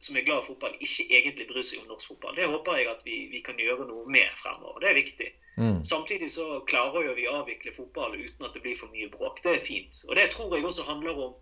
som 0.01 0.17
er 0.17 0.25
glad 0.25 0.41
i 0.41 0.47
fotball, 0.47 0.75
ikke 0.81 1.05
egentlig 1.13 1.45
bryr 1.49 1.65
seg 1.65 1.84
om 1.84 1.91
norsk 1.91 2.10
fotball. 2.10 2.34
Det 2.38 2.49
håper 2.49 2.79
jeg 2.79 2.89
at 2.89 3.03
vi, 3.05 3.17
vi 3.29 3.41
kan 3.45 3.60
gjøre 3.62 3.86
noe 3.86 4.07
med 4.10 4.34
fremover. 4.41 4.81
Det 4.81 4.89
er 4.89 4.97
viktig. 4.97 5.27
Mm. 5.58 5.84
Samtidig 5.84 6.32
så 6.32 6.62
klarer 6.68 7.10
jo 7.10 7.16
vi 7.18 7.28
å 7.28 7.42
avvikle 7.42 7.74
fotball 7.76 8.16
uten 8.16 8.48
at 8.48 8.56
det 8.56 8.64
blir 8.64 8.78
for 8.80 8.92
mye 8.94 9.10
bråk. 9.12 9.42
Det 9.44 9.56
er 9.58 9.64
fint. 9.66 10.04
Og 10.08 10.16
det 10.16 10.30
tror 10.34 10.56
jeg 10.56 10.66
også 10.66 10.88
handler 10.88 11.26
om 11.28 11.34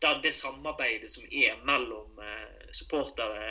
det 0.00 0.32
samarbeidet 0.32 1.10
som 1.12 1.26
er 1.28 1.58
mellom 1.68 2.22
eh, 2.24 2.72
supportere, 2.72 3.50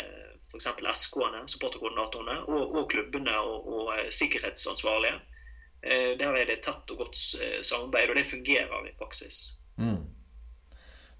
f.eks. 0.50 0.70
SK-ene, 1.04 1.44
supporterkoordinatorene, 1.46 2.40
og, 2.50 2.76
og, 2.76 2.88
klubbene 2.90 3.36
og, 3.38 3.68
og 3.70 3.92
eh, 3.98 4.08
sikkerhetsansvarlige. 4.10 5.20
Eh, 5.84 6.16
der 6.20 6.34
er 6.34 6.50
det 6.50 6.64
tett 6.66 6.90
og 6.92 7.06
godt 7.06 7.18
samarbeid, 7.18 8.10
og 8.10 8.18
det 8.18 8.26
fungerer 8.32 8.90
i 8.90 8.96
praksis. 8.98 9.44
Mm. 9.78 10.08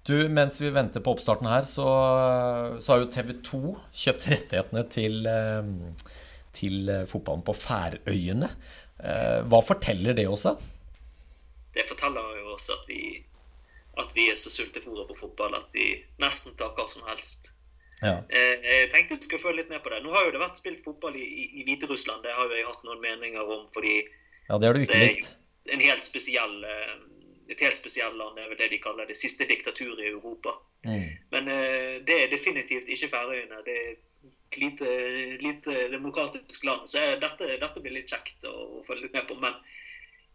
Du, 0.08 0.14
Mens 0.32 0.60
vi 0.60 0.72
venter 0.72 1.02
på 1.04 1.12
oppstarten 1.14 1.48
her, 1.48 1.62
så, 1.68 1.86
så 2.80 2.92
har 2.92 3.02
jo 3.02 3.10
TV 3.12 3.34
2 3.44 3.60
kjøpt 4.02 4.28
rettighetene 4.32 4.84
til, 4.92 5.20
eh, 5.28 6.14
til 6.56 6.90
fotballen 7.08 7.44
på 7.46 7.54
Færøyene. 7.56 8.50
Eh, 9.00 9.40
hva 9.48 9.60
forteller 9.64 10.16
det 10.16 10.26
også? 10.28 10.56
Det 11.74 11.86
forteller 11.88 12.36
jo 12.40 12.54
også 12.56 12.76
at 12.76 12.88
vi, 12.90 13.00
at 14.02 14.12
vi 14.16 14.28
er 14.32 14.38
så 14.40 14.52
sultefòra 14.52 15.06
på 15.08 15.16
fotball 15.22 15.56
at 15.56 15.72
vi 15.74 15.92
nesten 16.20 16.56
tar 16.58 16.74
hva 16.76 16.86
som 16.90 17.06
helst. 17.08 17.52
Ja. 18.00 18.18
Eh, 18.32 18.56
jeg 18.64 18.90
tenkte 18.92 19.16
jeg 19.16 19.26
skulle 19.26 19.44
følge 19.44 19.62
litt 19.62 19.72
med 19.72 19.84
på 19.84 19.92
det. 19.92 20.02
Nå 20.04 20.12
har 20.14 20.26
jo 20.26 20.34
det 20.34 20.42
vært 20.42 20.60
spilt 20.60 20.82
fotball 20.84 21.16
i, 21.20 21.26
i, 21.60 21.64
Hviterussland. 21.68 22.24
Det 22.24 22.34
har 22.36 22.48
jo 22.48 22.58
jeg 22.58 22.68
hatt 22.68 22.84
noen 22.88 23.04
meninger 23.04 23.54
om 23.56 23.68
fordi 23.74 24.00
Ja, 24.48 24.58
det 24.58 24.68
har 24.68 24.76
du 24.76 24.84
ikke 24.84 25.04
likt. 25.04 25.32
En 25.70 25.84
helt 25.84 26.04
spesiell 26.08 26.56
et 27.50 27.60
helt 27.60 27.76
spesielt 27.76 28.14
land. 28.14 28.36
Det 28.36 28.44
er 28.44 28.50
vel 28.52 28.58
det 28.60 28.68
de 28.70 28.78
kaller 28.82 29.08
det 29.10 29.16
siste 29.18 29.46
diktaturet 29.48 29.98
i 30.04 30.12
Europa. 30.12 30.54
Mm. 30.86 31.08
Men 31.34 31.48
uh, 31.50 31.96
det 32.06 32.16
er 32.16 32.28
definitivt 32.30 32.86
ikke 32.88 33.10
Færøyene. 33.10 33.58
Det 33.66 33.74
er 33.74 33.96
lite, 34.56 34.88
lite 35.40 35.88
demokratisk 35.92 36.64
land. 36.64 36.88
Så 36.90 37.02
dette, 37.20 37.54
dette, 37.60 37.82
blir 37.82 37.94
litt 37.98 38.10
kjekt 38.10 38.46
å, 38.48 38.54
å 38.78 38.82
følge 38.86 39.06
litt 39.06 39.16
med 39.18 39.28
på. 39.28 39.38
Men 39.42 39.56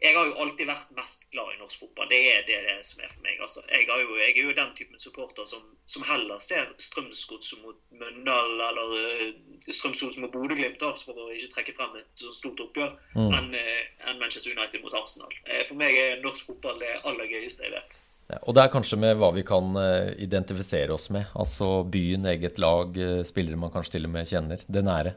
jeg 0.04 0.12
har 0.18 0.28
jo 0.28 0.36
alltid 0.44 0.68
vært 0.68 0.90
mest 0.98 1.24
glad 1.32 1.54
i 1.54 1.60
norsk 1.60 1.80
fotball. 1.82 2.10
Det 2.12 2.20
er 2.30 2.42
det, 2.48 2.58
det 2.68 2.76
som 2.86 3.02
er 3.02 3.12
for 3.14 3.24
meg. 3.26 3.40
Altså, 3.42 3.64
jeg, 3.72 3.88
jo, 3.88 4.18
jeg, 4.20 4.34
er 4.34 4.50
jo 4.50 4.56
den 4.58 4.74
typen 4.78 5.02
supporter 5.02 5.48
som, 5.50 5.64
som 5.92 6.04
heller 6.06 6.42
ser 6.44 6.68
Strømsgodset 6.84 7.64
mot 7.64 7.80
Møndal 7.96 8.60
eller 8.68 8.96
uh, 8.96 9.30
Strømsgodset 9.70 10.22
mot 10.24 10.34
Bodø-Glimt, 10.36 10.84
for 11.08 11.22
å 11.26 11.30
ikke 11.36 11.54
trekke 11.56 11.78
frem 11.78 11.96
et 12.02 12.12
så 12.20 12.34
stort 12.36 12.62
oppgjør, 12.68 12.92
mm. 13.16 13.32
enn 13.40 13.56
uh, 13.56 14.10
en 14.12 14.20
Manchester 14.20 14.52
United 14.52 14.84
mot 14.84 14.98
Arsenal. 15.00 15.32
Uh, 15.48 15.64
for 15.64 15.80
meg 15.80 15.96
er 16.02 16.20
norsk 16.26 16.52
fotball 16.52 16.84
det 16.84 17.00
aller 17.04 17.32
gøyeste 17.32 17.66
jeg 17.66 17.78
vet. 17.78 18.04
Og 18.42 18.56
det 18.58 18.64
er 18.64 18.72
kanskje 18.74 18.98
med 18.98 19.20
hva 19.22 19.28
vi 19.36 19.44
kan 19.46 19.76
identifisere 20.18 20.96
oss 20.96 21.12
med. 21.14 21.28
Altså 21.38 21.84
byen, 21.86 22.26
eget 22.32 22.58
lag, 22.58 22.98
spillere 23.28 23.60
man 23.62 23.74
kanskje 23.74 24.00
til 24.00 24.08
og 24.08 24.16
med 24.16 24.32
kjenner. 24.32 24.64
Det 24.66 24.82
nære. 24.82 25.14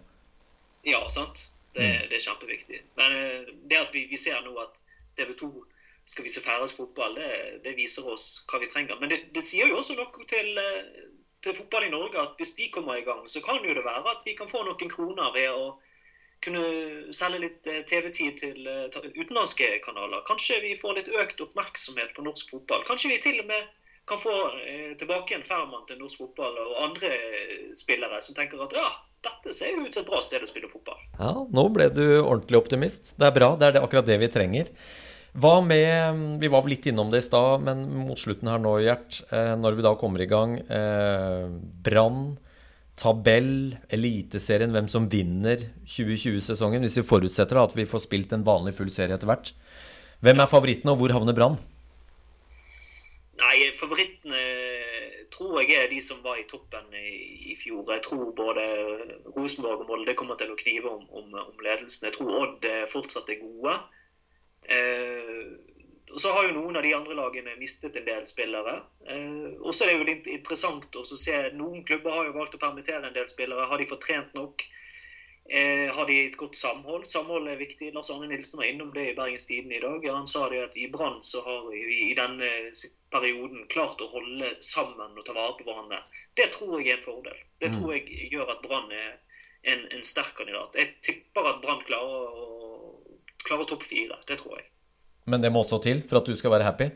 Ja, 0.84 1.00
sant. 1.08 1.48
Det, 1.74 1.84
mm. 1.84 2.08
det 2.10 2.16
er 2.16 2.24
kjempeviktig. 2.24 2.80
Men 2.96 3.16
eh, 3.16 3.50
det 3.70 3.80
at 3.80 3.92
vi, 3.94 4.06
vi 4.10 4.20
ser 4.20 4.40
nå 4.44 4.54
at 4.62 4.80
TV 5.18 5.34
2 5.40 5.50
skal 6.08 6.24
vise 6.24 6.42
færøysk 6.44 6.80
fotball, 6.80 7.18
det, 7.20 7.60
det, 7.64 7.76
viser 7.76 8.06
oss 8.08 8.26
hva 8.48 8.62
vi 8.62 8.70
trenger. 8.72 8.96
Men 9.00 9.12
det, 9.12 9.20
det 9.36 9.44
sier 9.44 9.68
jo 9.68 9.78
også 9.82 9.98
noe 9.98 10.28
til, 10.30 10.48
eh, 10.62 11.04
til, 11.44 11.56
fotball 11.58 11.88
i 11.88 11.92
Norge 11.92 12.22
at 12.22 12.40
hvis 12.40 12.56
de 12.58 12.70
kommer 12.74 12.96
i 12.96 13.04
gang, 13.06 13.26
så 13.28 13.44
kan 13.44 13.60
jo 13.62 13.76
det 13.76 13.84
være 13.84 14.14
at 14.14 14.24
vi 14.26 14.36
kan 14.38 14.50
få 14.50 14.64
noen 14.64 14.92
kroner 14.94 15.34
ved 15.36 15.52
å 15.52 15.76
kunne 16.44 17.14
selge 17.16 17.42
litt 17.42 17.66
eh, 17.70 17.82
TV-tid 17.88 18.38
til 18.40 18.68
utenlandske 19.16 19.72
kanaler. 19.84 20.22
Kanskje 20.28 20.60
vi 20.64 20.76
får 20.78 21.00
litt 21.00 21.10
økt 21.22 21.42
oppmerksomhet 21.44 22.14
på 22.16 22.24
norsk 22.26 22.54
fotball. 22.54 22.86
Kanskje 22.88 23.12
vi 23.14 23.20
til 23.24 23.42
og 23.42 23.50
med 23.50 23.74
kan 24.08 24.20
få 24.20 24.32
tilbake 24.96 25.34
en 25.36 25.44
Ferman 25.44 25.84
til 25.84 25.98
norsk 26.00 26.22
fotball 26.22 26.54
og 26.62 26.78
andre 26.80 27.10
spillere 27.76 28.22
som 28.24 28.32
tenker 28.38 28.62
at 28.64 28.72
ja, 28.72 28.86
dette 29.26 29.52
ser 29.52 29.74
jo 29.74 29.84
ut 29.84 29.94
som 29.94 30.04
et 30.04 30.08
bra 30.08 30.20
sted 30.24 30.44
å 30.44 30.48
spille 30.48 30.70
fotball. 30.70 31.00
Ja, 31.18 31.34
nå 31.34 31.66
ble 31.74 31.90
du 31.92 32.04
ordentlig 32.20 32.60
optimist. 32.60 33.14
Det 33.18 33.28
er 33.28 33.36
bra. 33.36 33.52
Det 33.58 33.68
er 33.68 33.80
akkurat 33.82 34.08
det 34.08 34.18
vi 34.22 34.30
trenger. 34.32 34.72
Hva 35.38 35.58
med 35.62 36.40
Vi 36.40 36.50
var 36.50 36.66
litt 36.70 36.86
innom 36.88 37.10
det 37.12 37.22
i 37.22 37.26
stad, 37.26 37.62
men 37.66 37.84
mot 38.06 38.18
slutten 38.18 38.48
her 38.50 38.62
nå, 38.62 38.78
Gjert. 38.82 39.20
Eh, 39.30 39.54
når 39.58 39.78
vi 39.78 39.86
da 39.86 39.94
kommer 39.98 40.22
i 40.22 40.30
gang. 40.30 40.56
Eh, 40.58 41.48
Brann, 41.84 42.38
tabell, 42.98 43.76
Eliteserien, 43.94 44.74
hvem 44.74 44.88
som 44.90 45.08
vinner 45.10 45.62
2020-sesongen. 45.86 46.84
Hvis 46.84 46.98
vi 47.00 47.06
forutsetter 47.06 47.60
at 47.62 47.76
vi 47.78 47.86
får 47.88 48.04
spilt 48.04 48.34
en 48.34 48.46
vanlig 48.46 48.74
full 48.76 48.90
serie 48.94 49.16
etter 49.16 49.30
hvert. 49.30 49.52
Hvem 50.24 50.42
er 50.42 50.50
favorittene, 50.50 50.94
og 50.94 51.00
hvor 51.00 51.14
havner 51.14 51.36
Brann? 51.36 51.58
Nei, 53.38 53.70
favorittene 53.78 54.42
tror 55.30 55.60
jeg 55.62 55.76
er 55.78 55.90
de 55.92 56.00
som 56.02 56.18
var 56.24 56.40
i 56.40 56.46
toppen 56.50 56.88
i, 56.98 57.52
i 57.52 57.56
fjor. 57.58 57.84
Jeg 57.94 58.02
tror 58.08 58.32
både 58.36 58.64
Rosenborg 59.36 59.84
og 59.84 59.92
Molde 59.92 60.16
kommer 60.18 60.38
til 60.40 60.50
å 60.50 60.58
knive 60.58 60.90
om, 60.90 61.06
om, 61.14 61.38
om 61.38 61.62
ledelsen. 61.62 62.08
Jeg 62.08 62.18
tror 62.18 62.34
Odd 62.42 62.66
fortsatt 62.90 63.30
er 63.30 63.42
gode. 63.44 63.76
Eh, 64.68 65.44
så 66.16 66.32
har 66.32 66.48
jo 66.48 66.56
noen 66.56 66.78
av 66.78 66.84
de 66.86 66.94
andre 66.96 67.14
lagene 67.18 67.56
mistet 67.60 67.96
en 67.96 68.06
del 68.06 68.26
spillere. 68.26 68.78
Eh, 69.10 69.54
og 69.60 69.74
så 69.74 69.84
er 69.84 69.92
det 69.92 69.96
jo 69.98 70.08
litt 70.08 70.28
interessant 70.32 70.96
å 70.96 71.04
se 71.08 71.36
Noen 71.56 71.84
klubber 71.84 72.14
har 72.14 72.28
jo 72.28 72.36
valgt 72.36 72.56
å 72.56 72.62
permittere 72.62 73.08
en 73.08 73.16
del 73.16 73.28
spillere. 73.28 73.66
Har 73.68 73.80
de 73.80 73.88
fått 73.90 74.06
trent 74.06 74.34
nok? 74.38 74.64
Eh, 75.50 75.94
har 75.94 76.06
de 76.06 76.16
et 76.26 76.36
godt 76.36 76.56
samhold? 76.56 77.06
Samhold 77.08 77.48
er 77.48 77.60
viktig. 77.60 77.90
Lars 77.94 78.10
Arne 78.12 78.28
Nilsen 78.28 78.60
var 78.60 78.68
innom 78.68 78.90
det 78.92 79.06
i 79.10 79.14
Bergens 79.16 79.46
Tidende 79.48 79.78
i 79.78 79.84
dag. 79.84 80.08
Han 80.12 80.28
sa 80.28 80.48
det 80.52 80.60
at 80.64 80.76
i 80.76 80.88
Brann 80.92 81.22
så 81.24 81.40
har 81.44 81.70
vi 81.70 81.84
i 82.10 82.16
denne 82.16 82.50
perioden 83.12 83.64
klart 83.72 84.04
å 84.04 84.10
holde 84.12 84.52
sammen 84.64 85.16
og 85.16 85.24
ta 85.24 85.36
vare 85.36 85.56
på 85.56 85.64
hverandre. 85.68 86.02
Det 86.36 86.50
tror 86.56 86.76
jeg 86.78 86.92
er 86.92 86.98
en 86.98 87.06
fordel. 87.06 87.40
Det 87.64 87.72
tror 87.74 87.94
jeg 87.96 88.28
gjør 88.32 88.52
at 88.52 88.64
Brann 88.64 88.92
er 88.92 89.16
en, 89.62 89.86
en, 89.88 90.04
sterk 90.04 90.36
kandidat. 90.36 90.76
Jeg 90.76 90.98
tipper 91.04 91.48
at 91.48 91.62
Brann 91.64 91.80
klarer 91.88 92.44
klarer 93.48 93.64
topp 93.64 93.88
fire. 93.88 94.20
Det 94.28 94.36
tror 94.42 94.60
jeg. 94.60 94.68
Men 95.28 95.44
det 95.44 95.52
må 95.52 95.62
også 95.64 95.80
til 95.84 96.02
for 96.08 96.22
at 96.22 96.28
du 96.28 96.36
skal 96.38 96.54
være 96.54 96.66
happy? 96.66 96.88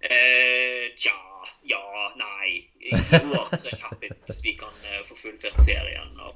Eh, 0.00 0.86
tja, 0.98 1.14
ja, 1.68 1.82
nei. 2.18 2.54
Jo, 2.90 3.44
altså, 3.44 3.70
jeg 3.70 3.78
er 3.78 3.86
happy 3.86 4.10
hvis 4.26 4.40
vi 4.46 4.56
kan 4.58 4.72
uh, 4.86 5.02
få 5.08 5.18
fullført 5.18 5.60
serien. 5.62 6.16
og 6.18 6.34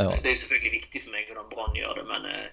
ja. 0.00 0.08
Det 0.16 0.26
er 0.26 0.34
jo 0.34 0.42
selvfølgelig 0.46 0.74
viktig 0.80 1.04
for 1.04 1.14
meg 1.14 1.28
hvordan 1.28 1.48
Brann 1.52 1.76
gjør 1.76 2.00
det, 2.00 2.06
men 2.08 2.28
uh, 2.30 2.46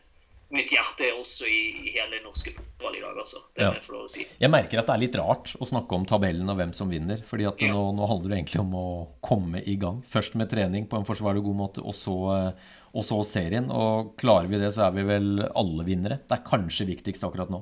mitt 0.53 0.71
hjerte 0.73 1.05
er 1.05 1.17
også 1.17 1.47
i, 1.49 1.59
i 1.85 1.93
hele 1.93 2.19
norske 2.23 2.51
fotball 2.55 2.97
i 2.97 3.03
dag. 3.03 3.17
altså. 3.21 3.41
Det 3.53 3.63
ja. 3.63 3.69
må 3.69 3.77
jeg 3.77 3.85
få 3.85 3.95
lov 3.95 4.07
å 4.07 4.11
si. 4.11 4.25
Jeg 4.41 4.51
merker 4.51 4.81
at 4.81 4.89
det 4.89 4.95
er 4.95 5.03
litt 5.03 5.17
rart 5.19 5.53
å 5.61 5.67
snakke 5.69 5.97
om 5.97 6.07
tabellen 6.09 6.49
og 6.49 6.57
hvem 6.59 6.73
som 6.77 6.91
vinner. 6.91 7.21
fordi 7.29 7.47
at 7.49 7.61
ja. 7.63 7.71
nå, 7.75 7.83
nå, 7.97 8.09
handler 8.09 8.33
det 8.33 8.39
egentlig 8.41 8.63
om 8.63 8.75
å 8.79 8.89
komme 9.25 9.61
i 9.61 9.77
gang. 9.81 10.01
Først 10.09 10.37
med 10.39 10.49
trening 10.51 10.89
på 10.89 10.99
en 10.99 11.07
forsvarlig 11.07 11.45
god 11.45 11.59
måte, 11.59 11.85
og 11.85 11.95
så, 11.97 12.17
eh, 12.35 12.71
og 12.93 13.05
så 13.05 13.19
serien. 13.27 13.69
Og 13.73 14.15
klarer 14.19 14.49
vi 14.51 14.61
det, 14.61 14.71
så 14.75 14.87
er 14.87 14.95
vi 14.97 15.05
vel 15.07 15.43
alle 15.47 15.85
vinnere. 15.87 16.21
Det 16.25 16.39
er 16.39 16.47
kanskje 16.47 16.89
viktigst 16.89 17.25
akkurat 17.27 17.51
nå. 17.53 17.61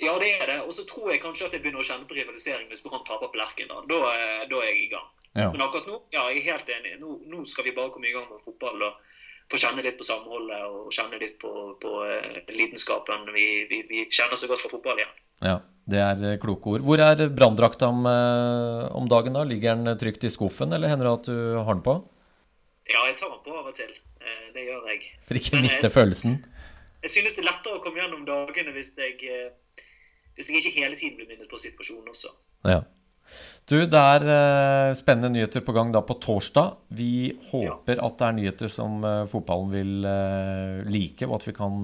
Ja, 0.00 0.14
det 0.18 0.30
er 0.40 0.46
det. 0.48 0.58
Og 0.64 0.72
så 0.74 0.86
tror 0.88 1.10
jeg 1.12 1.20
kanskje 1.22 1.46
at 1.48 1.54
jeg 1.54 1.62
begynner 1.64 1.82
å 1.82 1.86
kjenne 1.86 2.08
på 2.08 2.16
rivalisering 2.16 2.68
hvis 2.70 2.82
Brann 2.84 3.04
taper 3.04 3.28
på 3.32 3.40
Lerken. 3.40 3.68
Da. 3.68 3.82
Da, 3.90 4.12
da 4.48 4.60
er 4.62 4.70
jeg 4.70 4.84
i 4.86 4.92
gang. 4.94 5.08
Ja. 5.36 5.50
Men 5.52 5.62
akkurat 5.62 5.86
nå 5.86 5.98
ja, 6.14 6.26
jeg 6.32 6.40
er 6.40 6.54
helt 6.54 6.70
enig. 6.76 6.94
Nå, 7.02 7.16
nå, 7.30 7.42
skal 7.48 7.68
vi 7.68 7.74
bare 7.76 7.92
komme 7.94 8.08
i 8.08 8.14
gang 8.14 8.26
med 8.30 8.40
fotball 8.42 8.86
og 8.88 9.10
få 9.50 9.60
kjenne 9.60 9.84
litt 9.84 9.98
på 9.98 10.06
samholdet 10.06 10.62
og 10.70 10.94
kjenne 10.94 11.20
litt 11.20 11.36
på, 11.42 11.52
på 11.82 11.92
uh, 12.06 12.38
lidenskapen. 12.48 13.28
Vi, 13.34 13.46
vi, 13.70 13.82
vi, 13.90 14.06
kjenner 14.08 14.40
så 14.40 14.48
godt 14.50 14.64
for 14.64 14.78
fotball 14.78 15.02
igjen. 15.02 15.12
Ja, 15.44 15.56
det 15.90 16.00
er 16.04 16.24
eh, 16.28 16.38
kloke 16.40 16.74
ord. 16.74 16.84
Hvor 16.84 17.00
er 17.00 17.22
branndrakta 17.32 17.88
om, 17.88 18.04
om, 18.04 19.06
dagen? 19.08 19.36
da? 19.36 19.44
Ligger 19.48 19.78
den 19.78 20.00
trygt 20.00 20.26
i 20.28 20.32
skuffen, 20.32 20.74
eller 20.76 20.92
hender 20.92 21.08
det 21.08 21.14
at 21.16 21.30
du 21.30 21.38
har 21.60 21.72
den 21.72 21.84
på? 21.84 21.96
Ja, 22.90 23.06
jeg 23.08 23.16
tar 23.20 23.32
den 23.32 23.40
på 23.46 23.56
av 23.56 23.70
og 23.70 23.76
til. 23.78 23.94
Uh, 24.20 24.46
det 24.54 24.66
gjør 24.68 24.86
jeg. 24.92 25.10
For 25.28 25.40
ikke 25.40 25.56
å 25.58 25.64
miste 25.64 25.86
jeg, 25.86 25.94
følelsen? 25.94 26.38
Jeg 27.00 27.14
synes 27.16 27.36
det 27.36 27.44
er 27.44 27.48
lettere 27.48 27.78
å 27.78 27.82
komme 27.84 28.02
gjennom 28.02 28.26
dagene 28.28 28.74
hvis 28.76 28.92
jeg, 29.00 29.16
hvis 30.36 30.50
jeg 30.50 30.60
ikke 30.60 30.82
hele 30.82 30.98
tiden 30.98 31.16
blir 31.16 31.30
minnet 31.30 31.48
på 31.48 31.60
situasjonen 31.60 32.12
også. 32.12 32.32
Ja. 32.68 32.82
Du, 33.70 33.78
det 33.86 34.02
er 34.16 34.92
spennende 34.98 35.30
nyheter 35.32 35.62
på 35.64 35.72
gang 35.72 35.94
da 35.94 36.02
på 36.04 36.18
torsdag. 36.20 36.74
Vi 36.98 37.30
håper 37.52 37.96
ja. 37.96 38.04
at 38.04 38.18
det 38.18 38.26
er 38.26 38.36
nyheter 38.36 38.72
som 38.72 39.00
fotballen 39.30 39.70
vil 39.72 39.92
like, 40.90 41.28
og 41.28 41.38
at 41.38 41.46
vi 41.48 41.54
kan 41.56 41.78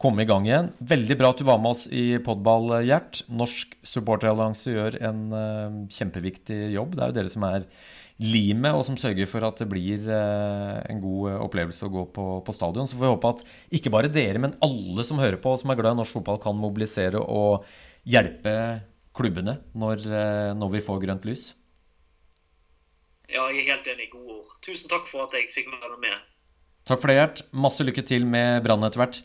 komme 0.00 0.24
i 0.24 0.28
gang 0.28 0.48
igjen. 0.48 0.70
Veldig 0.82 1.18
bra 1.20 1.30
at 1.34 1.42
du 1.42 1.46
var 1.46 1.60
med 1.62 1.76
oss 1.76 1.84
i 1.92 2.16
Podball, 2.24 2.80
Gjert. 2.88 3.22
Norsk 3.28 3.76
supporterallianse 3.86 4.74
gjør 4.74 4.98
en 5.04 5.20
kjempeviktig 5.92 6.58
jobb. 6.74 6.96
Det 6.96 7.04
er 7.04 7.12
jo 7.12 7.18
dere 7.20 7.34
som 7.36 7.46
er 7.52 7.68
limet, 8.22 8.76
og 8.76 8.84
som 8.86 8.98
sørger 9.00 9.26
for 9.26 9.42
at 9.46 9.58
det 9.58 9.66
blir 9.70 10.04
en 10.06 11.00
god 11.02 11.40
opplevelse 11.48 11.86
å 11.86 11.90
gå 11.90 12.04
på, 12.14 12.26
på 12.46 12.54
stadion. 12.54 12.86
Så 12.86 12.98
får 12.98 13.08
vi 13.08 13.12
håpe 13.14 13.32
at 13.34 13.42
ikke 13.74 13.92
bare 13.94 14.12
dere, 14.12 14.42
men 14.42 14.54
alle 14.62 15.06
som 15.06 15.18
hører 15.18 15.40
på 15.42 15.54
og 15.54 15.60
som 15.62 15.72
er 15.72 15.80
glad 15.80 15.96
i 15.96 16.00
norsk 16.02 16.20
fotball, 16.20 16.38
kan 16.42 16.58
mobilisere 16.58 17.18
og 17.18 17.66
hjelpe 18.06 18.54
klubbene 19.14 19.58
når, 19.74 20.06
når 20.58 20.74
vi 20.76 20.84
får 20.86 21.02
grønt 21.02 21.26
lys. 21.26 21.52
Ja, 23.30 23.48
jeg 23.50 23.64
er 23.64 23.74
helt 23.74 23.88
enig. 23.94 24.10
Gode 24.12 24.40
ord. 24.40 24.56
Tusen 24.64 24.90
takk 24.92 25.08
for 25.10 25.26
at 25.26 25.34
jeg 25.34 25.50
fikk 25.54 25.72
være 25.72 25.98
med. 26.02 26.18
Takk 26.84 27.00
for 27.00 27.10
det, 27.10 27.16
Gjert. 27.18 27.46
Masse 27.56 27.86
lykke 27.86 28.04
til 28.06 28.28
med 28.28 28.60
Brann 28.66 28.84
etter 28.86 29.00
hvert. 29.00 29.22